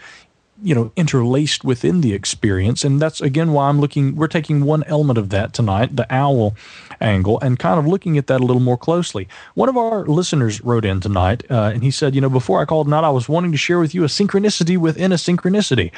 you 0.61 0.75
know 0.75 0.91
interlaced 0.95 1.63
within 1.63 2.01
the 2.01 2.13
experience. 2.13 2.83
And 2.83 3.01
that's 3.01 3.21
again 3.21 3.53
why 3.53 3.69
i'm 3.69 3.79
looking 3.79 4.15
we're 4.15 4.27
taking 4.27 4.63
one 4.63 4.83
element 4.83 5.17
of 5.17 5.29
that 5.29 5.53
tonight 5.53 5.95
the 5.95 6.07
owl 6.13 6.55
angle 7.01 7.39
and 7.39 7.57
kind 7.57 7.79
of 7.79 7.87
looking 7.87 8.17
at 8.17 8.27
that 8.27 8.41
a 8.41 8.45
little 8.45 8.61
more 8.61 8.77
closely. 8.77 9.27
One 9.53 9.69
of 9.69 9.77
our 9.77 10.05
listeners 10.05 10.61
wrote 10.61 10.85
in 10.85 10.99
tonight 10.99 11.49
uh, 11.49 11.71
and 11.73 11.83
he 11.83 11.91
said 11.91 12.15
you 12.15 12.21
know 12.21 12.29
before 12.29 12.61
i 12.61 12.65
called 12.65 12.87
tonight 12.87 13.03
i 13.03 13.09
was 13.09 13.29
wanting 13.29 13.51
to 13.51 13.57
share 13.57 13.79
with 13.79 13.93
you 13.93 14.03
a 14.03 14.07
synchronicity 14.07 14.77
within 14.77 15.11
a 15.11 15.15
synchronicity. 15.15 15.91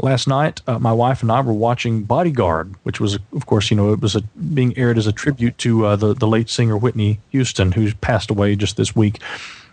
Last 0.00 0.26
night 0.26 0.60
uh, 0.66 0.78
my 0.78 0.92
wife 0.92 1.22
and 1.22 1.30
i 1.30 1.40
were 1.40 1.52
watching 1.52 2.02
bodyguard 2.02 2.74
which 2.82 3.00
was 3.00 3.18
of 3.32 3.46
course 3.46 3.70
you 3.70 3.76
know 3.76 3.92
it 3.92 4.00
was 4.00 4.16
a, 4.16 4.22
being 4.22 4.76
aired 4.76 4.98
as 4.98 5.06
a 5.06 5.12
tribute 5.12 5.56
to 5.58 5.86
uh, 5.86 5.96
the, 5.96 6.14
the 6.14 6.26
late 6.26 6.50
singer 6.50 6.76
whitney 6.76 7.20
houston 7.30 7.72
who 7.72 7.92
passed 7.94 8.30
away 8.30 8.56
just 8.56 8.76
this 8.76 8.94
week. 8.94 9.20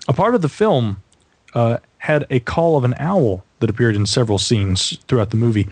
A 0.08 0.14
part 0.14 0.36
of 0.36 0.42
the 0.42 0.50
film 0.50 1.02
uh, 1.54 1.78
had 2.00 2.26
a 2.30 2.40
call 2.40 2.78
of 2.78 2.84
an 2.84 2.96
owl 2.98 3.44
that 3.62 3.70
appeared 3.70 3.96
in 3.96 4.06
several 4.06 4.38
scenes 4.38 4.98
throughout 5.08 5.32
the 5.32 5.38
movie. 5.38 5.68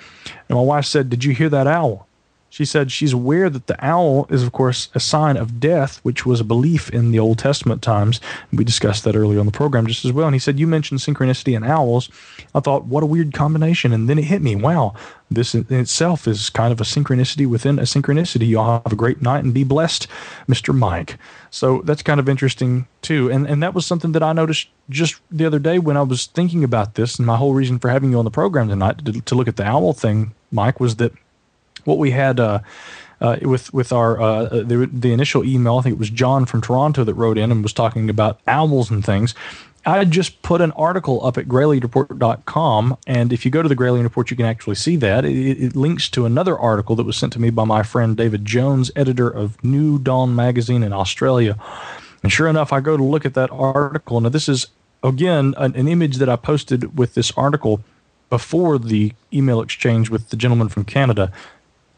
And 0.48 0.58
my 0.58 0.64
wife 0.64 0.86
said, 0.86 1.10
Did 1.10 1.24
you 1.24 1.34
hear 1.34 1.50
that 1.50 1.68
owl? 1.68 2.09
She 2.50 2.66
said 2.66 2.92
she's 2.92 3.14
aware 3.14 3.50
that 3.50 3.68
the 3.68 3.86
owl 3.86 4.26
is, 4.30 4.42
of 4.44 4.52
course, 4.52 4.90
a 4.96 5.00
sign 5.00 5.38
of 5.38 5.60
death, 5.60 6.00
which 6.04 6.26
was 6.26 6.40
a 6.40 6.44
belief 6.44 6.90
in 6.90 7.12
the 7.12 7.20
Old 7.20 7.38
Testament 7.38 7.82
times. 7.82 8.20
We 8.52 8.64
discussed 8.64 9.04
that 9.04 9.16
earlier 9.16 9.40
on 9.40 9.46
the 9.46 9.52
program 9.52 9.86
just 9.86 10.04
as 10.04 10.12
well. 10.12 10.28
And 10.28 10.36
he 10.36 10.40
said, 10.40 10.60
You 10.60 10.66
mentioned 10.66 11.00
synchronicity 11.00 11.56
and 11.56 11.64
owls. 11.64 12.10
I 12.56 12.60
thought, 12.60 12.86
What 12.86 13.04
a 13.04 13.06
weird 13.06 13.34
combination. 13.34 13.94
And 13.94 14.10
then 14.10 14.18
it 14.18 14.26
hit 14.26 14.42
me. 14.42 14.56
Wow, 14.56 14.96
this 15.30 15.54
in 15.54 15.66
itself 15.70 16.28
is 16.28 16.50
kind 16.50 16.72
of 16.72 16.82
a 16.82 16.86
synchronicity 16.86 17.46
within 17.46 17.78
a 17.78 17.84
synchronicity. 17.84 18.50
Y'all 18.50 18.82
have 18.84 18.92
a 18.92 18.96
great 18.96 19.22
night 19.22 19.44
and 19.44 19.54
be 19.54 19.64
blessed, 19.64 20.08
Mr. 20.48 20.76
Mike. 20.76 21.18
So 21.52 21.82
that's 21.84 22.02
kind 22.02 22.20
of 22.20 22.28
interesting, 22.28 22.88
too. 23.04 23.30
And, 23.30 23.46
and 23.48 23.62
that 23.62 23.76
was 23.76 23.86
something 23.86 24.12
that 24.14 24.24
I 24.24 24.34
noticed 24.34 24.70
just 24.90 25.22
the 25.30 25.46
other 25.46 25.60
day 25.60 25.78
when 25.78 25.98
I 25.98 26.02
was 26.02 26.26
thinking 26.26 26.64
about 26.64 26.96
this. 26.96 27.18
And 27.18 27.28
my 27.28 27.38
whole 27.38 27.54
reason 27.54 27.78
for 27.78 27.90
having 27.90 28.12
you 28.12 28.18
on 28.18 28.26
the 28.26 28.32
program 28.32 28.70
tonight 28.70 29.06
to, 29.06 29.22
to 29.22 29.36
look 29.36 29.48
at 29.48 29.56
the 29.56 29.66
owl 29.66 29.94
thing, 29.94 30.34
Mike, 30.52 30.80
was 30.80 30.96
that 30.96 31.14
what 31.86 31.98
we 31.98 32.12
had 32.12 32.40
uh, 32.40 32.60
uh, 33.22 33.38
with 33.42 33.74
with 33.74 33.92
our 33.92 34.20
uh, 34.20 34.46
the, 34.46 34.90
the 34.92 35.12
initial 35.12 35.44
email. 35.44 35.78
I 35.78 35.82
think 35.82 35.94
it 35.94 36.00
was 36.00 36.10
John 36.10 36.46
from 36.46 36.62
Toronto 36.62 37.04
that 37.04 37.14
wrote 37.14 37.38
in 37.38 37.52
and 37.52 37.64
was 37.64 37.74
talking 37.74 38.10
about 38.10 38.40
owls 38.48 38.90
and 38.90 39.04
things. 39.04 39.36
I 39.86 40.04
just 40.04 40.42
put 40.42 40.60
an 40.62 40.72
article 40.74 41.26
up 41.26 41.38
at 41.38 41.48
gralienreport.com, 41.48 42.98
and 43.08 43.32
if 43.32 43.46
you 43.46 43.52
go 43.52 43.64
to 43.64 43.70
the 43.70 43.76
Gralien 43.76 44.04
Report, 44.04 44.30
you 44.30 44.36
can 44.36 44.46
actually 44.46 44.76
see 44.76 44.98
that. 44.98 45.24
It, 45.24 45.64
it, 45.64 45.76
links 45.76 46.10
to 46.10 46.26
another 46.26 46.58
article 46.60 46.96
that 46.98 47.06
was 47.06 47.16
sent 47.16 47.32
to 47.34 47.40
me 47.40 47.50
by 47.50 47.64
my 47.64 47.82
friend 47.82 48.18
David 48.18 48.44
Jones, 48.44 48.92
editor 48.96 49.30
of 49.30 49.62
New 49.64 49.98
Dawn 49.98 50.36
magazine 50.36 50.84
in 50.84 50.92
Australia. 50.92 51.58
And 52.22 52.32
sure 52.32 52.48
enough, 52.48 52.74
I 52.74 52.82
go 52.82 52.98
to 52.98 53.04
look 53.04 53.26
at 53.26 53.36
that 53.36 53.50
article. 53.52 54.20
Now, 54.20 54.30
this 54.30 54.50
is, 54.50 54.68
again, 55.02 55.54
an, 55.58 55.76
an 55.76 55.88
image 55.88 56.18
that 56.18 56.28
I 56.28 56.36
posted 56.36 56.98
with 56.98 57.14
this 57.14 57.32
article 57.38 57.82
before 58.30 58.78
the 58.78 59.14
email 59.34 59.62
exchange 59.62 60.10
with 60.10 60.30
the 60.30 60.36
gentleman 60.36 60.68
from 60.68 60.84
Canada 60.84 61.32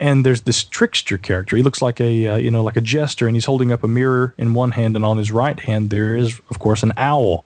and 0.02 0.26
there's 0.26 0.42
this 0.42 0.64
trickster 0.64 1.18
character. 1.18 1.56
He 1.56 1.64
looks 1.64 1.82
like 1.82 2.02
a 2.02 2.28
uh, 2.28 2.36
you 2.36 2.52
know 2.52 2.64
like 2.64 2.76
a 2.76 2.82
jester, 2.82 3.28
and 3.28 3.36
he's 3.36 3.46
holding 3.46 3.72
up 3.72 3.84
a 3.84 3.88
mirror 3.88 4.34
in 4.38 4.54
one 4.54 4.72
hand, 4.72 4.98
and 4.98 5.06
on 5.06 5.18
his 5.18 5.32
right 5.32 5.58
hand 5.58 5.92
there 5.92 6.18
is, 6.18 6.42
of 6.50 6.60
course, 6.60 6.84
an 6.84 6.92
owl 6.98 7.46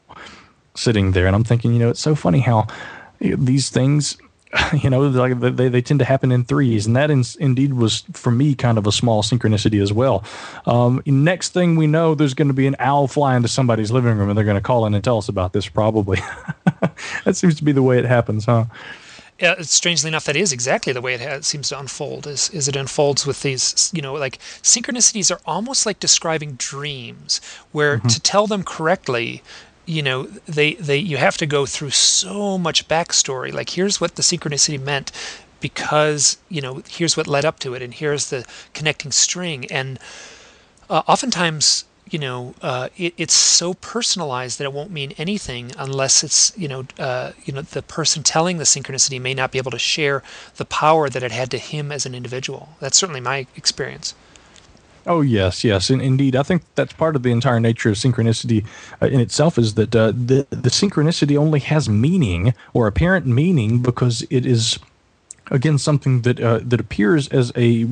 sitting 0.73 1.11
there. 1.11 1.27
And 1.27 1.35
I'm 1.35 1.43
thinking, 1.43 1.73
you 1.73 1.79
know, 1.79 1.89
it's 1.89 1.99
so 1.99 2.15
funny 2.15 2.39
how 2.39 2.67
these 3.19 3.69
things, 3.69 4.17
you 4.81 4.89
know, 4.89 5.01
like 5.01 5.37
they, 5.39 5.67
they 5.67 5.81
tend 5.81 5.99
to 5.99 6.05
happen 6.05 6.31
in 6.31 6.45
threes, 6.45 6.87
and 6.87 6.95
that 6.95 7.11
in, 7.11 7.25
indeed 7.39 7.73
was 7.73 8.05
for 8.13 8.31
me 8.31 8.55
kind 8.55 8.77
of 8.77 8.87
a 8.87 8.91
small 8.91 9.21
synchronicity 9.21 9.81
as 9.83 9.91
well. 9.91 10.23
Um, 10.65 11.03
next 11.05 11.49
thing 11.49 11.75
we 11.75 11.87
know, 11.87 12.15
there's 12.15 12.33
going 12.33 12.47
to 12.47 12.53
be 12.53 12.67
an 12.67 12.77
owl 12.79 13.09
flying 13.09 13.37
into 13.37 13.49
somebody's 13.49 13.91
living 13.91 14.17
room, 14.17 14.29
and 14.29 14.37
they're 14.37 14.45
going 14.45 14.55
to 14.55 14.61
call 14.61 14.85
in 14.85 14.93
and 14.93 15.03
tell 15.03 15.17
us 15.17 15.27
about 15.27 15.51
this. 15.51 15.67
Probably, 15.67 16.21
that 17.25 17.35
seems 17.35 17.55
to 17.55 17.65
be 17.65 17.73
the 17.73 17.83
way 17.83 17.99
it 17.99 18.05
happens, 18.05 18.45
huh? 18.45 18.65
Uh, 19.41 19.61
strangely 19.63 20.07
enough, 20.07 20.25
that 20.25 20.35
is 20.35 20.53
exactly 20.53 20.93
the 20.93 21.01
way 21.01 21.13
it 21.13 21.19
has, 21.19 21.45
seems 21.45 21.69
to 21.69 21.79
unfold. 21.79 22.25
Is 22.27 22.49
is 22.51 22.67
it 22.67 22.75
unfolds 22.75 23.25
with 23.25 23.41
these, 23.41 23.91
you 23.93 24.01
know, 24.01 24.13
like 24.13 24.39
synchronicities 24.61 25.29
are 25.31 25.41
almost 25.45 25.85
like 25.85 25.99
describing 25.99 26.53
dreams, 26.53 27.41
where 27.71 27.97
mm-hmm. 27.97 28.07
to 28.07 28.19
tell 28.19 28.47
them 28.47 28.63
correctly, 28.63 29.43
you 29.85 30.01
know, 30.01 30.23
they 30.47 30.75
they 30.75 30.97
you 30.97 31.17
have 31.17 31.37
to 31.37 31.45
go 31.45 31.65
through 31.65 31.91
so 31.91 32.57
much 32.57 32.87
backstory. 32.87 33.51
Like 33.51 33.71
here's 33.71 33.99
what 33.99 34.15
the 34.15 34.21
synchronicity 34.23 34.81
meant, 34.81 35.11
because 35.59 36.37
you 36.49 36.61
know 36.61 36.81
here's 36.87 37.17
what 37.17 37.27
led 37.27 37.45
up 37.45 37.59
to 37.59 37.73
it, 37.73 37.81
and 37.81 37.93
here's 37.93 38.29
the 38.29 38.45
connecting 38.73 39.11
string, 39.11 39.65
and 39.71 39.99
uh, 40.89 41.03
oftentimes 41.07 41.85
you 42.09 42.19
know, 42.19 42.53
uh, 42.61 42.89
it, 42.97 43.13
it's 43.17 43.33
so 43.33 43.73
personalized 43.73 44.59
that 44.59 44.65
it 44.65 44.73
won't 44.73 44.91
mean 44.91 45.13
anything 45.17 45.71
unless 45.77 46.23
it's, 46.23 46.55
you 46.57 46.67
know, 46.67 46.85
uh, 46.99 47.31
you 47.43 47.53
know, 47.53 47.61
the 47.61 47.81
person 47.81 48.23
telling 48.23 48.57
the 48.57 48.63
synchronicity 48.63 49.19
may 49.19 49.33
not 49.33 49.51
be 49.51 49.57
able 49.57 49.71
to 49.71 49.79
share 49.79 50.21
the 50.57 50.65
power 50.65 51.09
that 51.09 51.23
it 51.23 51.31
had 51.31 51.49
to 51.51 51.57
him 51.57 51.91
as 51.91 52.05
an 52.05 52.13
individual. 52.13 52.69
That's 52.79 52.97
certainly 52.97 53.21
my 53.21 53.47
experience. 53.55 54.13
Oh 55.07 55.21
yes, 55.21 55.63
yes, 55.63 55.91
indeed, 55.91 56.35
I 56.35 56.41
think 56.41 56.63
that's 56.73 56.93
part 56.93 57.15
of 57.15 57.21
the 57.21 57.31
entire 57.31 57.59
nature 57.59 57.89
of 57.89 57.95
synchronicity 57.95 58.65
uh, 59.01 59.05
in 59.05 59.19
itself 59.19 59.59
is 59.59 59.75
that 59.75 59.95
uh, 59.95 60.07
the 60.07 60.47
the 60.49 60.71
synchronicity 60.71 61.37
only 61.37 61.59
has 61.59 61.87
meaning 61.87 62.55
or 62.73 62.87
apparent 62.87 63.27
meaning 63.27 63.83
because 63.83 64.25
it 64.31 64.47
is 64.47 64.79
again 65.51 65.77
something 65.77 66.21
that 66.21 66.39
uh, 66.39 66.59
that 66.63 66.79
appears 66.79 67.27
as 67.29 67.51
a 67.55 67.85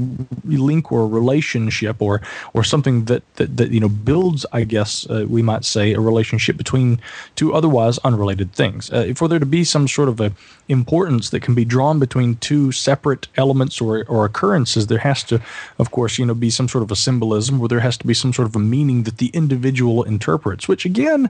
link 0.45 0.91
or 0.91 1.01
a 1.01 1.07
relationship 1.07 2.01
or 2.01 2.21
or 2.53 2.63
something 2.63 3.05
that 3.05 3.23
that, 3.35 3.57
that 3.57 3.71
you 3.71 3.79
know 3.79 3.89
builds 3.89 4.45
I 4.51 4.63
guess 4.63 5.07
uh, 5.09 5.25
we 5.27 5.41
might 5.41 5.65
say 5.65 5.93
a 5.93 5.99
relationship 5.99 6.57
between 6.57 6.99
two 7.35 7.53
otherwise 7.53 7.97
unrelated 7.99 8.53
things. 8.53 8.91
Uh, 8.91 9.13
for 9.15 9.27
there 9.27 9.39
to 9.39 9.45
be 9.45 9.63
some 9.63 9.87
sort 9.87 10.09
of 10.09 10.19
a 10.19 10.31
importance 10.69 11.29
that 11.31 11.41
can 11.41 11.53
be 11.53 11.65
drawn 11.65 11.99
between 11.99 12.35
two 12.37 12.71
separate 12.71 13.27
elements 13.35 13.81
or, 13.81 14.05
or 14.05 14.23
occurrences 14.25 14.87
there 14.87 14.99
has 14.99 15.21
to 15.23 15.41
of 15.77 15.91
course 15.91 16.17
you 16.17 16.25
know 16.25 16.33
be 16.33 16.49
some 16.49 16.69
sort 16.69 16.83
of 16.83 16.89
a 16.89 16.95
symbolism 16.95 17.59
where 17.59 17.67
there 17.67 17.81
has 17.81 17.97
to 17.97 18.07
be 18.07 18.13
some 18.13 18.31
sort 18.31 18.47
of 18.47 18.55
a 18.55 18.59
meaning 18.59 19.03
that 19.03 19.17
the 19.17 19.27
individual 19.33 20.03
interprets 20.03 20.67
which 20.67 20.85
again 20.85 21.29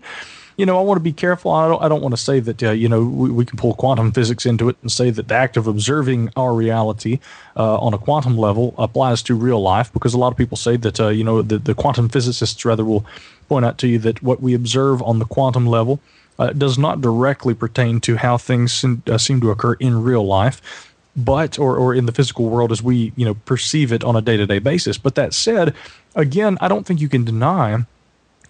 you 0.57 0.65
know, 0.65 0.79
I 0.79 0.83
want 0.83 0.97
to 0.97 1.03
be 1.03 1.13
careful. 1.13 1.51
I 1.51 1.67
don't, 1.67 1.81
I 1.83 1.87
don't 1.87 2.01
want 2.01 2.13
to 2.13 2.21
say 2.21 2.39
that, 2.39 2.61
uh, 2.61 2.71
you 2.71 2.87
know, 2.87 3.03
we, 3.03 3.29
we, 3.31 3.45
can 3.45 3.57
pull 3.57 3.73
quantum 3.73 4.11
physics 4.11 4.45
into 4.45 4.69
it 4.69 4.77
and 4.81 4.91
say 4.91 5.09
that 5.09 5.27
the 5.27 5.33
act 5.33 5.57
of 5.57 5.67
observing 5.67 6.31
our 6.35 6.53
reality 6.53 7.19
uh, 7.57 7.77
on 7.79 7.93
a 7.93 7.97
quantum 7.97 8.37
level 8.37 8.75
applies 8.77 9.23
to 9.23 9.35
real 9.35 9.61
life 9.61 9.91
because 9.93 10.13
a 10.13 10.17
lot 10.17 10.31
of 10.31 10.37
people 10.37 10.57
say 10.57 10.77
that, 10.77 10.99
uh, 10.99 11.09
you 11.09 11.23
know, 11.23 11.41
the, 11.41 11.57
the 11.57 11.73
quantum 11.73 12.09
physicists 12.09 12.63
rather 12.65 12.85
will 12.85 13.05
point 13.49 13.65
out 13.65 13.77
to 13.79 13.87
you 13.87 13.99
that 13.99 14.21
what 14.21 14.41
we 14.41 14.53
observe 14.53 15.01
on 15.01 15.19
the 15.19 15.25
quantum 15.25 15.65
level 15.65 15.99
uh, 16.39 16.51
does 16.51 16.77
not 16.77 17.01
directly 17.01 17.53
pertain 17.53 17.99
to 18.01 18.17
how 18.17 18.37
things 18.37 18.71
seem, 18.73 19.03
uh, 19.07 19.17
seem 19.17 19.41
to 19.41 19.51
occur 19.51 19.73
in 19.73 20.03
real 20.03 20.25
life 20.25 20.89
but 21.15 21.59
or, 21.59 21.77
or 21.77 21.93
in 21.93 22.05
the 22.07 22.11
physical 22.11 22.49
world 22.49 22.71
as 22.71 22.81
we 22.81 23.13
you 23.15 23.25
know 23.25 23.35
perceive 23.45 23.91
it 23.91 24.03
on 24.03 24.15
a 24.15 24.21
day-to-day 24.21 24.57
basis 24.59 24.97
but 24.97 25.13
that 25.13 25.31
said 25.33 25.73
again 26.15 26.57
i 26.59 26.67
don't 26.67 26.87
think 26.87 26.99
you 26.99 27.07
can 27.07 27.23
deny 27.23 27.85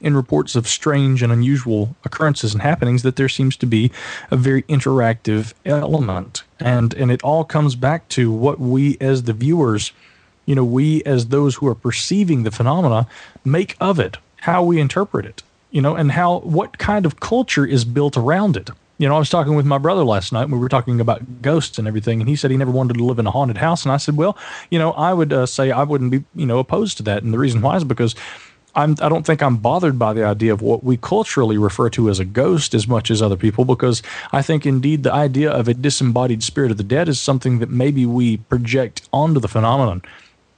in 0.04 0.16
reports 0.16 0.56
of 0.56 0.68
strange 0.68 1.24
and 1.24 1.32
unusual 1.34 1.96
occurrences 2.04 2.54
and 2.54 2.62
happenings 2.62 3.02
that 3.02 3.16
there 3.16 3.30
seems 3.30 3.56
to 3.58 3.66
be 3.66 3.92
a 4.30 4.36
very 4.38 4.62
interactive 4.64 5.54
element. 5.66 6.44
And 6.60 6.94
and 6.94 7.12
it 7.12 7.24
all 7.24 7.46
comes 7.46 7.76
back 7.76 8.08
to 8.10 8.32
what 8.32 8.60
we 8.60 8.98
as 9.02 9.24
the 9.24 9.34
viewers, 9.34 9.92
you 10.46 10.56
know, 10.56 10.66
we 10.66 11.02
as 11.06 11.28
those 11.28 11.56
who 11.56 11.68
are 11.68 11.76
perceiving 11.76 12.44
the 12.44 12.52
phenomena 12.52 13.08
make 13.44 13.76
of 13.80 14.00
it, 14.00 14.18
how 14.42 14.62
we 14.64 14.80
interpret 14.80 15.26
it, 15.26 15.42
you 15.72 15.82
know, 15.82 15.96
and 15.96 16.12
how 16.12 16.40
what 16.40 16.78
kind 16.78 17.06
of 17.06 17.20
culture 17.20 17.66
is 17.66 17.86
built 17.86 18.18
around 18.18 18.58
it 18.58 18.70
You 19.00 19.10
know, 19.10 19.16
I 19.16 19.20
was 19.20 19.30
talking 19.30 19.56
with 19.56 19.66
my 19.66 19.80
brother 19.80 20.04
last 20.04 20.32
night. 20.32 20.44
And 20.44 20.54
we 20.54 20.60
were 20.60 20.70
talking 20.70 21.02
about 21.02 21.42
ghosts 21.42 21.80
and 21.80 21.88
everything, 21.88 22.22
and 22.22 22.30
he 22.30 22.36
said 22.36 22.52
he 22.52 22.58
never 22.58 22.72
wanted 22.72 22.98
to 22.98 23.04
live 23.04 23.20
in 23.20 23.28
a 23.28 23.32
haunted 23.32 23.58
house. 23.58 23.84
And 23.84 23.92
I 23.92 23.98
said, 23.98 24.16
well, 24.16 24.38
you 24.70 24.78
know, 24.80 24.92
I 24.92 25.14
would 25.14 25.34
uh, 25.34 25.46
say 25.46 25.72
I 25.72 25.84
wouldn't 25.84 26.12
be, 26.12 26.24
you 26.36 26.46
know, 26.46 26.60
opposed 26.60 26.98
to 26.98 27.04
that. 27.04 27.24
And 27.24 27.34
the 27.34 27.40
reason 27.40 27.62
why 27.62 27.76
is 27.78 27.84
because 27.84 28.16
I'm, 28.76 28.96
I 29.02 29.10
don't 29.10 29.26
think 29.26 29.44
I'm 29.44 29.58
bothered 29.58 30.00
by 30.00 30.14
the 30.14 30.24
idea 30.24 30.52
of 30.54 30.62
what 30.62 30.84
we 30.84 30.98
culturally 30.98 31.58
refer 31.58 31.90
to 31.92 32.10
as 32.10 32.20
a 32.20 32.26
ghost 32.26 32.74
as 32.74 32.88
much 32.88 33.12
as 33.12 33.22
other 33.22 33.38
people, 33.38 33.66
because 33.66 34.02
I 34.32 34.42
think 34.42 34.66
indeed 34.66 35.04
the 35.04 35.14
idea 35.14 35.52
of 35.52 35.68
a 35.68 35.74
disembodied 35.74 36.44
spirit 36.44 36.72
of 36.72 36.78
the 36.78 36.84
dead 36.84 37.08
is 37.08 37.20
something 37.20 37.60
that 37.60 37.70
maybe 37.70 38.06
we 38.06 38.38
project 38.38 39.08
onto 39.14 39.40
the 39.40 39.48
phenomenon 39.48 40.02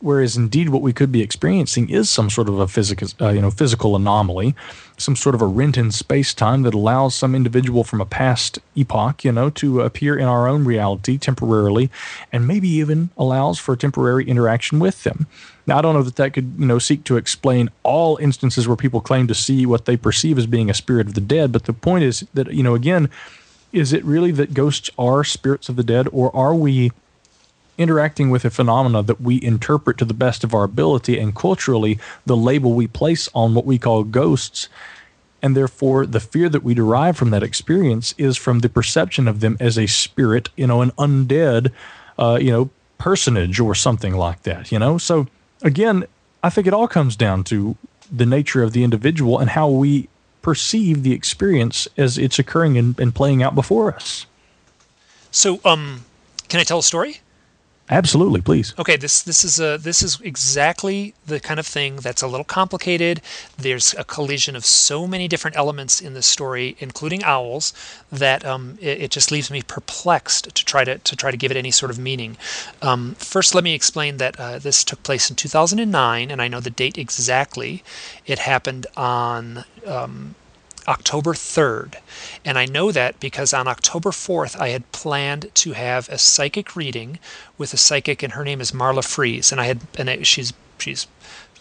whereas 0.06 0.38
indeed 0.38 0.70
what 0.70 0.84
we 0.84 0.93
could 0.93 1.12
be 1.12 1.24
experiencing 1.24 1.89
is 1.89 2.12
some 2.12 2.30
sort 2.30 2.47
of 2.47 2.60
a 2.60 2.68
physical, 2.68 3.08
uh, 3.20 3.30
you 3.30 3.41
know, 3.41 3.49
physical 3.49 3.95
anomaly, 3.95 4.53
some 4.97 5.16
sort 5.16 5.34
of 5.34 5.41
a 5.41 5.47
rent 5.47 5.78
in 5.78 5.89
space 5.89 6.32
time 6.32 6.62
that 6.62 6.76
allows 6.76 7.16
some 7.16 7.34
individual 7.34 7.84
from 7.84 7.99
a 7.99 8.06
past 8.06 8.60
epoch, 8.76 9.26
you 9.26 9.32
know, 9.32 9.49
to 9.49 9.82
appear 9.82 10.16
in 10.16 10.28
our 10.28 10.47
own 10.47 10.64
reality 10.64 11.18
temporarily, 11.18 11.89
and 12.32 12.47
maybe 12.47 12.70
even 12.70 13.10
allows 13.18 13.58
for 13.58 13.76
temporary 13.76 14.24
interaction 14.26 14.78
with 14.78 15.03
them. 15.03 15.26
Now, 15.66 15.80
I 15.80 15.82
don't 15.82 15.95
know 15.95 16.03
that 16.03 16.18
that 16.18 16.34
could, 16.34 16.53
you 16.60 16.68
know, 16.68 16.78
seek 16.78 17.03
to 17.06 17.18
explain 17.18 17.72
all 17.82 18.18
instances 18.18 18.68
where 18.68 18.78
people 18.78 19.01
claim 19.01 19.26
to 19.26 19.34
see 19.34 19.66
what 19.66 19.86
they 19.86 19.97
perceive 19.97 20.38
as 20.38 20.45
being 20.45 20.70
a 20.70 20.76
spirit 20.76 21.08
of 21.08 21.16
the 21.16 21.22
dead, 21.22 21.51
but 21.51 21.64
the 21.64 21.74
point 21.74 22.03
is 22.03 22.28
that, 22.36 22.53
you 22.53 22.62
know, 22.62 22.76
again, 22.76 23.10
is 23.74 23.91
it 23.91 24.06
really 24.06 24.30
that 24.34 24.53
ghosts 24.53 24.91
are 24.99 25.24
spirits 25.24 25.68
of 25.68 25.78
the 25.78 25.84
dead, 25.84 26.08
or 26.12 26.34
are 26.36 26.53
we 26.53 26.91
interacting 27.78 28.30
with 28.30 28.45
a 28.45 28.49
phenomena 28.49 29.03
that 29.03 29.21
we 29.21 29.41
interpret 29.41 29.97
to 29.97 30.05
the 30.05 30.13
best 30.13 30.43
of 30.43 30.53
our 30.53 30.63
ability, 30.63 31.19
and 31.19 31.36
culturally, 31.36 31.99
the 32.26 32.38
label 32.38 32.73
we 32.73 32.88
place 32.88 33.30
on 33.34 33.53
what 33.53 33.65
we 33.65 33.78
call 33.78 34.03
ghosts. 34.03 34.69
And 35.41 35.55
therefore, 35.55 36.05
the 36.05 36.19
fear 36.19 36.49
that 36.49 36.63
we 36.63 36.73
derive 36.73 37.17
from 37.17 37.30
that 37.30 37.43
experience 37.43 38.15
is 38.17 38.38
from 38.38 38.59
the 38.59 38.69
perception 38.69 39.28
of 39.28 39.41
them 39.41 39.57
as 39.59 39.78
a 39.78 39.86
spirit, 39.86 40.49
you 40.55 40.65
know, 40.65 40.82
an 40.82 40.91
undead, 40.91 41.71
uh, 42.17 42.39
you 42.41 42.51
know, 42.51 42.69
personage 42.97 43.59
or 43.59 43.76
something 43.76 44.15
like 44.15 44.43
that, 44.43 44.71
you 44.71 44.80
know? 44.80 44.97
So, 44.97 45.28
again, 45.61 46.05
I 46.41 46.49
think 46.49 46.65
it 46.65 46.73
all 46.73 46.88
comes 46.88 47.15
down 47.15 47.43
to 47.45 47.76
the 48.11 48.26
nature 48.26 48.63
of 48.63 48.71
the 48.73 48.84
individual 48.84 49.39
and 49.39 49.49
how 49.49 49.69
we 49.69 50.09
perceive 50.41 51.03
the 51.03 51.11
experience 51.11 51.88
as 51.97 52.17
it's 52.17 52.39
occurring 52.39 52.78
and, 52.78 52.99
and 52.99 53.13
playing 53.13 53.43
out 53.43 53.55
before 53.55 53.93
us. 53.93 54.26
So, 55.32 55.59
um, 55.65 56.05
can 56.47 56.59
I 56.59 56.63
tell 56.63 56.80
a 56.80 56.84
story? 56.84 57.19
Absolutely, 57.89 58.41
please. 58.41 58.73
Okay, 58.79 58.97
this 58.97 59.21
this 59.21 59.43
is 59.43 59.59
a 59.59 59.77
this 59.77 60.01
is 60.01 60.19
exactly 60.21 61.13
the 61.27 61.39
kind 61.39 61.59
of 61.59 61.67
thing 61.67 61.97
that's 61.97 62.23
a 62.23 62.27
little 62.27 62.43
complicated. 62.43 63.21
There's 63.57 63.93
a 63.95 64.03
collision 64.03 64.55
of 64.55 64.65
so 64.65 65.05
many 65.05 65.27
different 65.27 65.55
elements 65.55 66.01
in 66.01 66.15
this 66.15 66.25
story, 66.25 66.75
including 66.79 67.23
owls, 67.23 67.73
that 68.11 68.43
um, 68.43 68.79
it, 68.81 69.01
it, 69.01 69.11
just 69.11 69.31
leaves 69.31 69.51
me 69.51 69.61
perplexed 69.61 70.55
to 70.55 70.65
try 70.65 70.83
to 70.83 70.97
to 70.97 71.15
try 71.15 71.29
to 71.29 71.38
give 71.38 71.51
it 71.51 71.57
any 71.57 71.69
sort 71.69 71.91
of 71.91 71.99
meaning. 71.99 72.38
Um, 72.81 73.13
first, 73.19 73.53
let 73.53 73.63
me 73.63 73.75
explain 73.75 74.17
that 74.17 74.39
uh, 74.39 74.57
this 74.57 74.83
took 74.83 75.03
place 75.03 75.29
in 75.29 75.36
2009, 75.36 76.31
and 76.31 76.41
I 76.41 76.47
know 76.47 76.59
the 76.59 76.71
date 76.71 76.97
exactly. 76.97 77.83
It 78.25 78.39
happened 78.39 78.88
on 78.97 79.63
um, 79.86 80.33
October 80.88 81.33
3rd. 81.33 81.95
And 82.43 82.57
I 82.57 82.65
know 82.65 82.91
that 82.91 83.19
because 83.19 83.53
on 83.53 83.67
October 83.67 84.11
4th, 84.11 84.59
I 84.59 84.69
had 84.69 84.91
planned 84.91 85.49
to 85.55 85.73
have 85.73 86.09
a 86.09 86.17
psychic 86.17 86.75
reading 86.75 87.19
with 87.57 87.73
a 87.73 87.77
psychic, 87.77 88.21
and 88.23 88.33
her 88.33 88.43
name 88.43 88.61
is 88.61 88.71
Marla 88.71 89.03
Fries. 89.03 89.51
And 89.51 89.59
I 89.59 89.65
had, 89.65 89.81
and 89.97 90.09
it, 90.09 90.27
she's, 90.27 90.53
she's, 90.77 91.07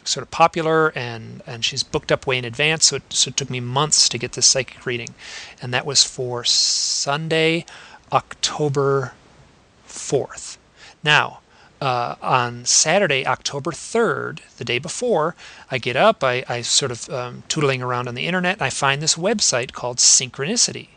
sort 0.04 0.22
of 0.22 0.30
popular 0.30 0.88
and 0.94 1.42
and 1.46 1.64
she's 1.64 1.82
booked 1.82 2.12
up 2.12 2.26
way 2.26 2.36
in 2.36 2.44
advance 2.44 2.86
so 2.86 2.96
it, 2.96 3.02
so 3.08 3.30
it 3.30 3.36
took 3.38 3.48
me 3.48 3.58
months 3.58 4.06
to 4.08 4.18
get 4.18 4.32
this 4.32 4.44
psychic 4.44 4.84
reading 4.84 5.14
and 5.62 5.72
that 5.72 5.86
was 5.86 6.04
for 6.04 6.44
Sunday 6.44 7.64
October 8.12 9.14
4th 9.88 10.58
now 11.02 11.40
uh, 11.80 12.16
on 12.22 12.64
Saturday, 12.64 13.26
October 13.26 13.70
3rd, 13.70 14.40
the 14.56 14.64
day 14.64 14.78
before, 14.78 15.34
I 15.70 15.78
get 15.78 15.96
up, 15.96 16.24
I, 16.24 16.44
I 16.48 16.62
sort 16.62 16.90
of 16.90 17.08
um, 17.10 17.42
tootling 17.48 17.82
around 17.82 18.08
on 18.08 18.14
the 18.14 18.26
internet, 18.26 18.56
and 18.56 18.62
I 18.62 18.70
find 18.70 19.02
this 19.02 19.16
website 19.16 19.72
called 19.72 19.98
Synchronicity. 19.98 20.88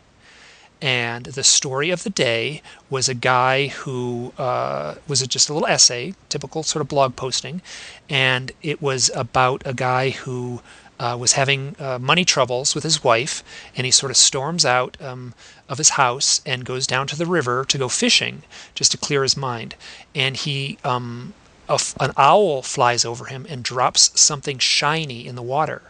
And 0.80 1.26
the 1.26 1.42
story 1.42 1.90
of 1.90 2.04
the 2.04 2.10
day 2.10 2.62
was 2.88 3.08
a 3.08 3.14
guy 3.14 3.66
who 3.66 4.32
uh, 4.38 4.94
was 5.08 5.26
just 5.26 5.48
a 5.48 5.52
little 5.52 5.68
essay, 5.68 6.14
typical 6.28 6.62
sort 6.62 6.80
of 6.80 6.88
blog 6.88 7.16
posting, 7.16 7.62
and 8.08 8.52
it 8.62 8.80
was 8.80 9.10
about 9.14 9.62
a 9.64 9.74
guy 9.74 10.10
who 10.10 10.62
uh, 10.98 11.16
was 11.18 11.32
having 11.32 11.76
uh, 11.78 11.98
money 11.98 12.24
troubles 12.24 12.74
with 12.74 12.84
his 12.84 13.04
wife, 13.04 13.42
and 13.76 13.84
he 13.84 13.90
sort 13.90 14.10
of 14.10 14.16
storms 14.16 14.64
out 14.64 14.96
um, 15.00 15.34
of 15.68 15.78
his 15.78 15.90
house 15.90 16.40
and 16.44 16.64
goes 16.64 16.86
down 16.86 17.06
to 17.06 17.16
the 17.16 17.26
river 17.26 17.64
to 17.64 17.78
go 17.78 17.88
fishing 17.88 18.42
just 18.74 18.90
to 18.92 18.98
clear 18.98 19.22
his 19.22 19.36
mind. 19.36 19.74
And 20.14 20.36
he, 20.36 20.78
um, 20.84 21.34
an 21.68 22.12
owl 22.16 22.62
flies 22.62 23.04
over 23.04 23.26
him 23.26 23.46
and 23.48 23.62
drops 23.62 24.18
something 24.20 24.58
shiny 24.58 25.26
in 25.26 25.36
the 25.36 25.42
water. 25.42 25.82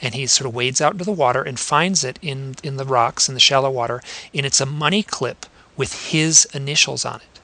And 0.00 0.14
he 0.14 0.26
sort 0.26 0.46
of 0.48 0.54
wades 0.54 0.80
out 0.80 0.92
into 0.92 1.04
the 1.04 1.12
water 1.12 1.42
and 1.42 1.58
finds 1.58 2.04
it 2.04 2.18
in, 2.22 2.54
in 2.62 2.76
the 2.76 2.84
rocks 2.84 3.28
in 3.28 3.34
the 3.34 3.40
shallow 3.40 3.70
water, 3.70 4.02
and 4.34 4.46
it's 4.46 4.60
a 4.60 4.66
money 4.66 5.02
clip 5.02 5.46
with 5.76 6.10
his 6.10 6.46
initials 6.54 7.04
on 7.04 7.16
it. 7.16 7.40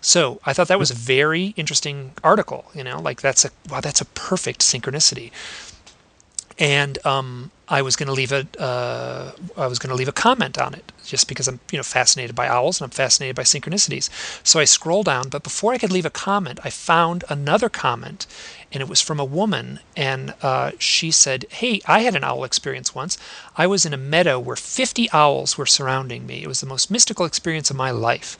So 0.00 0.40
I 0.44 0.52
thought 0.52 0.68
that 0.68 0.78
was 0.78 0.90
a 0.90 0.94
very 0.94 1.52
interesting 1.56 2.12
article. 2.22 2.66
You 2.74 2.84
know, 2.84 3.00
like 3.00 3.20
that's 3.20 3.44
a 3.44 3.50
wow, 3.68 3.80
that's 3.80 4.00
a 4.00 4.04
perfect 4.04 4.60
synchronicity 4.60 5.32
and 6.58 7.04
um, 7.04 7.50
I 7.68 7.82
was 7.82 7.96
going 7.96 8.06
to 8.06 8.12
leave 8.12 8.32
a 8.32 8.46
uh, 8.58 9.32
I 9.56 9.66
was 9.66 9.78
going 9.78 9.90
to 9.90 9.96
leave 9.96 10.08
a 10.08 10.12
comment 10.12 10.58
on 10.58 10.74
it 10.74 10.92
just 11.04 11.28
because 11.28 11.48
I'm 11.48 11.60
you 11.70 11.78
know 11.78 11.82
fascinated 11.82 12.34
by 12.34 12.48
owls 12.48 12.80
and 12.80 12.86
I'm 12.86 12.90
fascinated 12.90 13.36
by 13.36 13.42
synchronicities. 13.42 14.08
So 14.46 14.60
I 14.60 14.64
scroll 14.64 15.02
down, 15.02 15.28
but 15.28 15.42
before 15.42 15.72
I 15.72 15.78
could 15.78 15.92
leave 15.92 16.06
a 16.06 16.10
comment, 16.10 16.60
I 16.64 16.70
found 16.70 17.24
another 17.28 17.68
comment, 17.68 18.26
and 18.72 18.80
it 18.80 18.88
was 18.88 19.00
from 19.00 19.20
a 19.20 19.24
woman, 19.24 19.80
and 19.96 20.34
uh, 20.42 20.72
she 20.78 21.10
said, 21.10 21.44
"Hey, 21.50 21.80
I 21.86 22.00
had 22.00 22.14
an 22.14 22.24
owl 22.24 22.44
experience 22.44 22.94
once. 22.94 23.18
I 23.56 23.66
was 23.66 23.84
in 23.84 23.92
a 23.92 23.98
meadow 23.98 24.38
where 24.38 24.56
50 24.56 25.10
owls 25.12 25.58
were 25.58 25.66
surrounding 25.66 26.26
me. 26.26 26.42
It 26.42 26.48
was 26.48 26.60
the 26.60 26.66
most 26.66 26.90
mystical 26.90 27.26
experience 27.26 27.70
of 27.70 27.76
my 27.76 27.90
life." 27.90 28.38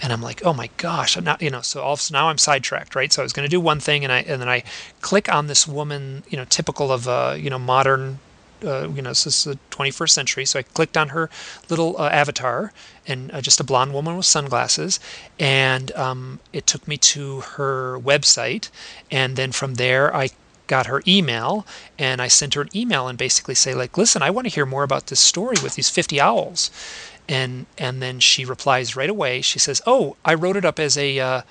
And 0.00 0.12
I'm 0.12 0.22
like, 0.22 0.44
oh 0.44 0.52
my 0.52 0.70
gosh, 0.76 1.16
I'm 1.16 1.24
not, 1.24 1.42
you 1.42 1.50
know, 1.50 1.60
so 1.60 1.82
all 1.82 1.98
now 2.10 2.28
I'm 2.28 2.38
sidetracked, 2.38 2.94
right? 2.94 3.12
So 3.12 3.22
I 3.22 3.24
was 3.24 3.32
going 3.32 3.46
to 3.46 3.50
do 3.50 3.60
one 3.60 3.80
thing, 3.80 4.04
and 4.04 4.12
I 4.12 4.20
and 4.20 4.40
then 4.40 4.48
I 4.48 4.62
click 5.00 5.32
on 5.32 5.46
this 5.46 5.66
woman, 5.66 6.24
you 6.28 6.36
know, 6.36 6.44
typical 6.44 6.92
of 6.92 7.08
uh, 7.08 7.34
you 7.38 7.50
know 7.50 7.58
modern, 7.58 8.20
uh, 8.64 8.88
you 8.88 9.02
know, 9.02 9.10
this 9.10 9.26
is 9.26 9.44
the 9.44 9.58
21st 9.70 10.10
century. 10.10 10.44
So 10.44 10.58
I 10.58 10.62
clicked 10.62 10.96
on 10.96 11.10
her 11.10 11.30
little 11.68 11.96
uh, 12.00 12.08
avatar, 12.08 12.72
and 13.06 13.32
uh, 13.32 13.40
just 13.40 13.60
a 13.60 13.64
blonde 13.64 13.92
woman 13.92 14.16
with 14.16 14.26
sunglasses, 14.26 15.00
and 15.38 15.90
um, 15.92 16.40
it 16.52 16.66
took 16.66 16.86
me 16.86 16.96
to 16.98 17.40
her 17.40 17.98
website, 17.98 18.70
and 19.10 19.36
then 19.36 19.52
from 19.52 19.74
there 19.74 20.14
I 20.14 20.30
got 20.68 20.86
her 20.86 21.02
email 21.08 21.66
and 21.98 22.20
I 22.20 22.28
sent 22.28 22.52
her 22.52 22.60
an 22.60 22.68
email 22.76 23.08
and 23.08 23.16
basically 23.16 23.54
say 23.54 23.72
like 23.74 23.96
listen 23.96 24.20
I 24.20 24.28
want 24.28 24.46
to 24.46 24.52
hear 24.52 24.66
more 24.66 24.82
about 24.82 25.06
this 25.06 25.18
story 25.18 25.56
with 25.62 25.76
these 25.76 25.88
50 25.88 26.20
owls 26.20 26.70
and 27.28 27.66
and 27.76 28.02
then 28.02 28.20
she 28.20 28.44
replies 28.44 28.96
right 28.96 29.10
away. 29.10 29.40
She 29.42 29.58
says, 29.58 29.82
"Oh, 29.86 30.16
I 30.24 30.34
wrote 30.34 30.56
it 30.56 30.64
up 30.64 30.78
as 30.78 30.96
a 30.96 31.18
uh, 31.18 31.42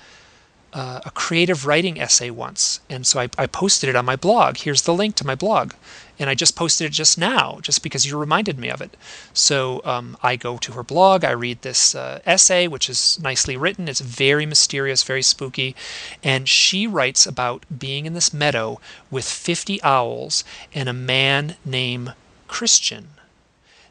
uh, 0.72 1.00
a 1.04 1.10
creative 1.12 1.66
writing 1.66 1.98
essay 1.98 2.30
once, 2.30 2.80
and 2.90 3.06
so 3.06 3.20
I, 3.20 3.28
I 3.38 3.46
posted 3.46 3.88
it 3.88 3.96
on 3.96 4.04
my 4.04 4.16
blog. 4.16 4.58
Here's 4.58 4.82
the 4.82 4.92
link 4.92 5.14
to 5.16 5.26
my 5.26 5.34
blog, 5.34 5.72
and 6.18 6.28
I 6.28 6.34
just 6.34 6.56
posted 6.56 6.86
it 6.88 6.92
just 6.92 7.16
now, 7.16 7.58
just 7.62 7.82
because 7.82 8.04
you 8.04 8.18
reminded 8.18 8.58
me 8.58 8.68
of 8.68 8.82
it. 8.82 8.96
So 9.32 9.80
um, 9.84 10.16
I 10.22 10.36
go 10.36 10.58
to 10.58 10.72
her 10.72 10.82
blog. 10.82 11.24
I 11.24 11.30
read 11.30 11.62
this 11.62 11.94
uh, 11.94 12.20
essay, 12.26 12.68
which 12.68 12.90
is 12.90 13.18
nicely 13.22 13.56
written. 13.56 13.88
It's 13.88 14.00
very 14.00 14.44
mysterious, 14.44 15.02
very 15.02 15.22
spooky, 15.22 15.74
and 16.22 16.48
she 16.48 16.86
writes 16.86 17.24
about 17.24 17.64
being 17.78 18.04
in 18.04 18.12
this 18.12 18.34
meadow 18.34 18.78
with 19.10 19.24
50 19.24 19.82
owls 19.82 20.44
and 20.74 20.88
a 20.88 20.92
man 20.92 21.56
named 21.64 22.12
Christian. 22.46 23.08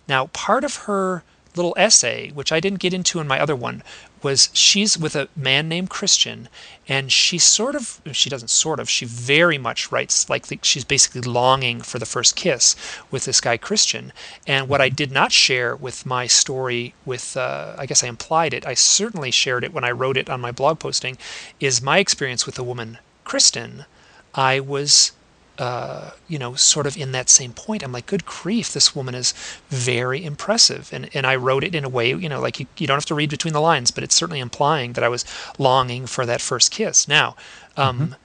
Now, 0.07 0.27
part 0.27 0.63
of 0.63 0.75
her 0.85 1.23
little 1.57 1.73
essay, 1.77 2.29
which 2.29 2.51
I 2.51 2.59
didn't 2.59 2.79
get 2.79 2.93
into 2.93 3.19
in 3.19 3.27
my 3.27 3.39
other 3.39 3.55
one, 3.55 3.83
was 4.23 4.49
she's 4.53 4.97
with 4.97 5.15
a 5.15 5.27
man 5.35 5.67
named 5.67 5.89
Christian, 5.89 6.47
and 6.87 7.11
she 7.11 7.37
sort 7.37 7.75
of, 7.75 8.01
she 8.11 8.29
doesn't 8.29 8.49
sort 8.49 8.79
of, 8.79 8.89
she 8.89 9.05
very 9.05 9.57
much 9.57 9.91
writes 9.91 10.29
like 10.29 10.47
the, 10.47 10.59
she's 10.61 10.85
basically 10.85 11.21
longing 11.21 11.81
for 11.81 11.99
the 11.99 12.05
first 12.05 12.35
kiss 12.35 12.75
with 13.11 13.25
this 13.25 13.41
guy 13.41 13.57
Christian. 13.57 14.13
And 14.47 14.69
what 14.69 14.81
I 14.81 14.89
did 14.89 15.11
not 15.11 15.31
share 15.31 15.75
with 15.75 16.05
my 16.05 16.27
story, 16.27 16.93
with, 17.05 17.35
uh, 17.35 17.75
I 17.77 17.85
guess 17.85 18.03
I 18.03 18.07
implied 18.07 18.53
it, 18.53 18.65
I 18.65 18.73
certainly 18.73 19.31
shared 19.31 19.63
it 19.63 19.73
when 19.73 19.83
I 19.83 19.91
wrote 19.91 20.17
it 20.17 20.29
on 20.29 20.41
my 20.41 20.51
blog 20.51 20.79
posting, 20.79 21.17
is 21.59 21.81
my 21.81 21.99
experience 21.99 22.45
with 22.45 22.55
the 22.55 22.63
woman 22.63 22.97
Kristen. 23.23 23.85
I 24.33 24.59
was 24.59 25.11
uh, 25.59 26.11
you 26.27 26.37
know, 26.37 26.53
sort 26.53 26.85
of 26.85 26.95
in 26.95 27.11
that 27.13 27.29
same 27.29 27.51
point. 27.51 27.83
I'm 27.83 27.91
like, 27.91 28.05
good 28.05 28.25
grief, 28.25 28.73
this 28.73 28.95
woman 28.95 29.15
is 29.15 29.33
very 29.69 30.23
impressive. 30.23 30.89
And, 30.93 31.09
and 31.15 31.25
I 31.25 31.35
wrote 31.35 31.63
it 31.63 31.73
in 31.73 31.83
a 31.83 31.89
way, 31.89 32.09
you 32.09 32.29
know, 32.29 32.39
like 32.39 32.59
you, 32.59 32.67
you 32.77 32.85
don't 32.85 32.97
have 32.97 33.05
to 33.07 33.15
read 33.15 33.29
between 33.29 33.53
the 33.53 33.61
lines, 33.61 33.89
but 33.89 34.03
it's 34.03 34.13
certainly 34.13 34.39
implying 34.39 34.93
that 34.93 35.03
I 35.03 35.09
was 35.09 35.25
longing 35.57 36.05
for 36.05 36.25
that 36.27 36.41
first 36.41 36.71
kiss. 36.71 37.07
Now, 37.07 37.35
um, 37.75 38.15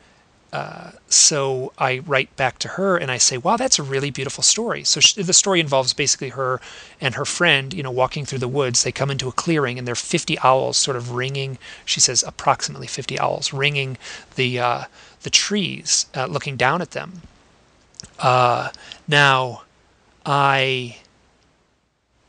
mm-hmm. 0.52 0.96
so 1.08 1.72
I 1.78 2.00
write 2.00 2.34
back 2.36 2.58
to 2.60 2.68
her 2.68 2.98
and 2.98 3.10
I 3.10 3.16
say, 3.16 3.38
"Wow, 3.38 3.56
that's 3.56 3.78
a 3.78 3.82
really 3.82 4.10
beautiful 4.10 4.42
story." 4.42 4.84
So 4.84 5.00
she, 5.00 5.22
the 5.22 5.32
story 5.32 5.60
involves 5.60 5.94
basically 5.94 6.30
her 6.30 6.60
and 7.00 7.14
her 7.14 7.24
friend, 7.24 7.72
you 7.72 7.82
know, 7.82 7.90
walking 7.90 8.26
through 8.26 8.40
the 8.40 8.48
woods. 8.48 8.82
They 8.82 8.92
come 8.92 9.10
into 9.10 9.28
a 9.28 9.32
clearing 9.32 9.78
and 9.78 9.86
there 9.86 9.92
are 9.92 9.96
50 9.96 10.38
owls 10.40 10.76
sort 10.76 10.96
of 10.96 11.12
ringing. 11.12 11.58
She 11.86 12.00
says 12.00 12.22
approximately 12.26 12.86
50 12.86 13.18
owls 13.18 13.52
ringing 13.54 13.96
the 14.36 14.58
uh, 14.58 14.84
the 15.22 15.30
trees, 15.30 16.06
uh, 16.14 16.26
looking 16.26 16.56
down 16.56 16.82
at 16.82 16.92
them. 16.92 17.22
Uh, 18.18 18.70
now, 19.08 19.62
I. 20.24 20.96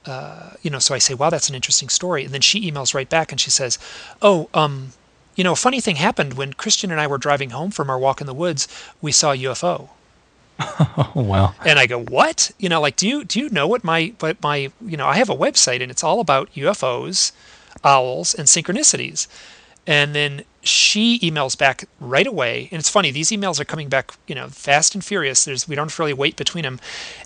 Uh, 0.06 0.52
you 0.62 0.70
know, 0.70 0.80
so 0.80 0.94
I 0.94 0.98
say, 0.98 1.14
"Wow, 1.14 1.30
that's 1.30 1.48
an 1.48 1.56
interesting 1.56 1.88
story," 1.88 2.26
and 2.26 2.34
then 2.34 2.42
she 2.42 2.70
emails 2.70 2.94
right 2.94 3.10
back 3.10 3.32
and 3.32 3.40
she 3.40 3.50
says, 3.50 3.80
"Oh, 4.22 4.50
um, 4.54 4.92
you 5.36 5.44
know, 5.46 5.54
a 5.54 5.56
funny 5.56 5.80
thing 5.80 5.96
happened 5.96 6.34
when 6.34 6.54
Christian 6.54 6.92
and 6.92 7.00
I 7.00 7.08
were 7.08 7.18
driving 7.18 7.52
home 7.52 7.72
from 7.72 7.90
our 7.90 7.98
walk 7.98 8.20
in 8.22 8.28
the 8.28 8.34
woods. 8.34 8.68
We 9.02 9.12
saw 9.12 9.32
a 9.32 9.38
UFO. 9.38 9.90
Oh 11.16 11.22
wow. 11.24 11.56
And 11.66 11.80
I 11.80 11.88
go, 11.88 12.00
"What? 12.04 12.52
You 12.60 12.70
know, 12.70 12.82
like 12.82 12.96
do 12.96 13.08
you 13.08 13.24
do 13.24 13.40
you 13.40 13.50
know 13.50 13.68
what 13.68 13.84
my 13.84 14.14
what 14.20 14.42
my, 14.44 14.72
you 14.86 14.98
know, 14.98 15.08
I 15.08 15.16
have 15.16 15.30
a 15.30 15.36
website 15.36 15.82
and 15.82 15.92
it's 15.92 16.04
all 16.04 16.20
about 16.20 16.54
UFOs, 16.54 17.32
owls 17.84 18.34
and 18.34 18.48
synchronicities." 18.48 19.28
And 19.88 20.14
then 20.16 20.44
she 20.64 21.20
emails 21.20 21.58
back 21.58 21.84
right 22.00 22.26
away, 22.26 22.70
and 22.72 22.80
it's 22.80 22.90
funny. 22.90 23.12
These 23.12 23.32
emails 23.32 23.60
are 23.60 23.66
coming 23.66 23.90
back, 23.90 24.14
you 24.28 24.34
know, 24.34 24.48
fast 24.48 24.96
and 24.96 25.04
furious. 25.04 25.44
There's 25.44 25.68
we 25.68 25.76
don't 25.76 26.00
really 26.00 26.14
wait 26.14 26.38
between 26.38 26.64
them. 26.64 26.80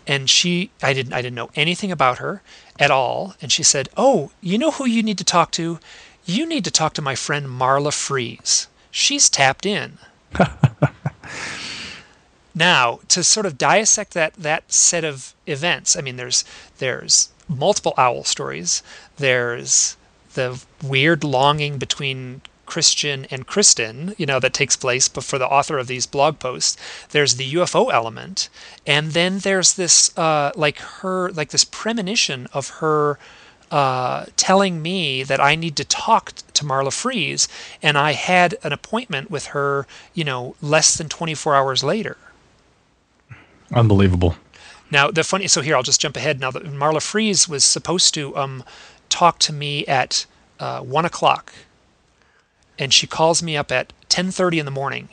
And 0.07 0.29
she, 0.29 0.71
I 0.81 0.93
didn't, 0.93 1.13
I 1.13 1.21
didn't 1.21 1.35
know 1.35 1.51
anything 1.55 1.91
about 1.91 2.17
her 2.17 2.41
at 2.79 2.89
all. 2.89 3.35
And 3.41 3.51
she 3.51 3.61
said, 3.63 3.89
"Oh, 3.95 4.31
you 4.41 4.57
know 4.57 4.71
who 4.71 4.87
you 4.87 5.03
need 5.03 5.19
to 5.19 5.23
talk 5.23 5.51
to? 5.51 5.79
You 6.25 6.45
need 6.47 6.65
to 6.65 6.71
talk 6.71 6.93
to 6.95 7.01
my 7.01 7.15
friend 7.15 7.47
Marla 7.47 7.93
Fries. 7.93 8.67
She's 8.89 9.29
tapped 9.29 9.65
in." 9.65 9.99
now, 12.55 12.99
to 13.07 13.23
sort 13.23 13.45
of 13.45 13.57
dissect 13.57 14.13
that 14.13 14.33
that 14.33 14.73
set 14.73 15.03
of 15.03 15.35
events, 15.45 15.95
I 15.95 16.01
mean, 16.01 16.17
there's 16.17 16.43
there's 16.79 17.29
multiple 17.47 17.93
owl 17.97 18.23
stories. 18.23 18.81
There's 19.17 19.95
the 20.33 20.63
weird 20.81 21.23
longing 21.23 21.77
between 21.77 22.41
Christian 22.67 23.25
and 23.31 23.47
Kristen, 23.47 24.13
you 24.17 24.25
know, 24.25 24.39
that 24.39 24.53
takes 24.53 24.75
place 24.75 25.07
but 25.07 25.23
for 25.23 25.39
the 25.39 25.47
author 25.47 25.79
of 25.79 25.87
these 25.87 26.05
blog 26.05 26.37
posts. 26.37 26.77
There's 27.09 27.35
the 27.35 27.53
UFO 27.53 27.91
element, 27.91 28.49
and 28.85 29.13
then 29.13 29.39
there's 29.39 29.73
this 29.73 30.15
uh, 30.17 30.51
like 30.55 30.77
her 30.77 31.31
like 31.31 31.49
this 31.49 31.65
premonition 31.65 32.47
of 32.53 32.69
her 32.81 33.17
uh, 33.71 34.25
telling 34.35 34.81
me 34.81 35.23
that 35.23 35.41
I 35.41 35.55
need 35.55 35.75
to 35.77 35.83
talk 35.83 36.33
to 36.53 36.63
Marla 36.63 36.93
Fries, 36.93 37.47
and 37.81 37.97
I 37.97 38.11
had 38.13 38.55
an 38.63 38.71
appointment 38.71 39.29
with 39.31 39.47
her, 39.47 39.87
you 40.13 40.23
know, 40.23 40.55
less 40.61 40.97
than 40.97 41.09
24 41.09 41.55
hours 41.55 41.83
later. 41.83 42.17
Unbelievable. 43.73 44.35
Now 44.89 45.11
the 45.11 45.23
funny, 45.23 45.47
so 45.47 45.61
here 45.61 45.75
I'll 45.75 45.83
just 45.83 45.99
jump 45.99 46.15
ahead. 46.15 46.39
Now, 46.39 46.51
the, 46.51 46.61
Marla 46.61 47.01
Fries 47.01 47.49
was 47.49 47.63
supposed 47.63 48.13
to 48.13 48.35
um, 48.37 48.63
talk 49.09 49.39
to 49.39 49.53
me 49.53 49.85
at 49.85 50.25
uh, 50.59 50.79
one 50.79 51.05
o'clock, 51.05 51.53
and 52.79 52.93
she 52.93 53.07
calls 53.07 53.41
me 53.43 53.57
up 53.57 53.71
at 53.71 53.93
10:30 54.09 54.59
in 54.59 54.65
the 54.65 54.71
morning, 54.71 55.09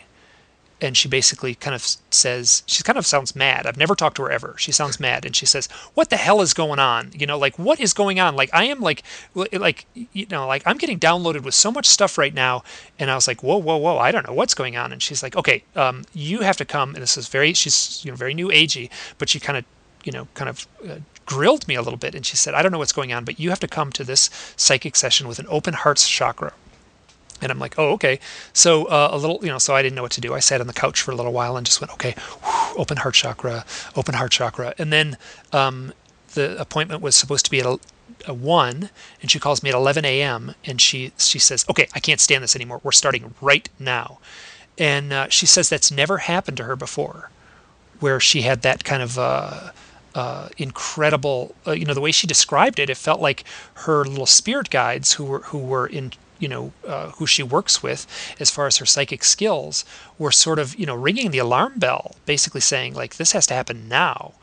and 0.81 0.97
she 0.97 1.09
basically 1.09 1.55
kind 1.55 1.75
of 1.75 1.87
says 2.11 2.63
she 2.67 2.83
kind 2.83 2.99
of 2.99 3.07
sounds 3.07 3.35
mad. 3.35 3.67
I've 3.67 3.77
never 3.77 3.95
talked 3.95 4.17
to 4.17 4.23
her 4.23 4.31
ever. 4.31 4.55
She 4.59 4.73
sounds 4.73 5.01
mad, 5.01 5.25
and 5.25 5.35
she 5.35 5.47
says, 5.47 5.69
"What 5.95 6.11
the 6.11 6.17
hell 6.17 6.41
is 6.41 6.55
going 6.55 6.79
on? 6.79 7.11
You 7.15 7.27
know, 7.27 7.39
like 7.39 7.59
what 7.59 7.81
is 7.81 7.93
going 7.93 8.21
on? 8.21 8.37
Like 8.37 8.51
I 8.53 8.65
am 8.65 8.81
like 8.81 9.03
like 9.35 9.87
you 9.95 10.27
know 10.31 10.47
like 10.47 10.63
I'm 10.67 10.79
getting 10.79 10.99
downloaded 10.99 11.43
with 11.43 11.55
so 11.55 11.73
much 11.73 11.87
stuff 11.87 12.19
right 12.19 12.35
now." 12.35 12.63
And 12.99 13.11
I 13.11 13.15
was 13.15 13.27
like, 13.27 13.43
"Whoa, 13.43 13.59
whoa, 13.59 13.77
whoa! 13.77 13.99
I 13.99 14.13
don't 14.13 14.27
know 14.27 14.35
what's 14.35 14.55
going 14.55 14.77
on." 14.77 14.93
And 14.93 15.03
she's 15.03 15.23
like, 15.23 15.37
"Okay, 15.37 15.65
um, 15.77 16.05
you 16.13 16.41
have 16.41 16.57
to 16.59 16.65
come." 16.65 16.95
And 16.95 17.03
this 17.03 17.17
is 17.17 17.29
very 17.29 17.53
she's 17.55 18.05
you 18.05 18.11
know 18.11 18.17
very 18.17 18.35
new 18.35 18.49
agey, 18.49 18.91
but 19.19 19.29
she 19.29 19.41
kind 19.41 19.59
of 19.59 19.65
you 20.05 20.13
know 20.13 20.29
kind 20.35 20.49
of 20.49 20.67
uh, 20.89 20.97
grilled 21.27 21.67
me 21.67 21.75
a 21.75 21.83
little 21.83 21.97
bit 21.97 22.15
and 22.15 22.27
she 22.27 22.37
said 22.37 22.53
i 22.53 22.63
don't 22.63 22.71
know 22.71 22.79
what's 22.79 22.93
going 22.93 23.13
on 23.13 23.25
but 23.25 23.41
you 23.41 23.49
have 23.49 23.61
to 23.61 23.67
come 23.67 23.91
to 23.91 24.05
this 24.05 24.29
psychic 24.57 24.95
session 24.95 25.27
with 25.27 25.39
an 25.39 25.47
open 25.49 25.73
heart 25.73 25.97
chakra 25.97 26.53
and 27.45 27.53
i'm 27.53 27.59
like 27.59 27.79
oh 27.79 27.93
okay. 27.93 28.19
So 28.53 28.87
uh, 28.87 29.09
a 29.13 29.19
little 29.19 29.39
you 29.43 29.49
know 29.49 29.59
so 29.59 29.75
i 29.75 29.83
didn't 29.83 29.95
know 29.95 30.03
what 30.03 30.13
to 30.13 30.21
do. 30.21 30.35
I 30.35 30.41
sat 30.41 30.61
on 30.61 30.67
the 30.67 30.73
couch 30.73 31.01
for 31.01 31.11
a 31.11 31.15
little 31.15 31.33
while 31.33 31.57
and 31.57 31.67
just 31.67 31.81
went 31.81 31.93
okay 31.95 32.15
whew, 32.43 32.79
open 32.79 32.99
heart 32.99 33.15
chakra 33.15 33.65
open 33.97 34.15
heart 34.15 34.33
chakra. 34.33 34.75
And 34.79 34.93
then 34.93 35.17
um, 35.53 35.93
the 36.35 36.61
appointment 36.61 37.01
was 37.01 37.15
supposed 37.15 37.45
to 37.45 37.51
be 37.51 37.61
at 37.61 37.67
a, 37.67 37.79
a 38.27 38.35
1 38.35 38.91
and 39.23 39.31
she 39.31 39.39
calls 39.39 39.63
me 39.63 39.71
at 39.71 39.75
11 39.75 40.05
a.m 40.05 40.55
and 40.65 40.81
she 40.81 41.13
she 41.19 41.39
says 41.39 41.65
okay 41.69 41.87
i 41.95 42.01
can't 42.01 42.21
stand 42.21 42.43
this 42.43 42.57
anymore. 42.57 42.81
We're 42.83 42.93
starting 42.93 43.35
right 43.41 43.69
now. 43.79 44.19
And 44.77 45.13
uh, 45.13 45.29
she 45.29 45.47
says 45.47 45.69
that's 45.69 45.93
never 45.93 46.19
happened 46.19 46.57
to 46.57 46.65
her 46.65 46.77
before 46.77 47.31
where 48.01 48.21
she 48.21 48.43
had 48.43 48.63
that 48.63 48.85
kind 48.85 49.03
of 49.03 49.19
uh, 49.19 49.71
uh, 50.15 50.49
incredible, 50.59 51.55
uh, 51.67 51.73
you 51.73 51.85
know, 51.85 51.95
the 51.95 52.01
way 52.01 52.13
she 52.13 52.27
described 52.27 52.79
it, 52.79 52.91
it 52.91 52.97
felt 52.97 53.21
like 53.21 53.45
her 53.75 54.05
little 54.05 54.27
spirit 54.27 54.71
guides 54.71 55.15
who 55.15 55.25
were 55.25 55.41
who 55.41 55.59
were 55.59 55.87
in, 55.87 56.13
you 56.39 56.49
know, 56.49 56.73
uh, 56.87 57.11
who 57.11 57.27
she 57.27 57.43
works 57.43 57.83
with, 57.83 58.07
as 58.41 58.51
far 58.51 58.67
as 58.67 58.79
her 58.79 58.87
psychic 58.87 59.25
skills, 59.25 59.85
were 60.19 60.33
sort 60.33 60.59
of, 60.59 60.75
you 60.79 60.87
know, 60.87 60.95
ringing 60.95 61.31
the 61.31 61.39
alarm 61.39 61.75
bell, 61.77 62.17
basically 62.27 62.61
saying 62.61 62.95
like 62.95 63.17
this 63.17 63.33
has 63.33 63.47
to 63.47 63.55
happen 63.55 63.89
now. 63.89 64.35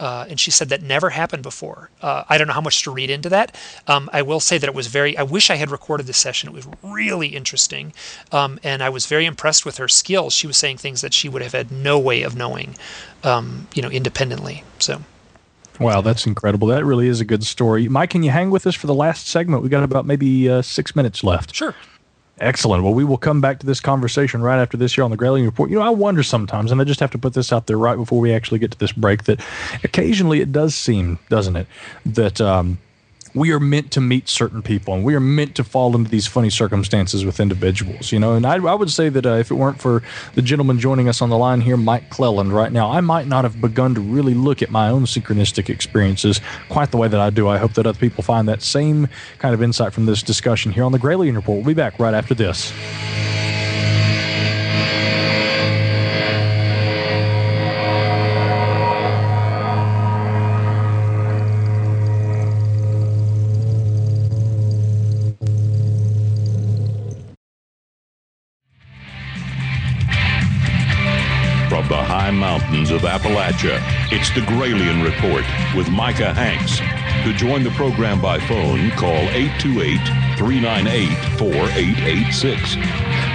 Uh, 0.00 0.26
and 0.28 0.40
she 0.40 0.50
said 0.50 0.68
that 0.68 0.82
never 0.82 1.10
happened 1.10 1.44
before. 1.44 1.88
Uh, 2.00 2.24
I 2.28 2.36
don't 2.36 2.48
know 2.48 2.54
how 2.54 2.60
much 2.60 2.82
to 2.82 2.90
read 2.90 3.08
into 3.08 3.28
that. 3.28 3.54
Um, 3.86 4.10
I 4.12 4.22
will 4.22 4.40
say 4.40 4.58
that 4.58 4.66
it 4.66 4.74
was 4.74 4.88
very. 4.88 5.16
I 5.16 5.22
wish 5.22 5.48
I 5.48 5.54
had 5.54 5.70
recorded 5.70 6.06
this 6.06 6.16
session. 6.16 6.48
It 6.48 6.54
was 6.54 6.66
really 6.82 7.28
interesting, 7.28 7.92
um, 8.32 8.58
and 8.64 8.82
I 8.82 8.88
was 8.88 9.06
very 9.06 9.26
impressed 9.26 9.64
with 9.64 9.76
her 9.76 9.86
skills. 9.86 10.34
She 10.34 10.48
was 10.48 10.56
saying 10.56 10.78
things 10.78 11.02
that 11.02 11.14
she 11.14 11.28
would 11.28 11.40
have 11.40 11.52
had 11.52 11.70
no 11.70 12.00
way 12.00 12.22
of 12.22 12.34
knowing, 12.34 12.74
um, 13.22 13.68
you 13.74 13.82
know, 13.82 13.90
independently. 13.90 14.64
So. 14.80 15.02
Wow, 15.80 16.00
that's 16.00 16.26
incredible. 16.26 16.68
That 16.68 16.84
really 16.84 17.08
is 17.08 17.20
a 17.20 17.24
good 17.24 17.44
story. 17.44 17.88
Mike, 17.88 18.10
can 18.10 18.22
you 18.22 18.30
hang 18.30 18.50
with 18.50 18.66
us 18.66 18.74
for 18.74 18.86
the 18.86 18.94
last 18.94 19.26
segment? 19.26 19.62
We 19.62 19.68
got 19.68 19.82
about 19.82 20.06
maybe 20.06 20.48
uh, 20.48 20.62
six 20.62 20.94
minutes 20.94 21.24
left. 21.24 21.54
Sure. 21.54 21.74
Excellent. 22.38 22.82
Well, 22.82 22.94
we 22.94 23.04
will 23.04 23.18
come 23.18 23.40
back 23.40 23.60
to 23.60 23.66
this 23.66 23.78
conversation 23.78 24.42
right 24.42 24.60
after 24.60 24.76
this 24.76 24.94
here 24.94 25.04
on 25.04 25.10
the 25.10 25.16
Gralien 25.16 25.44
Report. 25.44 25.70
You 25.70 25.76
know, 25.76 25.82
I 25.82 25.90
wonder 25.90 26.22
sometimes, 26.22 26.72
and 26.72 26.80
I 26.80 26.84
just 26.84 26.98
have 27.00 27.10
to 27.12 27.18
put 27.18 27.34
this 27.34 27.52
out 27.52 27.66
there 27.66 27.78
right 27.78 27.96
before 27.96 28.20
we 28.20 28.32
actually 28.32 28.58
get 28.58 28.72
to 28.72 28.78
this 28.78 28.92
break, 28.92 29.24
that 29.24 29.40
occasionally 29.84 30.40
it 30.40 30.50
does 30.50 30.74
seem, 30.74 31.18
doesn't 31.28 31.56
it, 31.56 31.66
that 32.06 32.40
um, 32.40 32.78
we 33.34 33.52
are 33.52 33.60
meant 33.60 33.90
to 33.92 34.00
meet 34.00 34.28
certain 34.28 34.62
people 34.62 34.94
and 34.94 35.04
we 35.04 35.14
are 35.14 35.20
meant 35.20 35.54
to 35.56 35.64
fall 35.64 35.94
into 35.96 36.10
these 36.10 36.26
funny 36.26 36.50
circumstances 36.50 37.24
with 37.24 37.40
individuals, 37.40 38.12
you 38.12 38.18
know. 38.18 38.34
And 38.34 38.46
I, 38.46 38.56
I 38.56 38.74
would 38.74 38.90
say 38.90 39.08
that 39.08 39.24
uh, 39.24 39.34
if 39.34 39.50
it 39.50 39.54
weren't 39.54 39.80
for 39.80 40.02
the 40.34 40.42
gentleman 40.42 40.78
joining 40.78 41.08
us 41.08 41.22
on 41.22 41.30
the 41.30 41.38
line 41.38 41.60
here, 41.60 41.76
Mike 41.76 42.10
Clelland, 42.10 42.52
right 42.52 42.72
now, 42.72 42.90
I 42.90 43.00
might 43.00 43.26
not 43.26 43.44
have 43.44 43.60
begun 43.60 43.94
to 43.94 44.00
really 44.00 44.34
look 44.34 44.62
at 44.62 44.70
my 44.70 44.88
own 44.88 45.04
synchronistic 45.04 45.68
experiences 45.70 46.40
quite 46.68 46.90
the 46.90 46.98
way 46.98 47.08
that 47.08 47.20
I 47.20 47.30
do. 47.30 47.48
I 47.48 47.58
hope 47.58 47.74
that 47.74 47.86
other 47.86 47.98
people 47.98 48.22
find 48.22 48.48
that 48.48 48.62
same 48.62 49.08
kind 49.38 49.54
of 49.54 49.62
insight 49.62 49.92
from 49.92 50.06
this 50.06 50.22
discussion 50.22 50.72
here 50.72 50.84
on 50.84 50.92
the 50.92 50.98
Gralien 50.98 51.36
Report. 51.36 51.56
We'll 51.56 51.66
be 51.66 51.74
back 51.74 51.98
right 51.98 52.14
after 52.14 52.34
this. 52.34 52.72
The 71.92 72.02
high 72.02 72.30
mountains 72.30 72.90
of 72.90 73.02
Appalachia, 73.02 73.76
it's 74.10 74.32
the 74.32 74.40
Gralien 74.40 75.04
Report 75.04 75.44
with 75.76 75.90
Micah 75.90 76.32
Hanks. 76.32 76.78
To 77.26 77.34
join 77.34 77.64
the 77.64 77.70
program 77.72 78.18
by 78.18 78.38
phone, 78.48 78.90
call 78.92 79.20
828 79.36 80.00
398 80.38 81.36
4886. 81.36 82.76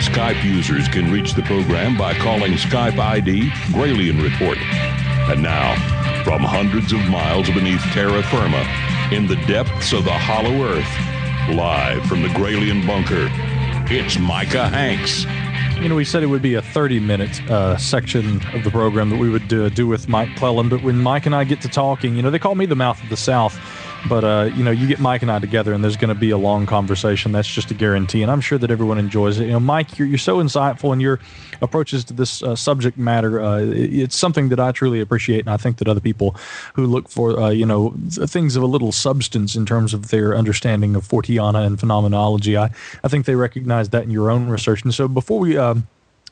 Skype 0.10 0.44
users 0.44 0.88
can 0.88 1.12
reach 1.12 1.36
the 1.36 1.44
program 1.44 1.96
by 2.00 2.16
calling 2.16 2.54
Skype 2.54 2.98
ID 2.98 3.52
Gralien 3.78 4.24
Report. 4.24 4.58
And 5.30 5.44
now, 5.44 5.76
from 6.24 6.42
hundreds 6.42 6.92
of 6.94 7.02
miles 7.10 7.52
beneath 7.52 7.82
terra 7.94 8.24
firma, 8.24 8.66
in 9.14 9.28
the 9.28 9.38
depths 9.46 9.94
of 9.94 10.04
the 10.04 10.18
hollow 10.18 10.66
earth, 10.66 10.90
live 11.54 12.04
from 12.08 12.24
the 12.24 12.30
Gralien 12.30 12.88
bunker, 12.88 13.30
it's 13.94 14.18
Micah 14.18 14.68
Hanks. 14.68 15.28
You 15.82 15.90
know, 15.90 15.96
we 15.96 16.06
said 16.06 16.24
it 16.24 16.28
would 16.28 16.42
be 16.42 16.56
a 16.56 16.62
30 16.62 17.00
minute 17.00 17.40
uh, 17.52 17.78
section 17.78 18.42
of 18.54 18.64
the 18.64 18.72
program 18.72 19.12
that 19.12 19.18
we 19.18 19.30
would 19.30 19.54
uh, 19.54 19.70
do 19.70 19.86
with 19.86 20.10
Mike 20.10 20.30
Clelland. 20.30 20.72
But 20.72 20.82
when 20.82 20.98
Mike 20.98 21.28
and 21.28 21.36
I 21.36 21.44
get 21.44 21.62
to 21.62 21.70
talking, 21.70 22.16
you 22.16 22.24
know, 22.24 22.32
they 22.32 22.40
call 22.40 22.56
me 22.56 22.66
the 22.66 22.76
mouth 22.76 23.02
of 23.02 23.10
the 23.10 23.16
South. 23.16 23.56
But, 24.10 24.24
uh, 24.24 24.50
you 24.56 24.64
know, 24.64 24.72
you 24.72 24.88
get 24.88 25.00
Mike 25.00 25.22
and 25.22 25.30
I 25.32 25.40
together 25.40 25.74
and 25.74 25.84
there's 25.84 25.98
going 25.98 26.14
to 26.14 26.20
be 26.20 26.30
a 26.30 26.38
long 26.38 26.66
conversation. 26.66 27.32
That's 27.34 27.48
just 27.48 27.72
a 27.72 27.74
guarantee. 27.74 28.22
And 28.22 28.32
I'm 28.32 28.40
sure 28.42 28.58
that 28.58 28.72
everyone 28.72 28.98
enjoys 29.00 29.40
it. 29.40 29.46
You 29.46 29.52
know, 29.52 29.60
Mike, 29.60 29.98
you're, 30.00 30.08
you're 30.08 30.18
so 30.18 30.38
insightful 30.38 30.94
and 30.94 31.02
your 31.02 31.20
approaches 31.62 32.06
to 32.06 32.14
this 32.14 32.42
uh, 32.42 32.56
subject 32.56 32.98
matter. 32.98 33.42
Uh, 33.42 33.60
it- 33.60 33.94
it's 34.08 34.16
something 34.16 34.50
that 34.50 34.60
I 34.60 34.72
truly 34.72 35.02
appreciate. 35.02 35.42
And 35.42 35.50
I 35.50 35.58
think 35.58 35.78
that 35.78 35.88
other 35.88 36.00
people 36.00 36.36
who 36.76 36.86
look 36.86 37.10
for, 37.10 37.38
uh, 37.40 37.50
you 37.50 37.66
know, 37.66 37.94
things 38.10 38.56
of 38.56 38.64
a 38.64 38.68
little 38.68 38.92
substance 38.92 39.56
in 39.56 39.66
terms 39.66 39.94
of 39.94 40.10
their 40.10 40.36
understanding 40.36 40.96
of 40.96 41.06
Forteana 41.08 41.66
and 41.66 41.80
phenomenology, 41.80 42.56
I, 42.58 42.70
I 43.04 43.08
think 43.10 43.26
they 43.26 43.36
recognize 43.36 43.90
that 43.90 44.04
in 44.04 44.12
your 44.12 44.32
own 44.32 44.48
research. 44.48 44.84
And 44.84 44.94
so 44.94 45.08
before 45.08 45.40
we. 45.40 45.58
Um, 45.58 45.88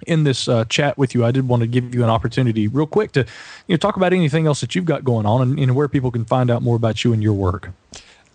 in 0.05 0.23
this 0.23 0.47
uh, 0.47 0.65
chat 0.65 0.97
with 0.97 1.13
you, 1.13 1.25
I 1.25 1.31
did 1.31 1.47
want 1.47 1.61
to 1.61 1.67
give 1.67 1.93
you 1.93 2.03
an 2.03 2.09
opportunity, 2.09 2.67
real 2.67 2.87
quick, 2.87 3.11
to 3.13 3.21
you 3.67 3.73
know 3.73 3.77
talk 3.77 3.97
about 3.97 4.13
anything 4.13 4.47
else 4.47 4.61
that 4.61 4.75
you've 4.75 4.85
got 4.85 5.03
going 5.03 5.25
on 5.25 5.41
and, 5.41 5.59
and 5.59 5.75
where 5.75 5.87
people 5.87 6.11
can 6.11 6.25
find 6.25 6.49
out 6.49 6.61
more 6.61 6.75
about 6.75 7.03
you 7.03 7.13
and 7.13 7.21
your 7.21 7.33
work. 7.33 7.69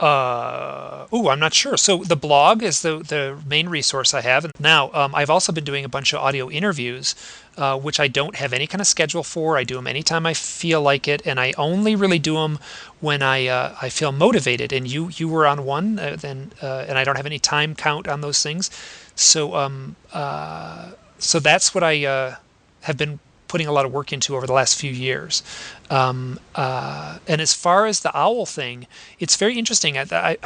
Uh, 0.01 1.07
oh, 1.13 1.29
I'm 1.29 1.39
not 1.39 1.53
sure. 1.53 1.77
So 1.77 1.99
the 1.99 2.17
blog 2.17 2.63
is 2.63 2.81
the 2.81 2.99
the 2.99 3.39
main 3.47 3.69
resource 3.69 4.15
I 4.15 4.23
have. 4.23 4.51
Now, 4.59 4.91
um, 4.95 5.15
I've 5.15 5.29
also 5.29 5.53
been 5.53 5.65
doing 5.65 5.85
a 5.85 5.91
bunch 5.91 6.15
of 6.15 6.21
audio 6.21 6.51
interviews, 6.51 7.15
uh, 7.59 7.79
which 7.79 8.01
I 8.01 8.09
don't 8.09 8.37
have 8.37 8.55
any 8.55 8.67
kind 8.67 8.81
of 8.81 8.87
schedule 8.87 9.23
for. 9.23 9.59
I 9.59 9.65
do 9.65 9.75
them 9.75 9.87
anytime 9.87 10.25
I 10.25 10.33
feel 10.33 10.81
like 10.81 11.07
it, 11.07 11.21
and 11.27 11.39
I 11.39 11.53
only 11.59 11.97
really 11.97 12.19
do 12.19 12.35
them 12.35 12.59
when 13.01 13.21
I 13.21 13.47
uh, 13.47 13.77
I 13.83 13.91
feel 13.91 14.11
motivated. 14.11 14.73
And 14.73 14.91
you 14.91 15.11
you 15.11 15.29
were 15.29 15.47
on 15.47 15.67
one, 15.67 15.99
uh, 15.99 16.17
then, 16.19 16.53
uh, 16.63 16.87
and 16.89 16.97
I 16.97 17.05
don't 17.05 17.17
have 17.17 17.27
any 17.27 17.39
time 17.39 17.75
count 17.75 18.09
on 18.09 18.23
those 18.23 18.43
things. 18.43 18.71
So 19.15 19.55
um 19.55 19.97
uh, 20.15 20.93
so 21.21 21.39
that's 21.39 21.75
what 21.75 21.85
I 21.85 22.05
uh, 22.05 22.37
have 22.83 22.97
been 22.97 23.21
putting 23.47 23.67
a 23.67 23.73
lot 23.73 23.85
of 23.85 23.93
work 23.93 24.13
into 24.13 24.37
over 24.37 24.47
the 24.47 24.53
last 24.53 24.79
few 24.79 24.93
years. 24.93 25.43
Um, 25.91 26.39
uh, 26.55 27.19
and 27.27 27.41
as 27.41 27.53
far 27.53 27.87
as 27.87 28.01
the 28.01 28.17
owl 28.17 28.47
thing, 28.47 28.87
it's 29.19 29.37
very 29.37 29.59
interesting. 29.59 29.99
I, 29.99 30.07
I, 30.13 30.37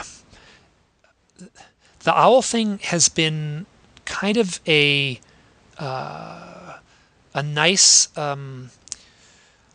the 2.03 2.19
owl 2.19 2.43
thing 2.43 2.79
has 2.79 3.09
been 3.09 3.67
kind 4.05 4.37
of 4.37 4.61
a 4.67 5.21
uh, 5.79 6.79
a 7.35 7.43
nice. 7.43 8.17
Um, 8.17 8.71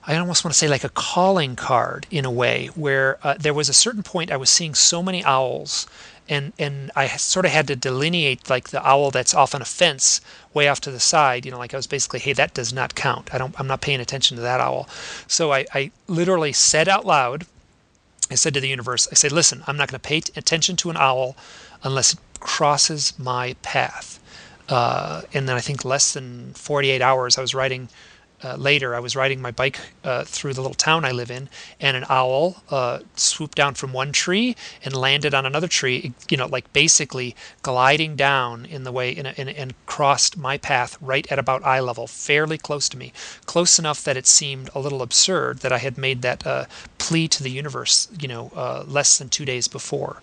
I 0.08 0.16
almost 0.18 0.44
want 0.44 0.54
to 0.54 0.58
say 0.58 0.68
like 0.68 0.84
a 0.84 0.90
calling 0.90 1.56
card 1.56 2.08
in 2.10 2.26
a 2.26 2.32
way, 2.32 2.68
where 2.74 3.20
uh, 3.22 3.36
there 3.38 3.54
was 3.54 3.70
a 3.70 3.74
certain 3.74 4.02
point 4.02 4.32
I 4.32 4.38
was 4.38 4.50
seeing 4.50 4.74
so 4.74 5.04
many 5.04 5.24
owls 5.24 5.86
and 6.30 6.54
and 6.60 6.92
I 6.96 7.08
sort 7.08 7.46
of 7.46 7.52
had 7.52 7.68
to 7.68 7.76
delineate 7.76 8.50
like 8.50 8.70
the 8.70 8.86
owl 8.88 9.12
that's 9.12 9.34
off 9.34 9.56
on 9.56 9.62
a 9.62 9.66
fence 9.66 10.22
way 10.54 10.68
off 10.68 10.80
to 10.82 10.92
the 10.92 11.00
side 11.00 11.46
you 11.46 11.52
know 11.52 11.58
like 11.58 11.74
I 11.74 11.78
was 11.78 11.88
basically 11.88 12.20
hey 12.20 12.34
that 12.34 12.54
does 12.54 12.72
not 12.72 12.96
count. 12.96 13.34
I 13.34 13.38
don't 13.38 13.60
I'm 13.60 13.68
not 13.68 13.82
paying 13.82 14.00
attention 14.00 14.38
to 14.38 14.44
that 14.44 14.62
owl. 14.62 14.88
So 15.28 15.52
I, 15.52 15.66
I 15.74 15.92
literally 16.08 16.54
said 16.54 16.88
out 16.88 17.06
loud 17.06 17.46
I 18.32 18.36
said 18.36 18.54
to 18.54 18.62
the 18.62 18.70
universe 18.70 19.08
I 19.12 19.16
said 19.16 19.32
listen 19.32 19.64
I'm 19.68 19.78
not 19.78 19.90
going 19.90 20.00
to 20.00 20.08
pay 20.08 20.18
attention 20.38 20.76
to 20.78 20.90
an 20.90 20.98
owl 20.98 21.36
unless 21.84 22.14
it 22.14 22.20
crosses 22.40 23.18
my 23.18 23.56
path. 23.62 24.20
Uh, 24.70 25.24
and 25.34 25.50
then 25.50 25.56
I 25.56 25.62
think 25.62 25.84
less 25.84 26.14
than 26.14 26.54
48 26.54 27.02
hours 27.02 27.38
I 27.38 27.42
was 27.42 27.56
writing 27.56 27.90
uh, 28.42 28.56
later, 28.56 28.96
I 28.96 29.00
was 29.00 29.16
riding 29.16 29.42
my 29.42 29.52
bike 29.52 29.80
uh, 30.04 30.24
through 30.24 30.54
the 30.54 30.62
little 30.62 30.76
town 30.76 31.04
I 31.04 31.12
live 31.12 31.30
in, 31.30 31.50
and 31.82 31.98
an 31.98 32.06
owl 32.08 32.64
uh, 32.70 33.00
swooped 33.16 33.56
down 33.56 33.74
from 33.74 33.92
one 33.92 34.14
tree 34.14 34.56
and 34.84 34.96
landed 34.96 35.34
on 35.34 35.46
another 35.46 35.68
tree. 35.68 36.14
You 36.30 36.38
know, 36.38 36.48
like 36.48 36.72
basically 36.72 37.36
gliding 37.64 38.16
down 38.16 38.66
in 38.66 38.86
the 38.86 38.94
way, 38.94 39.12
in 39.12 39.26
a, 39.26 39.32
in, 39.32 39.50
and 39.50 39.74
crossed 39.86 40.38
my 40.38 40.58
path 40.58 40.98
right 41.02 41.30
at 41.30 41.38
about 41.38 41.66
eye 41.66 41.82
level, 41.82 42.08
fairly 42.08 42.58
close 42.58 42.88
to 42.90 42.98
me, 42.98 43.12
close 43.46 43.78
enough 43.78 44.04
that 44.06 44.16
it 44.16 44.26
seemed 44.26 44.70
a 44.74 44.80
little 44.80 45.02
absurd 45.02 45.60
that 45.60 45.74
I 45.74 45.80
had 45.80 45.98
made 45.98 46.22
that 46.22 46.48
uh, 46.48 46.66
plea 46.98 47.28
to 47.30 47.44
the 47.44 47.52
universe. 47.52 48.08
You 48.22 48.30
know, 48.30 48.52
uh, 48.56 48.86
less 48.88 49.18
than 49.18 49.28
two 49.28 49.44
days 49.44 49.68
before, 49.68 50.22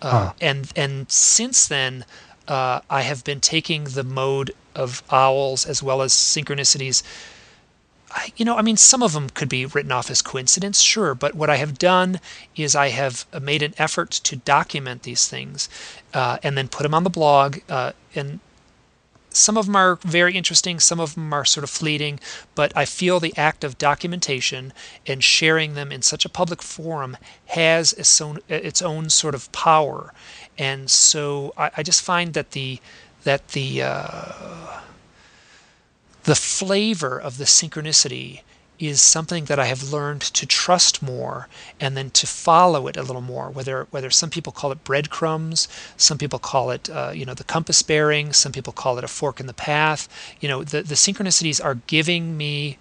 uh, 0.00 0.10
huh. 0.10 0.32
and 0.40 0.72
and 0.76 1.10
since 1.10 1.66
then. 1.68 2.04
I 2.52 3.02
have 3.02 3.22
been 3.22 3.38
taking 3.38 3.84
the 3.84 4.02
mode 4.02 4.50
of 4.74 5.04
owls 5.08 5.64
as 5.64 5.84
well 5.84 6.02
as 6.02 6.12
synchronicities 6.12 7.04
I, 8.12 8.32
you 8.36 8.44
know, 8.44 8.56
I 8.56 8.62
mean, 8.62 8.76
some 8.76 9.02
of 9.02 9.12
them 9.12 9.30
could 9.30 9.48
be 9.48 9.66
written 9.66 9.92
off 9.92 10.10
as 10.10 10.22
coincidence, 10.22 10.80
sure, 10.80 11.14
but 11.14 11.34
what 11.34 11.50
I 11.50 11.56
have 11.56 11.78
done 11.78 12.20
is 12.56 12.74
I 12.74 12.88
have 12.88 13.24
made 13.40 13.62
an 13.62 13.74
effort 13.78 14.10
to 14.10 14.36
document 14.36 15.02
these 15.02 15.28
things 15.28 15.68
uh, 16.12 16.38
and 16.42 16.56
then 16.58 16.68
put 16.68 16.82
them 16.82 16.94
on 16.94 17.04
the 17.04 17.10
blog. 17.10 17.58
Uh, 17.68 17.92
and 18.14 18.40
some 19.30 19.56
of 19.56 19.66
them 19.66 19.76
are 19.76 19.96
very 20.02 20.34
interesting, 20.34 20.80
some 20.80 20.98
of 20.98 21.14
them 21.14 21.32
are 21.32 21.44
sort 21.44 21.62
of 21.62 21.70
fleeting, 21.70 22.18
but 22.56 22.76
I 22.76 22.84
feel 22.84 23.20
the 23.20 23.36
act 23.36 23.62
of 23.62 23.78
documentation 23.78 24.72
and 25.06 25.22
sharing 25.22 25.74
them 25.74 25.92
in 25.92 26.02
such 26.02 26.24
a 26.24 26.28
public 26.28 26.62
forum 26.62 27.16
has 27.46 27.92
its 27.92 28.20
own, 28.20 28.40
its 28.48 28.82
own 28.82 29.08
sort 29.08 29.36
of 29.36 29.50
power. 29.52 30.12
And 30.58 30.90
so 30.90 31.54
I, 31.56 31.70
I 31.76 31.82
just 31.84 32.02
find 32.02 32.34
that 32.34 32.50
the 32.52 32.80
that 33.22 33.48
the 33.48 33.82
uh, 33.82 34.80
the 36.24 36.34
flavor 36.34 37.18
of 37.18 37.38
the 37.38 37.44
synchronicity 37.44 38.42
is 38.78 39.02
something 39.02 39.44
that 39.44 39.58
I 39.58 39.66
have 39.66 39.92
learned 39.92 40.22
to 40.22 40.46
trust 40.46 41.02
more 41.02 41.48
and 41.78 41.96
then 41.96 42.10
to 42.12 42.26
follow 42.26 42.88
it 42.88 42.96
a 42.96 43.02
little 43.02 43.20
more. 43.20 43.50
Whether 43.50 43.86
whether 43.90 44.10
some 44.10 44.30
people 44.30 44.52
call 44.52 44.72
it 44.72 44.84
breadcrumbs, 44.84 45.68
some 45.98 46.16
people 46.16 46.38
call 46.38 46.70
it 46.70 46.88
uh, 46.88 47.12
you 47.14 47.26
know 47.26 47.34
the 47.34 47.44
compass 47.44 47.82
bearing, 47.82 48.32
some 48.32 48.52
people 48.52 48.72
call 48.72 48.96
it 48.96 49.04
a 49.04 49.08
fork 49.08 49.38
in 49.38 49.46
the 49.46 49.54
path. 49.54 50.08
You 50.40 50.48
know 50.48 50.64
the 50.64 50.82
the 50.82 50.94
synchronicities 50.94 51.62
are 51.62 51.76
giving 51.86 52.36
me 52.36 52.78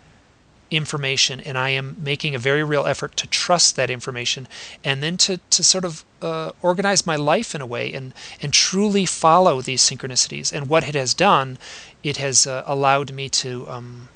information 0.71 1.39
and 1.39 1.57
I 1.57 1.69
am 1.69 1.97
making 1.99 2.35
a 2.35 2.39
very 2.39 2.63
real 2.63 2.85
effort 2.85 3.15
to 3.17 3.27
trust 3.27 3.75
that 3.75 3.89
information 3.89 4.47
and 4.83 5.01
then 5.01 5.17
to, 5.17 5.39
to 5.49 5.63
sort 5.63 5.85
of 5.85 6.05
uh, 6.21 6.51
organize 6.61 7.05
my 7.05 7.15
life 7.15 7.55
in 7.55 7.61
a 7.61 7.65
way 7.65 7.91
and, 7.93 8.13
and 8.41 8.53
truly 8.53 9.05
follow 9.05 9.61
these 9.61 9.81
synchronicities. 9.81 10.53
And 10.53 10.69
what 10.69 10.87
it 10.87 10.95
has 10.95 11.13
done, 11.13 11.57
it 12.03 12.17
has 12.17 12.45
uh, 12.45 12.63
allowed 12.65 13.11
me 13.11 13.29
to, 13.29 13.67
um, 13.69 14.09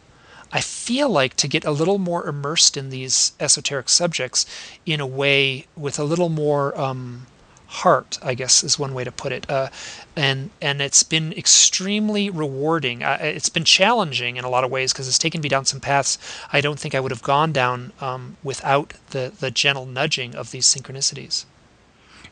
I 0.52 0.62
feel 0.62 1.10
like, 1.10 1.36
to 1.38 1.48
get 1.48 1.66
a 1.66 1.72
little 1.72 1.98
more 1.98 2.28
immersed 2.28 2.78
in 2.78 2.90
these 2.90 3.34
esoteric 3.40 3.90
subjects 3.90 4.46
in 4.86 5.00
a 5.00 5.08
way 5.08 5.66
with 5.76 5.98
a 5.98 6.04
little 6.04 6.30
more. 6.30 6.80
Um, 6.80 7.28
heart, 7.74 8.20
I 8.22 8.36
guess 8.36 8.64
is 8.64 8.78
one 8.78 8.94
way 8.94 9.04
to 9.04 9.12
put 9.12 9.32
it. 9.32 9.50
Uh, 9.50 9.70
and 10.16 10.52
and 10.62 10.80
it's 10.82 11.02
been 11.02 11.34
extremely 11.34 12.30
rewarding. 12.30 13.04
Uh, 13.04 13.18
it's 13.20 13.50
been 13.50 13.64
challenging 13.64 14.38
in 14.38 14.46
a 14.46 14.50
lot 14.50 14.64
of 14.64 14.70
ways 14.70 14.94
because 14.94 15.08
it's 15.08 15.18
taken 15.18 15.42
me 15.42 15.50
down 15.50 15.66
some 15.66 15.80
paths 15.80 16.18
I 16.52 16.62
don't 16.62 16.80
think 16.80 16.94
I 16.94 17.00
would 17.00 17.12
have 17.12 17.24
gone 17.24 17.52
down 17.52 17.92
um, 18.00 18.38
without 18.44 18.94
the 19.10 19.34
the 19.38 19.50
gentle 19.50 19.86
nudging 19.86 20.36
of 20.36 20.52
these 20.52 20.68
synchronicities. 20.68 21.46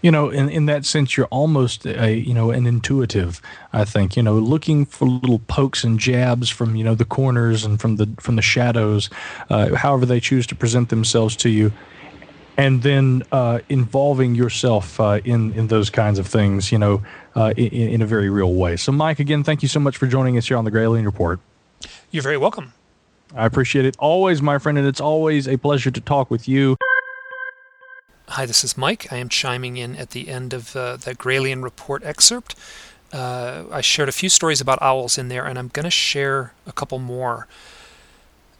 You 0.01 0.09
know, 0.11 0.29
in, 0.29 0.49
in 0.49 0.65
that 0.65 0.83
sense, 0.85 1.15
you're 1.15 1.27
almost 1.27 1.85
a 1.85 2.15
you 2.15 2.35
know 2.35 2.51
an 2.51 2.67
intuitive. 2.67 3.41
I 3.73 3.83
think 3.83 4.15
you 4.15 4.21
know 4.21 4.35
looking 4.35 4.85
for 4.85 5.07
little 5.07 5.39
pokes 5.39 5.83
and 5.83 5.99
jabs 5.99 6.49
from 6.49 6.75
you 6.75 6.83
know 6.83 6.95
the 6.95 7.05
corners 7.05 7.65
and 7.65 7.81
from 7.81 7.95
the 7.95 8.09
from 8.19 8.35
the 8.35 8.41
shadows, 8.43 9.09
uh, 9.49 9.75
however 9.75 10.05
they 10.05 10.19
choose 10.19 10.45
to 10.47 10.55
present 10.55 10.89
themselves 10.89 11.35
to 11.37 11.49
you 11.49 11.71
and 12.57 12.81
then 12.83 13.23
uh, 13.31 13.59
involving 13.69 14.35
yourself 14.35 14.99
uh, 14.99 15.19
in 15.23 15.53
in 15.53 15.67
those 15.67 15.89
kinds 15.89 16.19
of 16.19 16.27
things, 16.27 16.71
you 16.71 16.77
know, 16.77 17.03
uh, 17.35 17.53
in, 17.57 17.89
in, 17.89 18.01
a 18.01 18.05
very 18.05 18.29
real 18.29 18.53
way. 18.53 18.75
So, 18.75 18.91
Mike, 18.91 19.19
again, 19.19 19.43
thank 19.43 19.61
you 19.61 19.67
so 19.67 19.79
much 19.79 19.97
for 19.97 20.07
joining 20.07 20.37
us 20.37 20.47
here 20.47 20.57
on 20.57 20.65
the 20.65 20.71
Gralien 20.71 21.05
Report. 21.05 21.39
You're 22.11 22.23
very 22.23 22.37
welcome. 22.37 22.73
I 23.35 23.45
appreciate 23.45 23.85
it 23.85 23.95
always, 23.97 24.41
my 24.41 24.57
friend, 24.57 24.77
and 24.77 24.85
it's 24.85 24.99
always 24.99 25.47
a 25.47 25.57
pleasure 25.57 25.91
to 25.91 26.01
talk 26.01 26.29
with 26.29 26.47
you. 26.47 26.75
Hi, 28.27 28.45
this 28.45 28.63
is 28.63 28.77
Mike. 28.77 29.11
I 29.11 29.17
am 29.17 29.29
chiming 29.29 29.77
in 29.77 29.95
at 29.95 30.11
the 30.11 30.29
end 30.29 30.53
of 30.53 30.75
uh, 30.75 30.97
the 30.97 31.15
Gralien 31.15 31.63
Report 31.63 32.03
excerpt. 32.03 32.55
Uh, 33.13 33.63
I 33.71 33.81
shared 33.81 34.07
a 34.07 34.13
few 34.13 34.29
stories 34.29 34.61
about 34.61 34.81
owls 34.81 35.17
in 35.17 35.27
there, 35.27 35.45
and 35.45 35.59
I'm 35.59 35.67
going 35.67 35.83
to 35.83 35.91
share 35.91 36.53
a 36.65 36.71
couple 36.71 36.99
more. 36.99 37.47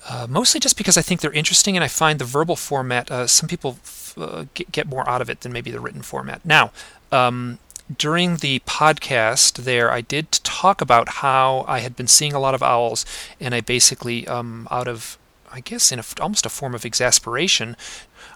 Uh, 0.10 0.26
mostly 0.30 0.60
just 0.60 0.78
because 0.78 0.97
I 0.97 1.02
think 1.02 1.22
they're 1.22 1.32
interesting, 1.32 1.78
and 1.78 1.84
I 1.84 1.88
find 1.88 2.20
the 2.20 2.26
verbal 2.26 2.56
format. 2.56 3.12
Uh, 3.12 3.28
some 3.28 3.47
people 3.47 3.78
f- 3.84 4.16
uh, 4.18 4.45
get, 4.54 4.72
get, 4.72 4.88
more 4.88 5.08
out 5.08 5.22
of 5.22 5.30
it 5.30 5.41
than 5.41 5.54
maybe 5.54 5.70
the 5.70 5.80
written 5.80 6.02
format. 6.02 6.43
Now, 6.43 6.72
um, 7.12 7.60
during 7.95 8.38
the 8.38 8.60
podcast, 8.62 9.64
there 9.64 9.91
I 9.91 10.02
did 10.02 10.32
talk 10.32 10.82
about 10.82 11.10
how 11.10 11.66
I 11.68 11.80
had 11.80 11.95
been 11.95 12.08
seeing 12.08 12.34
a 12.34 12.39
lot 12.39 12.56
of 12.56 12.64
owls, 12.64 13.06
and 13.39 13.54
I 13.54 13.62
basically, 13.62 14.28
um, 14.28 14.68
out 14.72 14.88
of 14.88 15.18
I 15.52 15.60
guess 15.60 15.91
in 15.91 15.99
a, 15.99 16.04
almost 16.20 16.45
a 16.45 16.49
form 16.49 16.74
of 16.74 16.86
exasperation, 16.86 17.76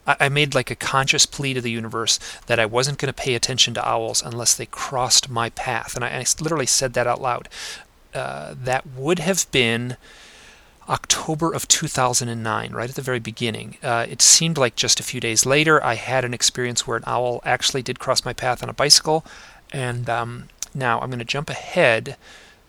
I, 0.05 0.17
I 0.21 0.29
made 0.29 0.53
like 0.53 0.69
a 0.69 0.75
conscious 0.75 1.25
plea 1.25 1.53
to 1.53 1.61
the 1.61 1.71
universe 1.71 2.19
that 2.47 2.59
I 2.59 2.65
wasn't 2.65 2.97
going 2.97 3.11
to 3.11 3.13
pay 3.13 3.35
attention 3.35 3.73
to 3.75 3.87
owls 3.87 4.21
unless 4.21 4.53
they 4.53 4.65
crossed 4.65 5.29
my 5.29 5.49
path, 5.51 5.95
and 5.95 6.03
I, 6.03 6.09
I 6.09 6.25
literally 6.39 6.65
said 6.65 6.93
that 6.93 7.07
out 7.07 7.21
loud. 7.21 7.49
Uh, 8.13 8.55
that 8.57 8.87
would 8.87 9.19
have 9.19 9.49
been 9.51 9.97
October 10.87 11.51
of 11.51 11.67
2009, 11.67 12.71
right 12.71 12.89
at 12.89 12.95
the 12.95 13.01
very 13.01 13.19
beginning. 13.19 13.77
Uh, 13.81 14.05
it 14.09 14.21
seemed 14.21 14.57
like 14.57 14.75
just 14.75 14.99
a 14.99 15.03
few 15.03 15.19
days 15.19 15.45
later, 15.45 15.83
I 15.83 15.95
had 15.95 16.23
an 16.23 16.33
experience 16.33 16.85
where 16.85 16.97
an 16.97 17.03
owl 17.07 17.41
actually 17.43 17.81
did 17.81 17.99
cross 17.99 18.23
my 18.23 18.33
path 18.33 18.61
on 18.61 18.69
a 18.69 18.73
bicycle. 18.73 19.25
And 19.71 20.09
um, 20.09 20.47
now 20.73 20.99
I'm 20.99 21.09
going 21.09 21.19
to 21.19 21.25
jump 21.25 21.49
ahead 21.49 22.17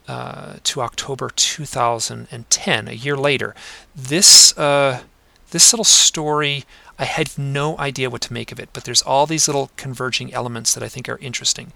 uh, 0.08 0.54
to 0.62 0.80
October 0.82 1.30
2010, 1.34 2.88
a 2.88 2.92
year 2.92 3.16
later. 3.16 3.54
This 3.94 4.56
uh, 4.56 5.02
this 5.50 5.72
little 5.72 5.84
story, 5.84 6.64
I 6.98 7.04
had 7.04 7.38
no 7.38 7.78
idea 7.78 8.10
what 8.10 8.22
to 8.22 8.32
make 8.32 8.50
of 8.50 8.58
it, 8.58 8.68
but 8.72 8.84
there's 8.84 9.02
all 9.02 9.26
these 9.26 9.46
little 9.46 9.70
converging 9.76 10.32
elements 10.34 10.74
that 10.74 10.82
I 10.82 10.88
think 10.88 11.08
are 11.08 11.18
interesting. 11.18 11.72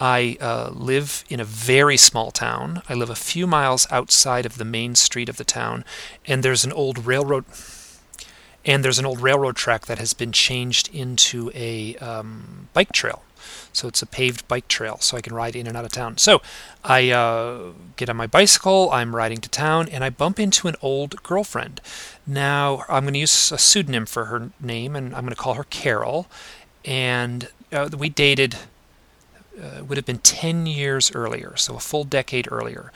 I 0.00 0.36
uh, 0.40 0.70
live 0.72 1.24
in 1.28 1.40
a 1.40 1.44
very 1.44 1.96
small 1.96 2.30
town. 2.30 2.82
I 2.88 2.94
live 2.94 3.10
a 3.10 3.16
few 3.16 3.46
miles 3.46 3.86
outside 3.90 4.46
of 4.46 4.56
the 4.56 4.64
main 4.64 4.94
street 4.94 5.28
of 5.28 5.36
the 5.36 5.44
town, 5.44 5.84
and 6.26 6.42
there's 6.42 6.64
an 6.64 6.72
old 6.72 7.06
railroad. 7.06 7.44
and 8.64 8.84
there's 8.84 8.98
an 8.98 9.06
old 9.06 9.20
railroad 9.20 9.56
track 9.56 9.86
that 9.86 9.98
has 9.98 10.12
been 10.12 10.32
changed 10.32 10.92
into 10.94 11.50
a 11.54 11.96
um, 11.96 12.68
bike 12.74 12.92
trail. 12.92 13.22
So 13.72 13.88
it's 13.88 14.02
a 14.02 14.06
paved 14.06 14.46
bike 14.48 14.68
trail, 14.68 14.98
so 15.00 15.16
I 15.16 15.20
can 15.20 15.34
ride 15.34 15.56
in 15.56 15.66
and 15.66 15.76
out 15.76 15.84
of 15.84 15.92
town. 15.92 16.18
So 16.18 16.42
I 16.84 17.10
uh, 17.10 17.72
get 17.96 18.10
on 18.10 18.16
my 18.16 18.26
bicycle, 18.26 18.90
I'm 18.92 19.14
riding 19.16 19.38
to 19.38 19.48
town, 19.48 19.88
and 19.88 20.04
I 20.04 20.10
bump 20.10 20.38
into 20.38 20.68
an 20.68 20.74
old 20.82 21.22
girlfriend. 21.22 21.80
Now 22.26 22.84
I'm 22.88 23.04
going 23.04 23.14
to 23.14 23.20
use 23.20 23.52
a 23.52 23.58
pseudonym 23.58 24.06
for 24.06 24.26
her 24.26 24.50
name, 24.60 24.94
and 24.96 25.14
I'm 25.14 25.22
going 25.22 25.30
to 25.30 25.36
call 25.36 25.54
her 25.54 25.64
Carol. 25.64 26.26
And 26.84 27.48
uh, 27.72 27.88
we 27.96 28.08
dated 28.08 28.56
uh, 29.60 29.84
would 29.84 29.96
have 29.96 30.06
been 30.06 30.18
10 30.18 30.66
years 30.66 31.12
earlier, 31.14 31.56
so 31.56 31.76
a 31.76 31.80
full 31.80 32.04
decade 32.04 32.50
earlier. 32.50 32.92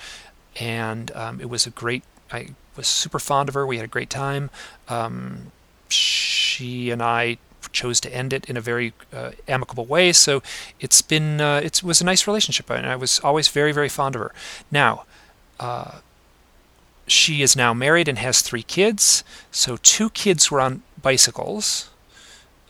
And 0.60 1.10
um, 1.12 1.40
it 1.40 1.48
was 1.48 1.66
a 1.66 1.70
great, 1.70 2.04
I 2.30 2.48
was 2.76 2.86
super 2.86 3.18
fond 3.18 3.48
of 3.48 3.54
her. 3.54 3.66
We 3.66 3.76
had 3.76 3.84
a 3.84 3.88
great 3.88 4.10
time. 4.10 4.50
Um, 4.88 5.52
she 5.88 6.90
and 6.90 7.02
I 7.02 7.38
chose 7.72 8.00
to 8.00 8.14
end 8.14 8.32
it 8.32 8.44
in 8.46 8.56
a 8.56 8.60
very 8.60 8.92
uh, 9.12 9.32
amicable 9.48 9.86
way. 9.86 10.12
So 10.12 10.42
it's 10.80 11.00
been, 11.02 11.40
uh, 11.40 11.60
it 11.64 11.82
was 11.82 12.00
a 12.00 12.04
nice 12.04 12.26
relationship, 12.26 12.70
and 12.70 12.86
I 12.86 12.96
was 12.96 13.20
always 13.20 13.48
very, 13.48 13.72
very 13.72 13.88
fond 13.88 14.14
of 14.14 14.20
her. 14.20 14.32
Now, 14.70 15.04
uh, 15.58 16.00
she 17.06 17.42
is 17.42 17.56
now 17.56 17.74
married 17.74 18.08
and 18.08 18.18
has 18.18 18.42
three 18.42 18.62
kids. 18.62 19.24
So 19.50 19.76
two 19.82 20.10
kids 20.10 20.50
were 20.50 20.60
on 20.60 20.82
bicycles 21.00 21.88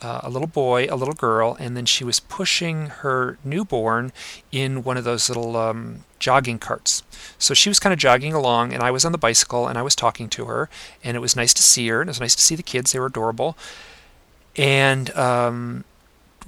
uh, 0.03 0.19
a 0.23 0.29
little 0.29 0.47
boy, 0.47 0.87
a 0.89 0.95
little 0.95 1.13
girl, 1.13 1.55
and 1.59 1.77
then 1.77 1.85
she 1.85 2.03
was 2.03 2.19
pushing 2.19 2.87
her 2.87 3.37
newborn 3.43 4.11
in 4.51 4.83
one 4.83 4.97
of 4.97 5.05
those 5.05 5.29
little 5.29 5.55
um, 5.55 6.03
jogging 6.19 6.59
carts. 6.59 7.03
So 7.39 7.53
she 7.53 7.69
was 7.69 7.79
kind 7.79 7.93
of 7.93 7.99
jogging 7.99 8.33
along, 8.33 8.73
and 8.73 8.83
I 8.83 8.91
was 8.91 9.05
on 9.05 9.13
the 9.13 9.17
bicycle, 9.17 9.67
and 9.67 9.77
I 9.77 9.81
was 9.81 9.95
talking 9.95 10.29
to 10.29 10.45
her, 10.45 10.69
and 11.03 11.15
it 11.15 11.21
was 11.21 11.35
nice 11.35 11.53
to 11.53 11.63
see 11.63 11.87
her, 11.87 12.01
and 12.01 12.09
it 12.09 12.11
was 12.11 12.19
nice 12.19 12.35
to 12.35 12.43
see 12.43 12.55
the 12.55 12.63
kids. 12.63 12.91
They 12.91 12.99
were 12.99 13.05
adorable. 13.05 13.57
And 14.55 15.09
um, 15.15 15.85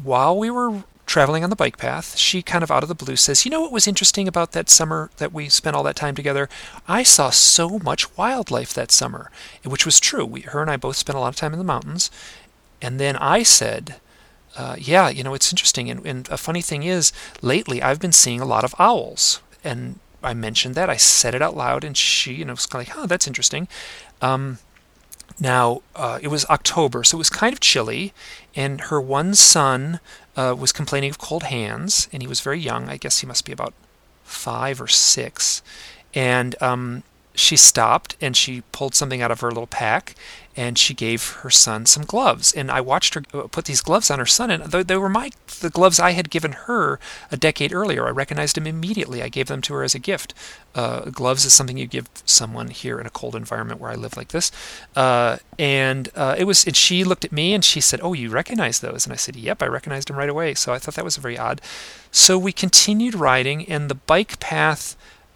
while 0.04 0.38
we 0.38 0.50
were 0.50 0.84
traveling 1.06 1.44
on 1.44 1.50
the 1.50 1.56
bike 1.56 1.78
path, 1.78 2.18
she 2.18 2.42
kind 2.42 2.64
of 2.64 2.72
out 2.72 2.84
of 2.84 2.90
the 2.90 2.96
blue 2.96 3.16
says, 3.16 3.46
You 3.46 3.52
know 3.52 3.62
what 3.62 3.72
was 3.72 3.88
interesting 3.88 4.28
about 4.28 4.52
that 4.52 4.70
summer 4.70 5.12
that 5.18 5.34
we 5.34 5.50
spent 5.50 5.76
all 5.76 5.84
that 5.84 5.96
time 5.96 6.16
together? 6.16 6.50
I 6.88 7.04
saw 7.04 7.30
so 7.30 7.80
much 7.80 8.16
wildlife 8.18 8.74
that 8.74 8.92
summer, 8.92 9.32
which 9.64 9.86
was 9.86 10.00
true. 10.00 10.26
We, 10.26 10.42
her 10.42 10.62
and 10.62 10.70
I 10.70 10.78
both 10.78 10.98
spent 10.98 11.18
a 11.18 11.20
lot 11.20 11.30
of 11.30 11.36
time 11.36 11.54
in 11.54 11.60
the 11.60 11.66
mountains, 11.66 12.12
and 12.86 13.00
then 13.00 13.16
I 13.16 13.42
said, 13.42 13.96
uh, 14.56 14.76
yeah, 14.78 15.10
you 15.10 15.24
know, 15.24 15.34
it's 15.34 15.52
interesting. 15.52 15.90
And, 15.90 16.06
and 16.06 16.30
a 16.30 16.38
funny 16.38 16.62
thing 16.62 16.84
is, 16.84 17.12
lately 17.42 17.82
I've 17.82 18.00
been 18.00 18.12
seeing 18.12 18.40
a 18.40 18.46
lot 18.46 18.64
of 18.64 18.76
owls. 18.78 19.42
And 19.64 19.98
I 20.22 20.36
mentioned 20.36 20.76
that. 20.76 20.88
I 20.88 20.96
said 20.96 21.34
it 21.34 21.42
out 21.42 21.58
loud, 21.58 21.84
and 21.84 21.98
she, 21.98 22.36
you 22.36 22.46
know, 22.46 22.54
was 22.54 22.68
kind 22.68 22.88
of 22.88 22.88
like, 22.88 23.04
oh, 23.04 23.08
that's 23.08 23.26
interesting. 23.26 23.68
Um, 24.22 24.60
now, 25.40 25.82
uh, 25.96 26.20
it 26.22 26.28
was 26.28 26.46
October, 26.46 27.04
so 27.04 27.18
it 27.18 27.26
was 27.26 27.32
kind 27.32 27.54
of 27.54 27.60
chilly, 27.60 28.14
and 28.56 28.82
her 28.82 29.02
one 29.02 29.34
son 29.34 30.00
uh, 30.38 30.56
was 30.56 30.72
complaining 30.72 31.10
of 31.10 31.18
cold 31.18 31.44
hands, 31.44 32.08
and 32.14 32.22
he 32.22 32.28
was 32.28 32.40
very 32.40 32.60
young. 32.60 32.88
I 32.88 32.98
guess 32.98 33.22
he 33.22 33.26
must 33.26 33.46
be 33.46 33.52
about 33.52 33.74
five 34.24 34.80
or 34.80 34.88
six. 34.88 35.64
And 36.14 36.56
um, 36.62 37.02
she 37.34 37.58
stopped 37.58 38.16
and 38.22 38.36
she 38.36 38.62
pulled 38.72 38.96
something 38.96 39.22
out 39.22 39.32
of 39.32 39.42
her 39.42 39.50
little 39.50 39.68
pack 39.68 40.16
and 40.56 40.78
she 40.78 40.94
gave 40.94 41.32
her 41.42 41.50
son 41.50 41.86
some 41.86 42.04
gloves. 42.04 42.54
And 42.54 42.72
i 42.72 42.82
watched 42.82 43.14
her 43.16 43.24
uh, 43.34 43.48
put 43.48 43.66
these 43.66 43.82
gloves 43.82 44.10
on 44.10 44.20
her 44.20 44.26
son 44.26 44.52
and 44.52 44.64
they 44.64 44.98
were 44.98 45.10
my 45.10 45.32
the 45.62 45.70
gloves 45.70 46.00
i 46.00 46.12
had 46.12 46.30
given 46.30 46.52
her 46.54 47.00
a 47.32 47.38
decade 47.38 47.74
earlier 47.74 48.08
i 48.08 48.10
recognized 48.10 48.56
them 48.56 48.68
immediately. 48.68 49.22
I 49.22 49.30
gave 49.30 49.48
them 49.48 49.62
to 49.64 49.74
her 49.74 49.84
as 49.84 49.96
a 49.96 50.00
gift. 50.00 50.34
Uh, 50.74 51.10
gloves 51.10 51.46
is 51.46 51.54
something 51.54 51.78
you 51.78 51.88
give 51.88 52.10
someone 52.26 52.68
here 52.68 53.00
in 53.00 53.06
a 53.06 53.10
cold 53.10 53.36
environment 53.36 53.80
where 53.80 53.92
i 53.92 53.96
live 53.96 54.18
like 54.18 54.30
this. 54.30 54.52
Uh, 54.96 55.38
and 55.58 56.10
uh, 56.16 56.36
it 56.38 56.46
was 56.46 56.66
and 56.66 56.76
she 56.76 57.04
looked 57.04 57.26
at 57.26 57.32
me 57.32 57.54
and 57.54 57.64
she 57.64 57.82
said 57.82 58.00
oh 58.02 58.14
you 58.14 58.30
recognize 58.30 58.80
those? 58.80 59.06
And 59.06 59.14
i 59.14 59.18
said 59.18 59.36
yep 59.36 59.62
i 59.62 59.68
recognized 59.68 60.08
them 60.10 60.18
right 60.18 60.30
away. 60.30 60.54
So 60.54 60.74
i 60.74 60.80
thought 60.80 60.96
that 60.96 61.06
was 61.06 61.18
very 61.18 61.38
odd. 61.38 61.62
So 62.12 62.38
we 62.38 62.52
continued 62.52 63.16
riding 63.16 63.66
and 63.68 63.90
the 63.90 63.96
bike 63.96 64.40
path 64.40 64.96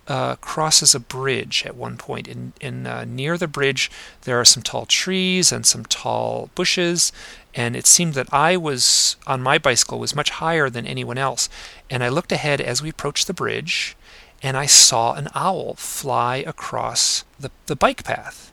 uh, 0.09 0.35
crosses 0.37 0.95
a 0.95 0.99
bridge 0.99 1.63
at 1.65 1.75
one 1.75 1.95
point. 1.95 2.27
In, 2.27 2.53
in 2.59 2.87
uh, 2.87 3.05
near 3.05 3.37
the 3.37 3.47
bridge, 3.47 3.89
there 4.23 4.39
are 4.39 4.45
some 4.45 4.63
tall 4.63 4.85
trees 4.85 5.51
and 5.51 5.65
some 5.65 5.85
tall 5.85 6.49
bushes, 6.55 7.11
and 7.53 7.75
it 7.75 7.85
seemed 7.85 8.15
that 8.15 8.33
I 8.33 8.57
was 8.57 9.15
on 9.27 9.41
my 9.41 9.57
bicycle 9.57 9.99
was 9.99 10.15
much 10.15 10.31
higher 10.31 10.69
than 10.69 10.87
anyone 10.87 11.17
else. 11.17 11.47
And 11.89 12.03
I 12.03 12.09
looked 12.09 12.31
ahead 12.31 12.59
as 12.59 12.81
we 12.81 12.89
approached 12.89 13.27
the 13.27 13.33
bridge, 13.33 13.95
and 14.41 14.57
I 14.57 14.65
saw 14.65 15.13
an 15.13 15.29
owl 15.35 15.75
fly 15.75 16.37
across 16.37 17.23
the, 17.39 17.51
the 17.67 17.75
bike 17.75 18.03
path. 18.03 18.51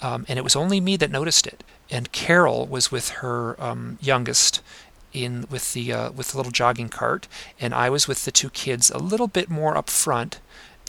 Um, 0.00 0.24
and 0.28 0.38
it 0.38 0.42
was 0.42 0.56
only 0.56 0.80
me 0.80 0.96
that 0.96 1.10
noticed 1.10 1.46
it. 1.46 1.62
And 1.90 2.12
Carol 2.12 2.66
was 2.66 2.90
with 2.90 3.10
her 3.20 3.60
um, 3.62 3.98
youngest, 4.00 4.62
in 5.12 5.46
with 5.50 5.72
the 5.72 5.92
uh, 5.92 6.10
with 6.12 6.30
the 6.30 6.36
little 6.36 6.52
jogging 6.52 6.88
cart, 6.88 7.28
and 7.60 7.74
I 7.74 7.90
was 7.90 8.08
with 8.08 8.24
the 8.24 8.30
two 8.30 8.50
kids 8.50 8.90
a 8.90 8.98
little 8.98 9.28
bit 9.28 9.50
more 9.50 9.76
up 9.76 9.90
front, 9.90 10.40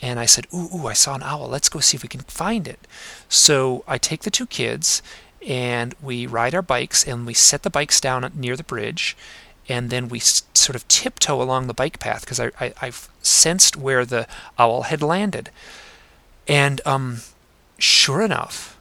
and 0.03 0.19
I 0.19 0.25
said, 0.25 0.47
ooh, 0.53 0.67
ooh, 0.75 0.87
I 0.87 0.93
saw 0.93 1.15
an 1.15 1.23
owl. 1.23 1.47
Let's 1.47 1.69
go 1.69 1.79
see 1.79 1.95
if 1.95 2.03
we 2.03 2.09
can 2.09 2.19
find 2.21 2.67
it. 2.67 2.81
So 3.29 3.85
I 3.87 3.97
take 3.97 4.23
the 4.23 4.29
two 4.29 4.45
kids 4.45 5.01
and 5.47 5.95
we 6.01 6.27
ride 6.27 6.53
our 6.53 6.61
bikes 6.61 7.07
and 7.07 7.25
we 7.25 7.33
set 7.33 7.63
the 7.63 7.69
bikes 7.69 8.01
down 8.01 8.29
near 8.35 8.57
the 8.57 8.65
bridge 8.65 9.15
and 9.69 9.89
then 9.89 10.09
we 10.09 10.19
sort 10.19 10.75
of 10.75 10.85
tiptoe 10.89 11.41
along 11.41 11.67
the 11.67 11.73
bike 11.73 11.99
path 11.99 12.25
because 12.25 12.41
I, 12.41 12.51
I, 12.59 12.73
have 12.81 13.07
sensed 13.21 13.77
where 13.77 14.03
the 14.03 14.27
owl 14.59 14.83
had 14.83 15.01
landed. 15.01 15.51
And 16.49 16.81
um, 16.85 17.19
sure 17.77 18.21
enough, 18.21 18.77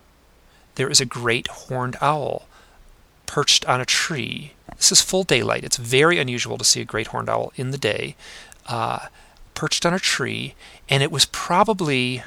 there 0.75 0.91
is 0.91 1.01
a 1.01 1.05
great 1.07 1.47
horned 1.47 1.97
owl 2.01 2.49
perched 3.27 3.64
on 3.66 3.81
a 3.81 3.87
tree. 3.87 4.55
This 4.77 4.91
is 4.91 5.01
full 5.01 5.23
daylight. 5.23 5.62
It's 5.62 5.77
very 5.77 6.18
unusual 6.18 6.59
to 6.59 6.64
see 6.64 6.81
a 6.81 6.85
great 6.85 7.09
horned 7.09 7.29
owl 7.29 7.53
in 7.55 7.70
the 7.70 7.79
day. 7.79 8.16
Uh, 8.66 9.07
perched 9.55 9.86
on 9.86 9.94
a 9.94 9.98
tree, 9.98 10.55
and 10.88 11.03
it 11.03 11.11
was 11.11 11.24
probably, 11.26 12.22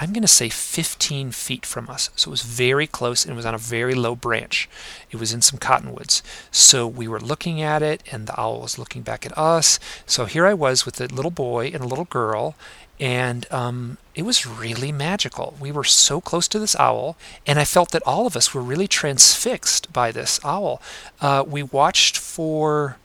I'm 0.00 0.12
going 0.12 0.22
to 0.22 0.28
say 0.28 0.48
15 0.48 1.32
feet 1.32 1.66
from 1.66 1.88
us. 1.88 2.10
So 2.16 2.28
it 2.28 2.32
was 2.32 2.42
very 2.42 2.86
close 2.86 3.24
and 3.24 3.32
it 3.32 3.36
was 3.36 3.46
on 3.46 3.54
a 3.54 3.58
very 3.58 3.94
low 3.94 4.14
branch. 4.14 4.68
It 5.10 5.16
was 5.16 5.32
in 5.32 5.42
some 5.42 5.58
cottonwoods. 5.58 6.22
So 6.50 6.86
we 6.86 7.06
were 7.06 7.20
looking 7.20 7.60
at 7.60 7.82
it, 7.82 8.02
and 8.10 8.26
the 8.26 8.40
owl 8.40 8.60
was 8.60 8.78
looking 8.78 9.02
back 9.02 9.26
at 9.26 9.36
us. 9.36 9.78
So 10.06 10.24
here 10.24 10.46
I 10.46 10.54
was 10.54 10.86
with 10.86 11.00
a 11.00 11.06
little 11.06 11.30
boy 11.30 11.66
and 11.66 11.82
a 11.82 11.88
little 11.88 12.06
girl, 12.06 12.54
and 13.00 13.50
um, 13.50 13.96
it 14.14 14.22
was 14.22 14.46
really 14.46 14.92
magical. 14.92 15.54
We 15.58 15.72
were 15.72 15.84
so 15.84 16.20
close 16.20 16.46
to 16.48 16.58
this 16.58 16.76
owl, 16.76 17.16
and 17.46 17.58
I 17.58 17.64
felt 17.64 17.92
that 17.92 18.02
all 18.04 18.26
of 18.26 18.36
us 18.36 18.52
were 18.52 18.60
really 18.60 18.86
transfixed 18.86 19.90
by 19.90 20.12
this 20.12 20.38
owl. 20.44 20.82
Uh, 21.20 21.42
we 21.46 21.62
watched 21.62 22.18
for 22.18 22.98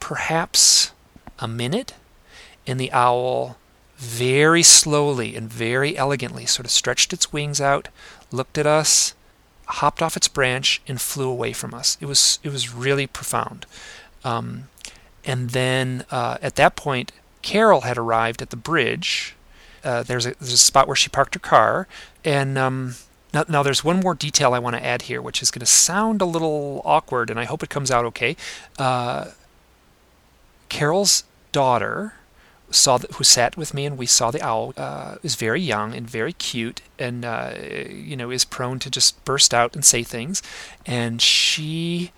perhaps 0.00 0.92
a 1.42 1.48
minute, 1.48 1.94
and 2.66 2.78
the 2.78 2.92
owl 2.92 3.58
very 3.96 4.62
slowly 4.62 5.36
and 5.36 5.50
very 5.50 5.98
elegantly 5.98 6.46
sort 6.46 6.64
of 6.64 6.70
stretched 6.70 7.12
its 7.12 7.32
wings 7.32 7.60
out, 7.60 7.88
looked 8.30 8.56
at 8.56 8.66
us, 8.66 9.14
hopped 9.66 10.00
off 10.00 10.16
its 10.16 10.28
branch, 10.28 10.80
and 10.86 11.00
flew 11.00 11.28
away 11.28 11.52
from 11.52 11.74
us. 11.74 11.98
It 12.00 12.06
was 12.06 12.38
it 12.42 12.50
was 12.50 12.72
really 12.72 13.06
profound. 13.06 13.66
Um, 14.24 14.68
and 15.24 15.50
then 15.50 16.04
uh, 16.10 16.38
at 16.40 16.56
that 16.56 16.76
point, 16.76 17.12
Carol 17.42 17.82
had 17.82 17.98
arrived 17.98 18.40
at 18.40 18.50
the 18.50 18.56
bridge. 18.56 19.34
Uh, 19.84 20.02
there's, 20.04 20.26
a, 20.26 20.34
there's 20.38 20.52
a 20.52 20.58
spot 20.58 20.86
where 20.86 20.96
she 20.96 21.08
parked 21.08 21.34
her 21.34 21.40
car, 21.40 21.88
and 22.24 22.56
um, 22.56 22.94
now, 23.34 23.44
now 23.48 23.62
there's 23.64 23.82
one 23.82 23.98
more 23.98 24.14
detail 24.14 24.54
I 24.54 24.60
want 24.60 24.76
to 24.76 24.84
add 24.84 25.02
here, 25.02 25.20
which 25.20 25.42
is 25.42 25.50
going 25.50 25.60
to 25.60 25.66
sound 25.66 26.20
a 26.22 26.24
little 26.24 26.82
awkward, 26.84 27.30
and 27.30 27.40
I 27.40 27.44
hope 27.44 27.64
it 27.64 27.70
comes 27.70 27.90
out 27.90 28.04
okay. 28.04 28.36
Uh, 28.78 29.30
Carol's 30.68 31.24
daughter 31.52 32.14
saw 32.70 32.98
the, 32.98 33.06
who 33.14 33.24
sat 33.24 33.56
with 33.56 33.74
me 33.74 33.84
and 33.84 33.98
we 33.98 34.06
saw 34.06 34.30
the 34.30 34.42
owl 34.42 34.72
uh, 34.76 35.16
is 35.22 35.34
very 35.34 35.60
young 35.60 35.94
and 35.94 36.08
very 36.08 36.32
cute 36.32 36.80
and 36.98 37.24
uh, 37.24 37.52
you 37.90 38.16
know 38.16 38.30
is 38.30 38.44
prone 38.44 38.78
to 38.78 38.90
just 38.90 39.22
burst 39.24 39.52
out 39.52 39.74
and 39.74 39.84
say 39.84 40.02
things 40.02 40.42
and 40.86 41.20
she 41.20 42.12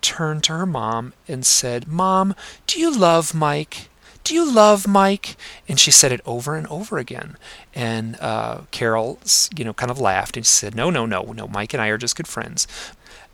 turned 0.00 0.44
to 0.44 0.52
her 0.52 0.66
mom 0.66 1.12
and 1.26 1.44
said 1.44 1.88
mom 1.88 2.34
do 2.66 2.78
you 2.78 2.96
love 2.96 3.34
mike 3.34 3.88
do 4.26 4.34
you 4.34 4.52
love 4.52 4.88
Mike? 4.88 5.36
And 5.68 5.78
she 5.78 5.92
said 5.92 6.10
it 6.10 6.20
over 6.26 6.56
and 6.56 6.66
over 6.66 6.98
again. 6.98 7.36
And 7.76 8.18
uh, 8.20 8.62
Carol, 8.72 9.20
you 9.56 9.64
know, 9.64 9.72
kind 9.72 9.88
of 9.88 10.00
laughed 10.00 10.36
and 10.36 10.44
she 10.44 10.50
said, 10.50 10.74
No, 10.74 10.90
no, 10.90 11.06
no, 11.06 11.22
no. 11.22 11.46
Mike 11.46 11.72
and 11.72 11.80
I 11.80 11.86
are 11.88 11.96
just 11.96 12.16
good 12.16 12.26
friends. 12.26 12.66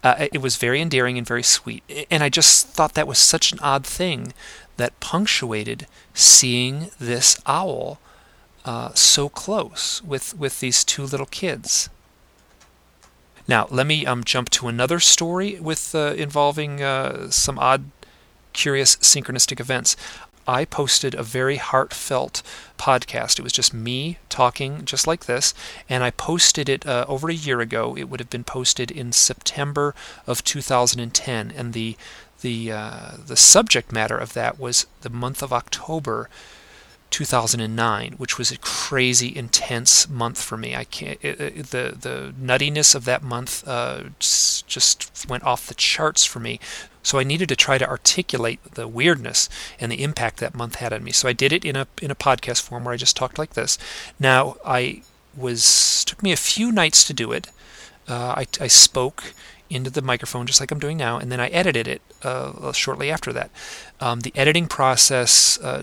Uh, 0.03 0.29
it 0.31 0.43
was 0.43 0.57
very 0.57 0.83
endearing 0.83 1.17
and 1.17 1.27
very 1.27 1.43
sweet. 1.43 1.83
And 2.11 2.23
I 2.23 2.29
just 2.29 2.67
thought 2.69 2.93
that 2.93 3.07
was 3.07 3.17
such 3.17 3.53
an 3.53 3.59
odd 3.61 3.87
thing 3.87 4.35
that 4.77 4.99
punctuated 5.01 5.87
seeing 6.15 6.91
this 6.99 7.41
owl 7.47 7.99
uh, 8.65 8.93
so 8.95 9.29
close 9.29 10.03
with, 10.03 10.37
with 10.39 10.61
these 10.61 10.85
two 10.85 11.05
little 11.05 11.27
kids. 11.27 11.89
Now, 13.49 13.67
let 13.71 13.87
me 13.87 14.07
um, 14.07 14.23
jump 14.25 14.51
to 14.51 14.69
another 14.69 15.01
story 15.01 15.59
with 15.59 15.95
uh, 15.95 16.15
involving 16.17 16.83
uh, 16.83 17.31
some 17.31 17.59
odd, 17.59 17.91
curious 18.53 18.97
synchronistic 18.97 19.59
events. 19.59 19.97
I 20.47 20.65
posted 20.65 21.15
a 21.15 21.23
very 21.23 21.57
heartfelt 21.57 22.43
podcast. 22.79 23.39
It 23.39 23.43
was 23.43 23.53
just 23.53 23.73
me 23.73 24.19
talking 24.29 24.85
just 24.85 25.07
like 25.07 25.27
this, 25.27 25.55
and 25.89 26.03
I 26.03 26.11
posted 26.11 26.69
it 26.69 26.85
uh, 26.85 27.05
over 27.09 27.29
a 27.31 27.35
year 27.35 27.61
ago. 27.61 27.97
It 27.97 28.09
would 28.09 28.21
have 28.21 28.31
been 28.31 28.45
posted 28.45 28.91
in 28.91 29.13
September 29.13 29.95
of 30.27 30.43
2010, 30.43 31.53
and 31.57 31.73
the 31.73 31.97
the 32.43 32.71
uh, 32.71 33.13
the 33.27 33.37
subject 33.37 33.93
matter 33.93 34.19
of 34.19 34.35
that 34.35 34.59
was 34.59 34.87
the 35.01 35.11
month 35.11 35.43
of 35.43 35.53
October 35.53 36.29
2009, 37.11 38.15
which 38.15 38.39
was 38.39 38.51
a 38.51 38.59
crazy 38.59 39.35
intense 39.37 40.09
month 40.09 40.43
for 40.43 40.57
me. 40.57 40.75
I 40.75 40.85
can't 40.85 41.19
it, 41.23 41.41
it, 41.41 41.67
the 41.67 41.97
the 41.99 42.35
nuttiness 42.41 42.95
of 42.95 43.05
that 43.05 43.23
month 43.23 43.67
uh, 43.67 44.05
just 44.19 45.27
went 45.29 45.45
off 45.45 45.67
the 45.67 45.75
charts 45.75 46.25
for 46.25 46.41
me. 46.41 46.59
So 47.05 47.19
I 47.19 47.25
needed 47.25 47.49
to 47.49 47.57
try 47.57 47.79
to 47.79 47.89
articulate 47.89 48.63
the 48.75 48.87
weirdness 48.87 49.49
and 49.81 49.91
the 49.91 50.03
impact 50.03 50.39
that 50.39 50.55
month 50.55 50.77
had 50.77 50.93
on 50.93 51.03
me. 51.03 51.13
So 51.13 51.29
I 51.29 51.33
did 51.33 51.53
it 51.53 51.65
in 51.65 51.77
a 51.77 51.87
in 52.01 52.11
a 52.11 52.17
podcast 52.17 52.63
form 52.63 52.85
where 52.85 52.95
I 52.95 52.97
just 52.97 53.17
talked 53.17 53.39
like 53.39 53.55
this. 53.55 53.79
Now 54.19 54.57
I 54.65 55.03
was 55.37 56.05
took 56.05 56.23
me 56.23 56.33
a 56.33 56.37
few 56.37 56.73
nights 56.73 57.05
to 57.05 57.13
do 57.13 57.33
it. 57.33 57.49
Uh, 58.09 58.35
I, 58.39 58.47
I 58.61 58.67
spoke 58.67 59.33
into 59.75 59.91
the 59.91 60.03
microphone 60.03 60.47
just 60.47 60.61
like 60.61 60.71
I'm 60.71 60.79
doing 60.79 60.97
now, 60.97 61.19
and 61.19 61.31
then 61.31 61.41
I 61.41 61.49
edited 61.49 61.89
it 61.89 62.03
uh, 62.23 62.73
shortly 62.73 63.11
after 63.11 63.33
that. 63.33 63.51
Um, 64.01 64.21
the 64.21 64.33
editing 64.35 64.67
process 64.67 65.59
uh, 65.61 65.83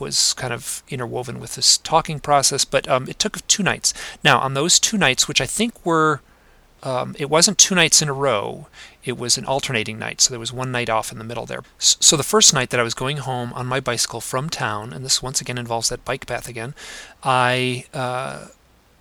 was 0.00 0.34
kind 0.34 0.52
of 0.52 0.82
interwoven 0.88 1.40
with 1.40 1.54
this 1.54 1.78
talking 1.78 2.20
process, 2.20 2.64
but 2.64 2.88
um, 2.88 3.08
it 3.08 3.18
took 3.18 3.46
two 3.46 3.62
nights. 3.62 3.94
Now, 4.22 4.38
on 4.40 4.54
those 4.54 4.78
two 4.78 4.98
nights, 4.98 5.28
which 5.28 5.40
I 5.40 5.46
think 5.46 5.84
were, 5.84 6.20
um, 6.82 7.16
it 7.18 7.28
wasn't 7.28 7.58
two 7.58 7.74
nights 7.74 8.00
in 8.02 8.08
a 8.08 8.12
row, 8.12 8.68
it 9.04 9.18
was 9.18 9.38
an 9.38 9.44
alternating 9.44 9.98
night, 9.98 10.20
so 10.20 10.30
there 10.30 10.40
was 10.40 10.52
one 10.52 10.70
night 10.70 10.90
off 10.90 11.10
in 11.10 11.18
the 11.18 11.24
middle 11.24 11.46
there. 11.46 11.62
So 11.78 12.16
the 12.16 12.22
first 12.22 12.52
night 12.52 12.70
that 12.70 12.80
I 12.80 12.84
was 12.84 12.94
going 12.94 13.18
home 13.18 13.52
on 13.54 13.66
my 13.66 13.80
bicycle 13.80 14.20
from 14.20 14.48
town, 14.48 14.92
and 14.92 15.04
this 15.04 15.22
once 15.22 15.40
again 15.40 15.58
involves 15.58 15.88
that 15.88 16.04
bike 16.04 16.26
path 16.26 16.48
again, 16.48 16.74
I 17.22 17.86
uh, 17.94 18.48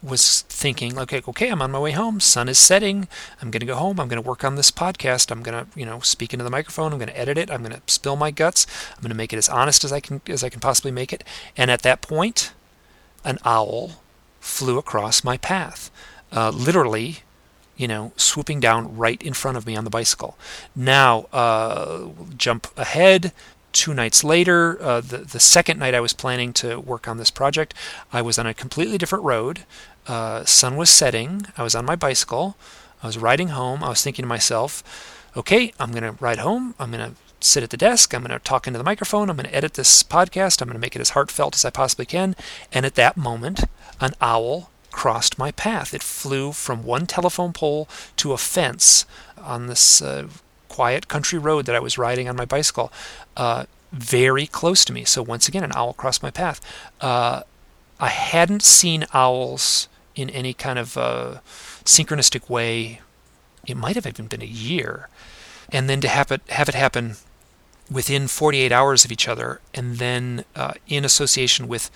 was 0.07 0.41
thinking, 0.41 0.97
okay, 0.97 1.21
okay, 1.27 1.49
I'm 1.49 1.61
on 1.61 1.71
my 1.71 1.79
way 1.79 1.91
home. 1.91 2.19
Sun 2.19 2.49
is 2.49 2.57
setting. 2.57 3.07
I'm 3.41 3.51
going 3.51 3.59
to 3.59 3.65
go 3.65 3.75
home. 3.75 3.99
I'm 3.99 4.07
going 4.07 4.21
to 4.21 4.27
work 4.27 4.43
on 4.43 4.55
this 4.55 4.71
podcast. 4.71 5.31
I'm 5.31 5.43
going 5.43 5.65
to, 5.65 5.79
you 5.79 5.85
know, 5.85 5.99
speak 5.99 6.33
into 6.33 6.43
the 6.43 6.49
microphone. 6.49 6.91
I'm 6.91 6.99
going 6.99 7.09
to 7.09 7.19
edit 7.19 7.37
it. 7.37 7.51
I'm 7.51 7.61
going 7.61 7.75
to 7.75 7.81
spill 7.87 8.15
my 8.15 8.31
guts. 8.31 8.65
I'm 8.95 9.01
going 9.01 9.09
to 9.09 9.15
make 9.15 9.33
it 9.33 9.37
as 9.37 9.49
honest 9.49 9.83
as 9.83 9.91
I 9.91 9.99
can 9.99 10.21
as 10.27 10.43
I 10.43 10.49
can 10.49 10.59
possibly 10.59 10.91
make 10.91 11.13
it. 11.13 11.23
And 11.55 11.69
at 11.69 11.81
that 11.83 12.01
point, 12.01 12.53
an 13.23 13.37
owl 13.45 14.01
flew 14.39 14.77
across 14.77 15.23
my 15.23 15.37
path, 15.37 15.91
uh, 16.31 16.49
literally, 16.49 17.17
you 17.75 17.87
know, 17.87 18.13
swooping 18.15 18.59
down 18.59 18.95
right 18.95 19.21
in 19.21 19.33
front 19.33 19.57
of 19.57 19.65
me 19.65 19.75
on 19.75 19.83
the 19.83 19.89
bicycle. 19.89 20.37
Now, 20.75 21.27
uh, 21.33 22.07
jump 22.37 22.67
ahead 22.77 23.33
two 23.77 23.93
nights 23.93 24.23
later, 24.23 24.81
uh, 24.81 25.01
the, 25.01 25.19
the 25.19 25.39
second 25.39 25.77
night 25.77 25.93
I 25.93 25.99
was 25.99 26.13
planning 26.13 26.51
to 26.53 26.79
work 26.79 27.07
on 27.07 27.17
this 27.17 27.29
project, 27.29 27.73
I 28.11 28.21
was 28.21 28.39
on 28.39 28.47
a 28.47 28.53
completely 28.53 28.97
different 28.97 29.23
road. 29.23 29.65
Uh, 30.07 30.45
sun 30.45 30.75
was 30.77 30.89
setting. 30.89 31.47
I 31.57 31.63
was 31.63 31.75
on 31.75 31.85
my 31.85 31.95
bicycle. 31.95 32.57
I 33.03 33.07
was 33.07 33.17
riding 33.17 33.49
home. 33.49 33.83
I 33.83 33.89
was 33.89 34.01
thinking 34.01 34.23
to 34.23 34.27
myself, 34.27 34.83
okay, 35.35 35.73
I'm 35.79 35.91
going 35.91 36.03
to 36.03 36.23
ride 36.23 36.39
home. 36.39 36.75
I'm 36.79 36.91
going 36.91 37.11
to 37.11 37.15
sit 37.39 37.63
at 37.63 37.69
the 37.69 37.77
desk. 37.77 38.13
I'm 38.13 38.23
going 38.23 38.37
to 38.37 38.43
talk 38.43 38.67
into 38.67 38.79
the 38.79 38.83
microphone. 38.83 39.29
I'm 39.29 39.35
going 39.35 39.49
to 39.49 39.55
edit 39.55 39.75
this 39.75 40.03
podcast. 40.03 40.61
I'm 40.61 40.67
going 40.67 40.79
to 40.79 40.81
make 40.81 40.95
it 40.95 41.01
as 41.01 41.11
heartfelt 41.11 41.55
as 41.55 41.65
I 41.65 41.69
possibly 41.69 42.05
can. 42.05 42.35
And 42.71 42.85
at 42.85 42.95
that 42.95 43.17
moment, 43.17 43.63
an 43.99 44.13
owl 44.21 44.71
crossed 44.91 45.37
my 45.37 45.51
path. 45.51 45.93
It 45.93 46.01
flew 46.01 46.51
from 46.51 46.83
one 46.83 47.05
telephone 47.05 47.53
pole 47.53 47.87
to 48.15 48.33
a 48.33 48.37
fence 48.37 49.05
on 49.37 49.67
this 49.67 50.01
uh, 50.01 50.27
quiet 50.69 51.07
country 51.07 51.37
road 51.37 51.65
that 51.65 51.75
I 51.75 51.79
was 51.79 51.97
riding 51.97 52.27
on 52.27 52.35
my 52.35 52.45
bicycle, 52.45 52.91
uh, 53.35 53.65
very 53.91 54.47
close 54.47 54.83
to 54.85 54.93
me. 54.93 55.05
So 55.05 55.21
once 55.21 55.47
again, 55.47 55.63
an 55.63 55.71
owl 55.75 55.93
crossed 55.93 56.23
my 56.23 56.31
path. 56.31 56.59
Uh, 56.99 57.43
I 57.99 58.09
hadn't 58.09 58.63
seen 58.63 59.05
owls 59.13 59.87
in 60.17 60.29
any 60.31 60.53
kind 60.53 60.79
of 60.79 60.97
uh, 60.97 61.39
synchronistic 61.85 62.49
way. 62.49 63.01
It 63.65 63.77
might 63.77 63.95
have 63.95 64.07
even 64.07 64.27
been 64.27 64.41
a 64.41 64.45
year, 64.45 65.09
and 65.71 65.89
then 65.89 66.01
to 66.01 66.07
have 66.07 66.31
it 66.31 66.41
have 66.49 66.69
it 66.69 66.75
happen 66.75 67.15
within 67.89 68.27
48 68.27 68.71
hours 68.71 69.05
of 69.05 69.11
each 69.11 69.27
other, 69.27 69.61
and 69.73 69.97
then 69.97 70.43
uh, 70.55 70.73
in 70.87 71.05
association 71.05 71.67
with 71.67 71.89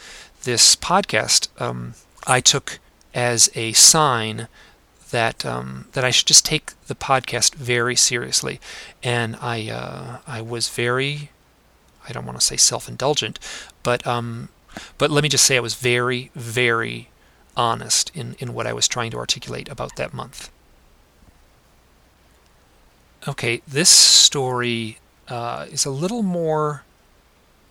this 0.43 0.76
podcast, 0.76 1.49
um, 1.61 1.95
I 2.26 2.39
took 2.39 2.80
as 3.13 3.49
a 3.55 3.74
sign 3.74 4.47
that 5.11 5.45
um, 5.45 5.88
that 5.93 6.03
I 6.03 6.11
should 6.11 6.28
just 6.28 6.45
take 6.45 6.74
the 6.88 6.95
podcast 6.95 7.55
very 7.55 7.95
seriously, 7.95 8.59
and 9.03 9.38
I 9.41 9.69
uh, 9.69 10.17
I 10.28 10.41
was 10.41 10.69
very 10.69 11.32
I 12.07 12.11
don't 12.11 12.26
want 12.26 12.39
to 12.39 12.45
say 12.45 12.57
self-indulgent, 12.57 13.39
but 13.84 14.05
um, 14.07 14.49
but 14.97 15.11
let 15.11 15.24
me 15.24 15.30
just 15.30 15.45
say 15.45 15.57
I 15.57 15.61
was 15.61 15.76
very 15.76 16.32
very 16.36 17.11
honest 17.62 18.12
in 18.16 18.36
in 18.39 18.53
what 18.53 18.66
I 18.66 18.74
was 18.74 18.88
trying 18.88 19.12
to 19.12 19.18
articulate 19.18 19.70
about 19.70 19.95
that 19.95 20.14
month. 20.14 20.49
Okay, 23.28 23.62
this 23.68 23.89
story 23.89 24.97
uh, 25.28 25.68
is 25.72 25.86
a 25.86 25.91
little 25.91 26.24
more 26.24 26.84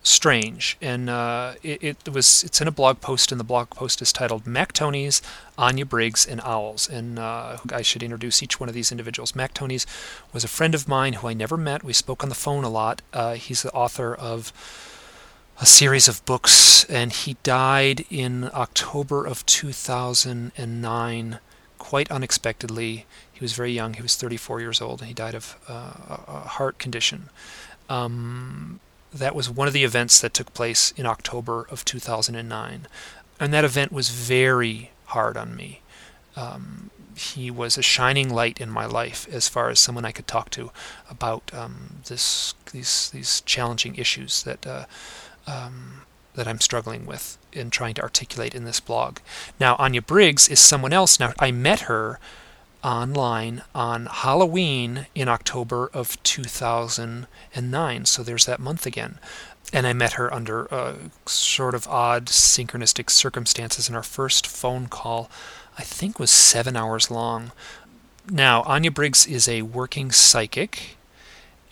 strange, 0.02 0.78
and 0.80 1.10
uh, 1.10 1.54
it, 1.62 1.82
it, 1.82 2.08
was 2.08 2.44
it's 2.44 2.60
in 2.60 2.68
a 2.68 2.70
blog 2.70 3.00
post, 3.00 3.32
and 3.32 3.40
the 3.40 3.50
blog 3.52 3.70
post 3.70 4.00
is 4.00 4.12
titled 4.12 4.46
"Mac 4.46 4.72
Tonnies, 4.72 5.20
Anya 5.58 5.84
Briggs, 5.84 6.24
and 6.24 6.40
Owls." 6.42 6.88
And 6.88 7.18
uh, 7.18 7.58
I 7.72 7.82
should 7.82 8.04
introduce 8.04 8.42
each 8.44 8.60
one 8.60 8.68
of 8.68 8.76
these 8.76 8.92
individuals. 8.92 9.34
Mac 9.34 9.52
Tonnies 9.52 9.86
was 10.32 10.44
a 10.44 10.48
friend 10.48 10.74
of 10.74 10.86
mine 10.86 11.14
who 11.14 11.26
I 11.26 11.34
never 11.34 11.56
met. 11.56 11.82
We 11.82 11.92
spoke 11.92 12.22
on 12.22 12.28
the 12.28 12.34
phone 12.36 12.64
a 12.64 12.70
lot. 12.70 13.02
Uh, 13.12 13.34
he's 13.34 13.62
the 13.62 13.72
author 13.72 14.14
of 14.14 14.52
a 15.60 15.66
series 15.66 16.08
of 16.08 16.24
books, 16.24 16.84
and 16.84 17.12
he 17.12 17.36
died 17.42 18.06
in 18.08 18.50
October 18.54 19.26
of 19.26 19.44
2009, 19.44 21.38
quite 21.76 22.10
unexpectedly. 22.10 23.04
He 23.30 23.40
was 23.40 23.52
very 23.52 23.72
young. 23.72 23.92
He 23.92 24.02
was 24.02 24.16
34 24.16 24.60
years 24.60 24.80
old, 24.80 25.00
and 25.00 25.08
he 25.08 25.14
died 25.14 25.34
of 25.34 25.56
uh, 25.68 26.16
a 26.26 26.48
heart 26.48 26.78
condition. 26.78 27.28
Um, 27.90 28.80
that 29.12 29.34
was 29.34 29.50
one 29.50 29.68
of 29.68 29.74
the 29.74 29.84
events 29.84 30.18
that 30.20 30.32
took 30.32 30.54
place 30.54 30.92
in 30.92 31.04
October 31.04 31.66
of 31.70 31.84
2009. 31.84 32.86
And 33.38 33.52
that 33.52 33.64
event 33.64 33.92
was 33.92 34.08
very 34.08 34.92
hard 35.06 35.36
on 35.36 35.54
me. 35.54 35.82
Um, 36.36 36.90
he 37.16 37.50
was 37.50 37.76
a 37.76 37.82
shining 37.82 38.30
light 38.30 38.60
in 38.60 38.70
my 38.70 38.86
life 38.86 39.28
as 39.30 39.48
far 39.48 39.68
as 39.68 39.78
someone 39.78 40.06
I 40.06 40.12
could 40.12 40.26
talk 40.26 40.48
to 40.50 40.70
about 41.10 41.50
um, 41.52 41.96
this 42.06 42.54
these 42.72 43.10
these 43.10 43.42
challenging 43.42 43.96
issues 43.96 44.42
that 44.44 44.66
uh, 44.66 44.84
um, 45.46 46.02
that 46.34 46.46
I'm 46.46 46.60
struggling 46.60 47.06
with 47.06 47.38
in 47.52 47.70
trying 47.70 47.94
to 47.94 48.02
articulate 48.02 48.54
in 48.54 48.64
this 48.64 48.80
blog. 48.80 49.18
Now 49.58 49.76
Anya 49.78 50.02
Briggs 50.02 50.48
is 50.48 50.60
someone 50.60 50.92
else. 50.92 51.18
Now 51.18 51.32
I 51.38 51.50
met 51.50 51.80
her 51.80 52.18
online 52.82 53.62
on 53.74 54.06
Halloween 54.06 55.06
in 55.14 55.28
October 55.28 55.90
of 55.92 56.22
2009. 56.22 58.04
So 58.04 58.22
there's 58.22 58.46
that 58.46 58.60
month 58.60 58.86
again. 58.86 59.18
And 59.72 59.86
I 59.86 59.92
met 59.92 60.14
her 60.14 60.32
under 60.32 60.72
uh, 60.72 60.94
sort 61.26 61.74
of 61.74 61.86
odd 61.86 62.26
synchronistic 62.26 63.10
circumstances. 63.10 63.88
And 63.88 63.96
our 63.96 64.02
first 64.02 64.46
phone 64.46 64.88
call, 64.88 65.30
I 65.78 65.82
think, 65.82 66.18
was 66.18 66.30
seven 66.30 66.76
hours 66.76 67.10
long. 67.10 67.52
Now, 68.28 68.62
Anya 68.62 68.90
Briggs 68.90 69.26
is 69.26 69.48
a 69.48 69.62
working 69.62 70.10
psychic. 70.10 70.96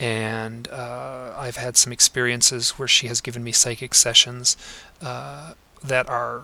And 0.01 0.69
uh, 0.69 1.35
I've 1.37 1.57
had 1.57 1.77
some 1.77 1.93
experiences 1.93 2.71
where 2.71 2.89
she 2.89 3.09
has 3.09 3.21
given 3.21 3.43
me 3.43 3.53
psychic 3.53 3.95
sessions 3.95 4.57
uh, 5.03 5.55
that 5.83 6.09
are 6.09 6.43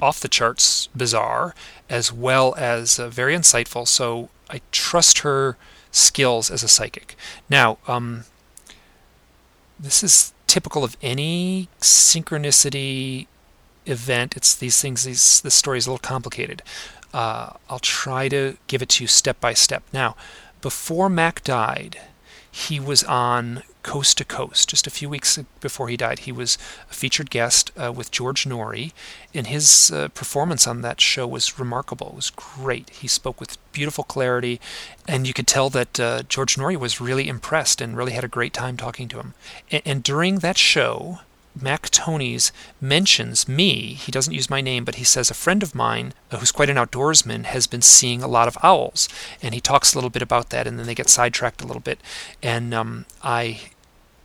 off 0.00 0.20
the 0.20 0.28
charts 0.28 0.88
bizarre 0.96 1.54
as 1.88 2.12
well 2.12 2.54
as 2.56 2.98
uh, 2.98 3.08
very 3.08 3.34
insightful. 3.34 3.86
So 3.86 4.28
I 4.50 4.60
trust 4.72 5.20
her 5.20 5.56
skills 5.90 6.50
as 6.50 6.62
a 6.62 6.68
psychic. 6.68 7.16
Now, 7.48 7.78
um, 7.86 8.24
this 9.78 10.02
is 10.02 10.32
typical 10.46 10.84
of 10.84 10.96
any 11.02 11.68
synchronicity 11.80 13.26
event. 13.86 14.36
It's 14.36 14.54
these 14.54 14.80
things. 14.80 15.04
These 15.04 15.40
the 15.40 15.50
story 15.50 15.78
is 15.78 15.86
a 15.86 15.90
little 15.90 15.98
complicated. 15.98 16.62
Uh, 17.12 17.54
I'll 17.68 17.78
try 17.78 18.28
to 18.28 18.56
give 18.66 18.82
it 18.82 18.88
to 18.90 19.04
you 19.04 19.08
step 19.08 19.40
by 19.40 19.54
step. 19.54 19.84
Now, 19.92 20.16
before 20.60 21.08
Mac 21.08 21.44
died, 21.44 22.00
he 22.54 22.78
was 22.78 23.02
on 23.02 23.64
Coast 23.82 24.16
to 24.18 24.24
Coast. 24.24 24.68
Just 24.68 24.86
a 24.86 24.90
few 24.90 25.08
weeks 25.08 25.40
before 25.60 25.88
he 25.88 25.96
died, 25.96 26.20
he 26.20 26.30
was 26.30 26.56
a 26.88 26.94
featured 26.94 27.28
guest 27.28 27.72
uh, 27.76 27.92
with 27.92 28.12
George 28.12 28.44
Noory, 28.44 28.92
and 29.34 29.48
his 29.48 29.90
uh, 29.90 30.06
performance 30.08 30.64
on 30.64 30.80
that 30.82 31.00
show 31.00 31.26
was 31.26 31.58
remarkable. 31.58 32.10
It 32.10 32.14
was 32.14 32.30
great. 32.30 32.90
He 32.90 33.08
spoke 33.08 33.40
with 33.40 33.58
beautiful 33.72 34.04
clarity, 34.04 34.60
and 35.08 35.26
you 35.26 35.34
could 35.34 35.48
tell 35.48 35.68
that 35.70 35.98
uh, 35.98 36.22
George 36.28 36.54
Noory 36.54 36.76
was 36.76 37.00
really 37.00 37.26
impressed 37.26 37.80
and 37.80 37.96
really 37.96 38.12
had 38.12 38.22
a 38.22 38.28
great 38.28 38.52
time 38.52 38.76
talking 38.76 39.08
to 39.08 39.18
him. 39.18 39.34
And, 39.72 39.82
and 39.84 40.02
during 40.04 40.38
that 40.38 40.56
show, 40.56 41.18
Mac 41.60 41.88
Tonnies 41.90 42.50
mentions 42.80 43.46
me. 43.48 43.94
He 43.94 44.10
doesn't 44.10 44.34
use 44.34 44.50
my 44.50 44.60
name, 44.60 44.84
but 44.84 44.96
he 44.96 45.04
says 45.04 45.30
a 45.30 45.34
friend 45.34 45.62
of 45.62 45.74
mine 45.74 46.12
uh, 46.30 46.38
who's 46.38 46.52
quite 46.52 46.70
an 46.70 46.76
outdoorsman 46.76 47.44
has 47.44 47.66
been 47.66 47.82
seeing 47.82 48.22
a 48.22 48.28
lot 48.28 48.48
of 48.48 48.58
owls. 48.62 49.08
And 49.42 49.54
he 49.54 49.60
talks 49.60 49.92
a 49.92 49.96
little 49.96 50.10
bit 50.10 50.22
about 50.22 50.50
that, 50.50 50.66
and 50.66 50.78
then 50.78 50.86
they 50.86 50.94
get 50.94 51.08
sidetracked 51.08 51.62
a 51.62 51.66
little 51.66 51.80
bit. 51.80 52.00
And 52.42 52.74
um, 52.74 53.06
I 53.22 53.60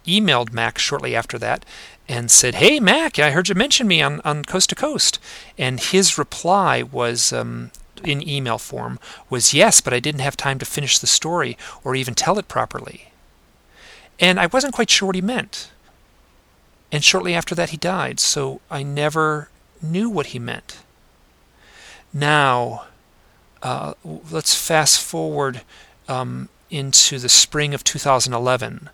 emailed 0.07 0.51
Mac 0.51 0.79
shortly 0.79 1.15
after 1.15 1.37
that 1.37 1.65
and 2.07 2.31
said, 2.31 2.55
"Hey 2.55 2.79
Mac, 2.79 3.19
I 3.19 3.31
heard 3.31 3.49
you 3.49 3.55
mention 3.55 3.87
me 3.87 4.01
on, 4.01 4.21
on 4.25 4.43
Coast 4.43 4.69
to 4.69 4.75
Coast," 4.75 5.19
and 5.57 5.79
his 5.79 6.17
reply 6.17 6.81
was 6.81 7.31
um, 7.31 7.69
in 8.03 8.27
email 8.27 8.57
form 8.57 8.99
was 9.29 9.53
yes, 9.53 9.81
but 9.81 9.93
I 9.93 9.99
didn't 9.99 10.21
have 10.21 10.35
time 10.35 10.59
to 10.59 10.65
finish 10.65 10.97
the 10.97 11.07
story 11.07 11.57
or 11.83 11.95
even 11.95 12.15
tell 12.15 12.39
it 12.39 12.47
properly. 12.47 13.11
And 14.19 14.39
I 14.39 14.47
wasn't 14.47 14.73
quite 14.73 14.89
sure 14.89 15.07
what 15.07 15.15
he 15.15 15.21
meant. 15.21 15.69
And 16.91 17.03
shortly 17.03 17.35
after 17.35 17.53
that, 17.55 17.69
he 17.69 17.77
died, 17.77 18.19
so 18.19 18.61
I 18.69 18.83
never 18.83 19.49
knew 19.81 20.09
what 20.09 20.27
he 20.27 20.39
meant. 20.39 20.79
Now, 22.11 22.85
uh, 23.61 23.93
let's 24.03 24.55
fast 24.55 25.01
forward 25.01 25.61
um, 26.07 26.49
into 26.69 27.19
the 27.19 27.29
spring 27.29 27.73
of 27.73 27.83
2011, 27.83 28.89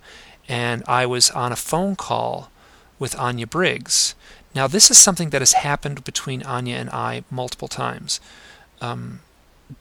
and 0.49 0.83
I 0.87 1.05
was 1.05 1.31
on 1.31 1.51
a 1.51 1.57
phone 1.57 1.95
call 1.95 2.51
with 2.99 3.17
Anya 3.17 3.47
Briggs. 3.47 4.15
Now, 4.53 4.67
this 4.67 4.91
is 4.91 4.97
something 4.97 5.29
that 5.29 5.41
has 5.41 5.53
happened 5.53 6.03
between 6.03 6.43
Anya 6.43 6.75
and 6.77 6.89
I 6.89 7.23
multiple 7.29 7.67
times. 7.67 8.19
Um, 8.81 9.21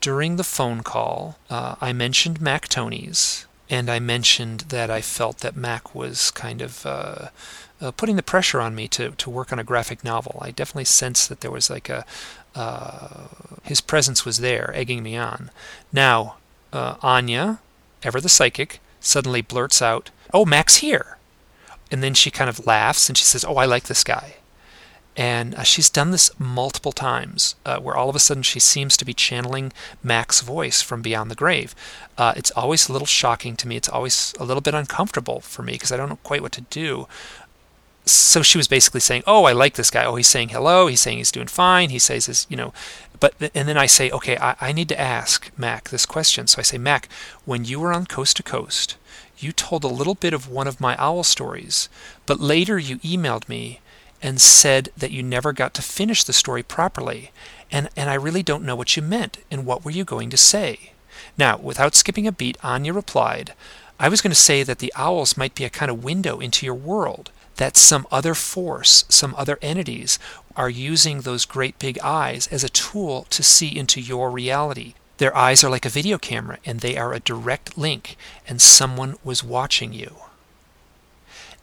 during 0.00 0.36
the 0.36 0.44
phone 0.44 0.82
call, 0.82 1.38
uh, 1.50 1.76
I 1.80 1.92
mentioned 1.92 2.40
Mac 2.40 2.68
Tonnies, 2.68 3.46
and 3.68 3.90
I 3.90 3.98
mentioned 3.98 4.60
that 4.68 4.90
I 4.90 5.00
felt 5.00 5.38
that 5.38 5.56
Mac 5.56 5.94
was 5.94 6.30
kind 6.30 6.62
of 6.62 6.84
uh, 6.86 7.28
uh, 7.80 7.90
putting 7.90 8.16
the 8.16 8.22
pressure 8.22 8.60
on 8.60 8.74
me 8.74 8.88
to, 8.88 9.10
to 9.10 9.30
work 9.30 9.52
on 9.52 9.58
a 9.58 9.64
graphic 9.64 10.04
novel. 10.04 10.38
I 10.40 10.50
definitely 10.50 10.84
sensed 10.84 11.28
that 11.28 11.40
there 11.40 11.50
was 11.50 11.70
like 11.70 11.88
a 11.88 12.04
uh, 12.54 13.26
his 13.64 13.80
presence 13.80 14.24
was 14.24 14.38
there, 14.38 14.72
egging 14.74 15.02
me 15.02 15.16
on. 15.16 15.50
Now, 15.92 16.36
uh, 16.72 16.96
Anya, 17.02 17.58
ever 18.02 18.20
the 18.20 18.28
psychic, 18.28 18.80
suddenly 19.00 19.42
blurts 19.42 19.82
out, 19.82 20.10
"Oh, 20.32 20.44
Mac's 20.44 20.76
here," 20.76 21.18
and 21.90 22.02
then 22.02 22.14
she 22.14 22.30
kind 22.30 22.48
of 22.48 22.66
laughs 22.66 23.08
and 23.08 23.18
she 23.18 23.24
says, 23.24 23.44
"Oh, 23.44 23.56
I 23.56 23.64
like 23.64 23.84
this 23.84 24.04
guy." 24.04 24.36
And 25.16 25.54
uh, 25.54 25.62
she's 25.62 25.90
done 25.90 26.10
this 26.10 26.30
multiple 26.40 26.90
times, 26.90 27.54
uh, 27.64 27.78
where 27.78 27.96
all 27.96 28.08
of 28.08 28.16
a 28.16 28.20
sudden 28.20 28.42
she 28.42 28.58
seems 28.58 28.96
to 28.96 29.04
be 29.04 29.14
channeling 29.14 29.72
Mac's 30.02 30.40
voice 30.40 30.82
from 30.82 31.02
beyond 31.02 31.30
the 31.30 31.36
grave. 31.36 31.74
Uh, 32.18 32.32
it's 32.36 32.50
always 32.52 32.88
a 32.88 32.92
little 32.92 33.06
shocking 33.06 33.54
to 33.56 33.68
me. 33.68 33.76
It's 33.76 33.88
always 33.88 34.34
a 34.40 34.44
little 34.44 34.60
bit 34.60 34.74
uncomfortable 34.74 35.40
for 35.40 35.62
me 35.62 35.74
because 35.74 35.92
I 35.92 35.96
don't 35.96 36.08
know 36.08 36.18
quite 36.24 36.42
what 36.42 36.52
to 36.52 36.62
do. 36.62 37.06
So 38.06 38.42
she 38.42 38.58
was 38.58 38.68
basically 38.68 39.00
saying, 39.00 39.22
"Oh, 39.26 39.44
I 39.44 39.52
like 39.52 39.74
this 39.74 39.90
guy. 39.90 40.04
Oh, 40.04 40.16
he's 40.16 40.28
saying 40.28 40.50
hello. 40.50 40.86
He's 40.86 41.00
saying 41.00 41.18
he's 41.18 41.32
doing 41.32 41.46
fine. 41.46 41.90
He 41.90 41.98
says 41.98 42.26
this, 42.26 42.46
you 42.50 42.56
know." 42.56 42.72
But 43.18 43.38
th- 43.38 43.52
and 43.54 43.66
then 43.68 43.78
I 43.78 43.86
say, 43.86 44.10
"Okay, 44.10 44.36
I, 44.36 44.56
I 44.60 44.72
need 44.72 44.88
to 44.90 45.00
ask 45.00 45.50
Mac 45.56 45.88
this 45.88 46.04
question." 46.06 46.46
So 46.46 46.58
I 46.58 46.62
say, 46.62 46.78
"Mac, 46.78 47.08
when 47.44 47.64
you 47.64 47.80
were 47.80 47.92
on 47.92 48.06
Coast 48.06 48.36
to 48.36 48.42
Coast, 48.42 48.96
you 49.38 49.52
told 49.52 49.84
a 49.84 49.88
little 49.88 50.14
bit 50.14 50.34
of 50.34 50.48
one 50.48 50.66
of 50.66 50.80
my 50.80 50.96
owl 50.98 51.24
stories, 51.24 51.88
but 52.26 52.40
later 52.40 52.78
you 52.78 52.98
emailed 52.98 53.48
me." 53.48 53.80
and 54.24 54.40
said 54.40 54.88
that 54.96 55.10
you 55.10 55.22
never 55.22 55.52
got 55.52 55.74
to 55.74 55.82
finish 55.82 56.24
the 56.24 56.32
story 56.32 56.62
properly. 56.62 57.30
And, 57.70 57.90
and 57.94 58.08
I 58.08 58.14
really 58.14 58.42
don't 58.42 58.64
know 58.64 58.74
what 58.74 58.96
you 58.96 59.02
meant, 59.02 59.36
and 59.50 59.66
what 59.66 59.84
were 59.84 59.90
you 59.90 60.02
going 60.02 60.30
to 60.30 60.38
say? 60.38 60.92
Now, 61.36 61.58
without 61.58 61.94
skipping 61.94 62.26
a 62.26 62.32
beat, 62.32 62.56
Anya 62.64 62.94
replied, 62.94 63.52
I 63.98 64.08
was 64.08 64.20
going 64.20 64.30
to 64.32 64.36
say 64.36 64.62
that 64.62 64.80
the 64.80 64.92
owls 64.96 65.36
might 65.36 65.54
be 65.54 65.64
a 65.64 65.70
kind 65.70 65.90
of 65.90 66.02
window 66.02 66.40
into 66.40 66.66
your 66.66 66.74
world, 66.74 67.30
that 67.56 67.76
some 67.76 68.06
other 68.10 68.34
force, 68.34 69.04
some 69.08 69.34
other 69.36 69.58
entities 69.62 70.18
are 70.56 70.68
using 70.68 71.20
those 71.20 71.44
great 71.44 71.78
big 71.78 71.98
eyes 72.00 72.48
as 72.48 72.64
a 72.64 72.68
tool 72.68 73.26
to 73.30 73.42
see 73.42 73.76
into 73.76 74.00
your 74.00 74.30
reality. 74.30 74.94
Their 75.18 75.36
eyes 75.36 75.62
are 75.62 75.70
like 75.70 75.86
a 75.86 75.90
video 75.90 76.18
camera, 76.18 76.58
and 76.64 76.80
they 76.80 76.96
are 76.96 77.12
a 77.12 77.20
direct 77.20 77.78
link, 77.78 78.16
and 78.48 78.60
someone 78.60 79.16
was 79.22 79.44
watching 79.44 79.92
you. 79.92 80.16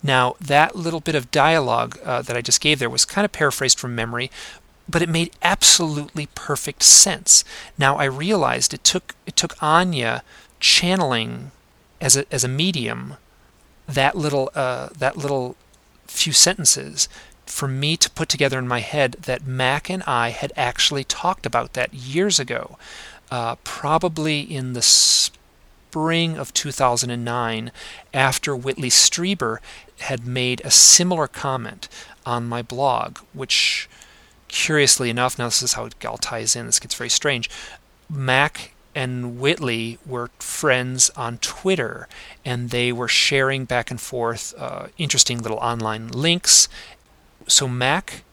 Now, 0.01 0.36
that 0.39 0.75
little 0.75 1.01
bit 1.01 1.15
of 1.15 1.32
dialogue 1.32 1.99
uh, 2.03 2.21
that 2.21 2.38
I 2.38 2.41
just 2.41 2.61
gave 2.61 2.79
there 2.79 2.89
was 2.89 3.05
kind 3.05 3.25
of 3.25 3.34
paraphrased 3.34 3.77
from 3.77 3.93
memory, 3.93 4.32
but 4.89 5.01
it 5.01 5.09
made 5.09 5.32
absolutely 5.41 6.27
perfect 6.34 6.84
sense. 6.84 7.43
Now 7.77 7.97
I 7.97 8.05
realized 8.05 8.73
it 8.73 8.84
took 8.84 9.15
it 9.25 9.36
took 9.36 9.61
Anya 9.61 10.23
channeling 10.59 11.51
as 12.02 12.18
a 12.18 12.26
as 12.34 12.43
a 12.43 12.47
medium 12.49 13.16
that 13.88 14.18
little 14.18 14.52
uh, 14.56 14.89
that 14.97 15.16
little 15.16 15.56
few 16.08 16.34
sentences 16.34 17.08
for 17.45 17.68
me 17.68 17.97
to 17.97 18.10
put 18.10 18.30
together 18.30 18.58
in 18.58 18.68
my 18.68 18.80
head 18.80 19.14
that 19.24 19.45
Mac 19.45 19.89
and 19.89 20.04
I 20.04 20.30
had 20.30 20.54
actually 20.56 21.04
talked 21.04 21.45
about 21.45 21.74
that 21.74 21.93
years 21.93 22.39
ago, 22.39 22.78
uh, 23.30 23.56
probably 23.64 24.39
in 24.39 24.74
the 24.74 24.82
spring 24.82 26.38
of 26.38 26.54
2009, 26.54 27.72
after 28.14 28.56
Whitley 28.56 28.89
Strieber 28.89 29.58
had 29.99 30.26
made 30.26 30.62
a 30.64 30.72
similar 30.72 31.28
comment 31.28 31.89
on 32.26 32.47
my 32.47 32.62
blog, 32.62 33.18
which, 33.34 33.89
curiously 34.47 35.10
enough, 35.10 35.38
now 35.38 35.45
this 35.45 35.62
is 35.62 35.74
how 35.74 35.86
it 35.86 36.06
all 36.06 36.18
ties 36.18 36.56
in, 36.56 36.68
this 36.68 36.80
gets 36.80 36.95
very 36.95 37.10
strange. 37.10 37.49
Mac 38.10 38.70
and 38.93 39.39
Whitley 39.39 39.97
were 40.05 40.29
friends 40.39 41.09
on 41.11 41.37
Twitter, 41.37 42.07
and 42.43 42.69
they 42.69 42.91
were 42.91 43.07
sharing 43.07 43.65
back 43.65 43.89
and 43.89 43.99
forth 43.99 44.53
uh, 44.57 44.87
interesting 44.97 45.41
little 45.41 45.57
online 45.57 46.09
links. 46.09 46.67
So 47.47 47.67
Mac 47.67 48.23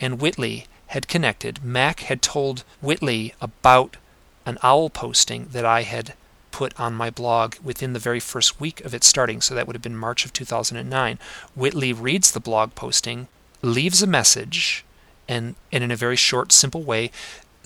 and 0.00 0.20
Whitley 0.20 0.66
had 0.88 1.08
connected. 1.08 1.64
Mac 1.64 2.00
had 2.00 2.22
told 2.22 2.64
Whitley 2.80 3.34
about 3.40 3.96
an 4.44 4.58
owl 4.62 4.88
posting 4.88 5.48
that 5.52 5.64
I 5.64 5.82
had 5.82 6.14
put 6.50 6.78
on 6.80 6.94
my 6.94 7.10
blog 7.10 7.56
within 7.62 7.92
the 7.92 7.98
very 7.98 8.20
first 8.20 8.58
week 8.60 8.82
of 8.82 8.94
it 8.94 9.04
starting, 9.04 9.42
so 9.42 9.54
that 9.54 9.66
would 9.66 9.76
have 9.76 9.82
been 9.82 9.96
March 9.96 10.24
of 10.24 10.32
2009. 10.32 11.18
Whitley 11.54 11.92
reads 11.92 12.30
the 12.30 12.40
blog 12.40 12.74
posting, 12.74 13.28
leaves 13.60 14.02
a 14.02 14.06
message, 14.06 14.84
and, 15.28 15.56
and 15.70 15.84
in 15.84 15.90
a 15.90 15.96
very 15.96 16.16
short, 16.16 16.52
simple 16.52 16.82
way, 16.82 17.10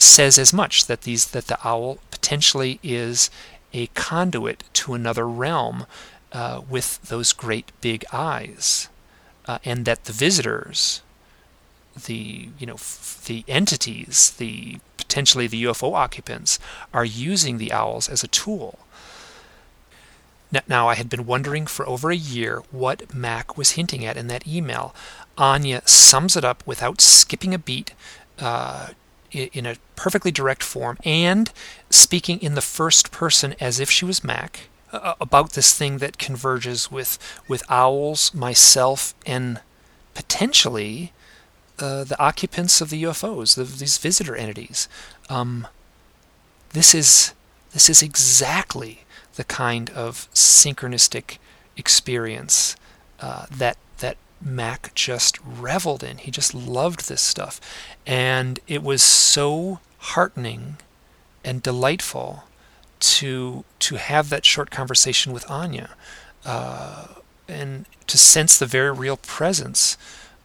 says 0.02 0.38
as 0.38 0.52
much 0.52 0.86
that 0.86 1.02
these 1.02 1.26
that 1.26 1.46
the 1.46 1.58
owl 1.66 1.98
potentially 2.10 2.78
is 2.82 3.30
a 3.72 3.86
conduit 3.88 4.64
to 4.72 4.94
another 4.94 5.28
realm 5.28 5.86
uh, 6.32 6.60
with 6.68 7.02
those 7.02 7.32
great 7.32 7.72
big 7.80 8.04
eyes, 8.12 8.88
uh, 9.46 9.58
and 9.64 9.84
that 9.84 10.04
the 10.04 10.12
visitors, 10.12 11.02
the 12.06 12.48
you 12.58 12.66
know 12.66 12.74
f- 12.74 13.22
the 13.26 13.44
entities, 13.48 14.34
the 14.38 14.78
potentially 14.96 15.46
the 15.46 15.64
UFO 15.64 15.94
occupants, 15.94 16.58
are 16.94 17.04
using 17.04 17.58
the 17.58 17.72
owls 17.72 18.08
as 18.08 18.22
a 18.22 18.28
tool. 18.28 18.78
Now, 20.68 20.88
I 20.88 20.96
had 20.96 21.08
been 21.08 21.26
wondering 21.26 21.66
for 21.66 21.88
over 21.88 22.10
a 22.10 22.16
year 22.16 22.62
what 22.72 23.14
Mac 23.14 23.56
was 23.56 23.72
hinting 23.72 24.04
at 24.04 24.16
in 24.16 24.26
that 24.26 24.48
email. 24.48 24.92
Anya 25.38 25.82
sums 25.86 26.36
it 26.36 26.44
up 26.44 26.66
without 26.66 27.00
skipping 27.00 27.54
a 27.54 27.58
beat 27.58 27.92
uh, 28.40 28.88
in 29.32 29.66
a 29.66 29.76
perfectly 29.96 30.30
direct 30.30 30.62
form 30.62 30.98
and 31.04 31.52
speaking 31.88 32.40
in 32.40 32.54
the 32.54 32.60
first 32.60 33.10
person 33.10 33.54
as 33.60 33.80
if 33.80 33.90
she 33.90 34.04
was 34.04 34.24
Mac 34.24 34.68
about 34.92 35.52
this 35.52 35.72
thing 35.76 35.98
that 35.98 36.18
converges 36.18 36.90
with, 36.90 37.18
with 37.46 37.62
owls, 37.68 38.34
myself, 38.34 39.14
and 39.24 39.60
potentially 40.14 41.12
uh, 41.78 42.04
the 42.04 42.20
occupants 42.20 42.80
of 42.80 42.90
the 42.90 43.04
UFOs, 43.04 43.54
the, 43.54 43.64
these 43.64 43.98
visitor 43.98 44.34
entities. 44.34 44.88
Um, 45.28 45.66
this 46.72 46.94
is 46.94 47.32
this 47.72 47.88
is 47.88 48.02
exactly 48.02 49.04
the 49.36 49.44
kind 49.44 49.90
of 49.90 50.28
synchronistic 50.34 51.38
experience 51.76 52.74
uh, 53.20 53.46
that 53.50 53.76
Mac 54.40 54.94
just 54.94 55.38
reveled 55.44 56.02
in. 56.02 56.18
He 56.18 56.30
just 56.30 56.54
loved 56.54 57.08
this 57.08 57.20
stuff, 57.20 57.60
and 58.06 58.58
it 58.66 58.82
was 58.82 59.02
so 59.02 59.80
heartening 59.98 60.78
and 61.44 61.62
delightful 61.62 62.44
to 63.00 63.64
to 63.78 63.96
have 63.96 64.30
that 64.30 64.44
short 64.44 64.70
conversation 64.70 65.32
with 65.32 65.50
Anya, 65.50 65.90
uh, 66.44 67.06
and 67.48 67.86
to 68.06 68.18
sense 68.18 68.58
the 68.58 68.66
very 68.66 68.92
real 68.92 69.16
presence 69.16 69.96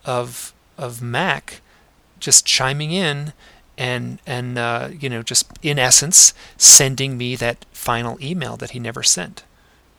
of 0.03 0.53
of 0.77 1.01
Mac 1.01 1.61
just 2.19 2.45
chiming 2.45 2.91
in 2.91 3.33
and 3.77 4.19
and 4.25 4.57
uh, 4.57 4.89
you 4.97 5.09
know 5.09 5.21
just 5.21 5.47
in 5.61 5.77
essence 5.79 6.33
sending 6.57 7.17
me 7.17 7.35
that 7.35 7.65
final 7.71 8.17
email 8.21 8.57
that 8.57 8.71
he 8.71 8.79
never 8.79 9.03
sent. 9.03 9.43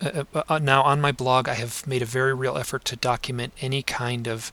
Uh, 0.00 0.24
uh, 0.34 0.42
uh, 0.48 0.58
now 0.58 0.82
on 0.82 1.00
my 1.00 1.12
blog, 1.12 1.48
I 1.48 1.54
have 1.54 1.86
made 1.86 2.02
a 2.02 2.06
very 2.06 2.34
real 2.34 2.58
effort 2.58 2.84
to 2.86 2.96
document 2.96 3.52
any 3.60 3.82
kind 3.82 4.26
of 4.26 4.52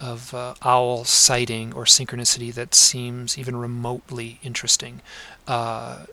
of 0.00 0.34
uh, 0.34 0.54
owl 0.62 1.04
sighting 1.04 1.72
or 1.72 1.84
synchronicity 1.84 2.52
that 2.52 2.74
seems 2.74 3.38
even 3.38 3.54
remotely 3.54 4.40
interesting. 4.42 5.00
Uh, 5.46 6.06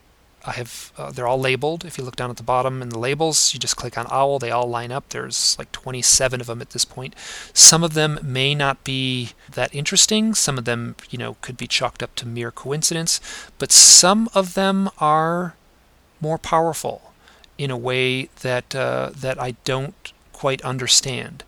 I 0.46 0.52
have 0.52 0.94
uh, 0.98 1.12
they're 1.12 1.28
all 1.28 1.40
labeled. 1.40 1.84
If 1.84 1.98
you 1.98 2.04
look 2.04 2.16
down 2.16 2.30
at 2.30 2.38
the 2.38 2.44
bottom 2.44 2.82
in 2.82 2.90
the 2.90 3.00
labels, 3.00 3.54
you 3.54 3.60
just 3.60 3.76
click 3.76 3.98
on 3.98 4.08
owl. 4.10 4.40
They 4.40 4.52
all 4.52 4.70
line 4.70 4.92
up. 4.92 5.10
There's 5.10 5.58
like 5.60 5.72
27 5.72 6.40
of 6.40 6.48
them 6.48 6.62
at 6.62 6.70
this 6.70 6.86
point. 6.86 7.14
Some 7.54 7.84
of 7.84 7.94
them 7.94 8.20
may 8.24 8.56
not 8.56 8.84
be 8.84 9.32
that 9.52 9.74
interesting. 9.76 10.34
Some 10.34 10.58
of 10.58 10.64
them, 10.66 10.96
you 11.10 11.18
know, 11.18 11.36
could 11.42 11.58
be 11.58 11.68
chalked 11.68 12.02
up 12.02 12.16
to 12.16 12.28
mere 12.28 12.52
coincidence. 12.52 13.20
But 13.58 13.72
some 13.74 14.30
of 14.34 14.54
them 14.54 14.90
are 15.00 15.56
more 16.22 16.38
powerful 16.38 17.09
in 17.60 17.70
a 17.70 17.78
way 17.78 18.30
that 18.42 18.74
uh, 18.74 19.12
that 19.14 19.40
I 19.40 19.52
don't 19.66 20.14
quite 20.32 20.62
understand. 20.62 21.44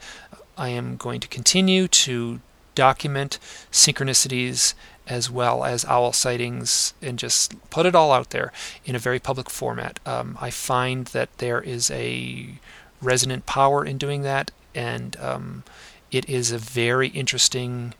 I 0.57 0.67
am 0.69 0.97
going 0.97 1.21
to 1.21 1.27
continue 1.27 1.87
to 1.87 2.41
document 2.75 3.39
synchronicities 3.71 4.73
as 5.07 5.31
well 5.31 5.63
as 5.63 5.85
owl 5.85 6.13
sightings 6.13 6.93
and 7.01 7.17
just 7.17 7.55
put 7.69 7.85
it 7.85 7.95
all 7.95 8.11
out 8.11 8.29
there 8.29 8.51
in 8.85 8.95
a 8.95 8.99
very 8.99 9.19
public 9.19 9.49
format. 9.49 9.99
Um, 10.05 10.37
I 10.39 10.51
find 10.51 11.07
that 11.07 11.29
there 11.37 11.61
is 11.61 11.89
a 11.91 12.59
resonant 13.01 13.45
power 13.45 13.83
in 13.85 13.97
doing 13.97 14.21
that, 14.23 14.51
and 14.75 15.17
um, 15.19 15.63
it 16.11 16.27
is 16.29 16.51
a 16.51 16.57
very 16.57 17.07
interesting 17.07 17.93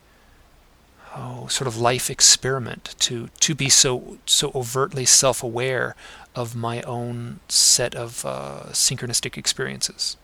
oh, 1.15 1.47
sort 1.47 1.67
of 1.67 1.77
life 1.77 2.09
experiment 2.09 2.95
to 2.99 3.29
to 3.39 3.55
be 3.55 3.69
so 3.69 4.17
so 4.25 4.51
overtly 4.53 5.05
self-aware 5.05 5.95
of 6.35 6.55
my 6.55 6.81
own 6.83 7.39
set 7.49 7.95
of 7.95 8.25
uh, 8.25 8.63
synchronistic 8.71 9.37
experiences. 9.37 10.17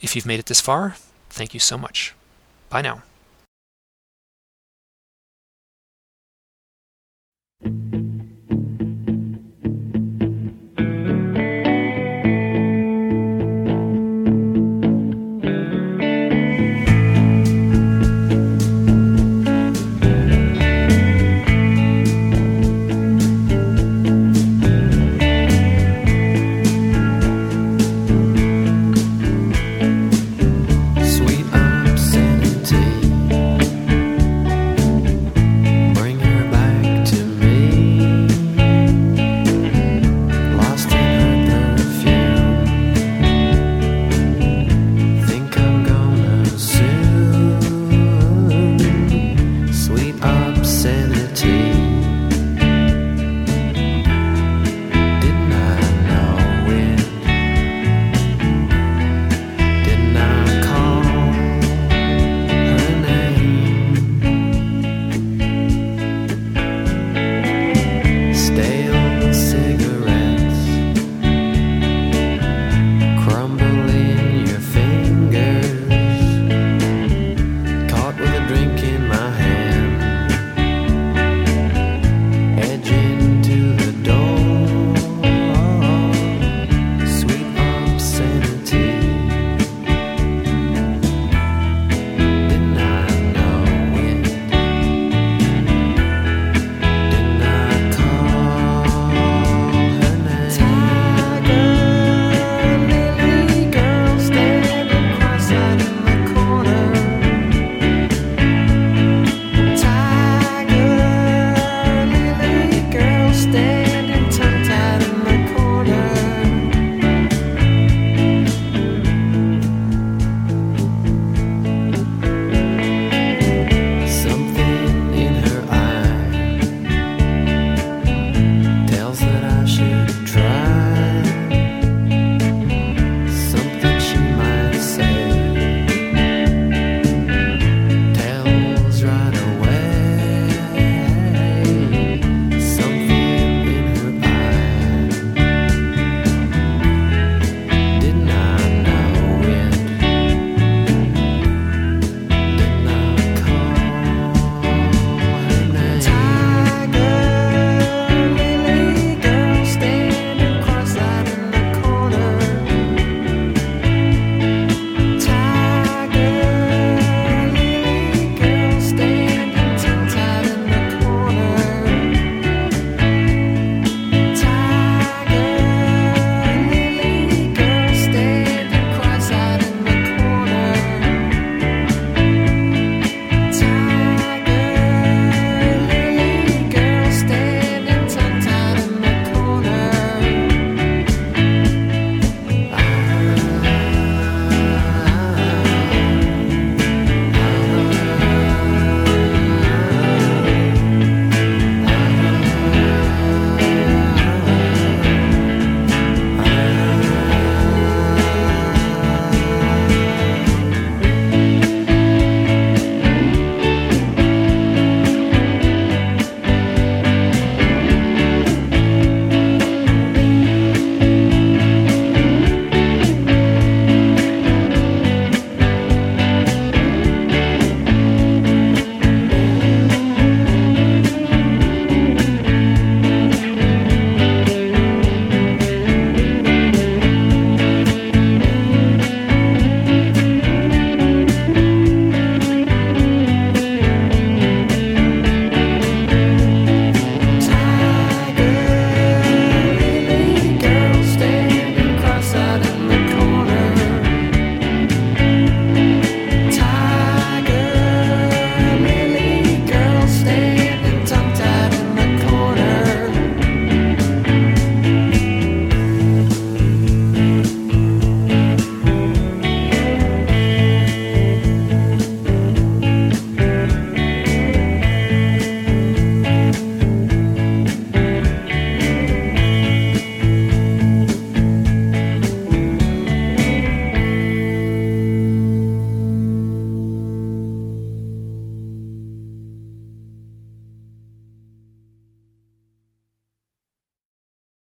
If 0.00 0.14
you've 0.14 0.26
made 0.26 0.40
it 0.40 0.46
this 0.46 0.60
far, 0.60 0.96
thank 1.30 1.54
you 1.54 1.60
so 1.60 1.78
much. 1.78 2.14
Bye 2.70 2.82
now. 2.82 3.02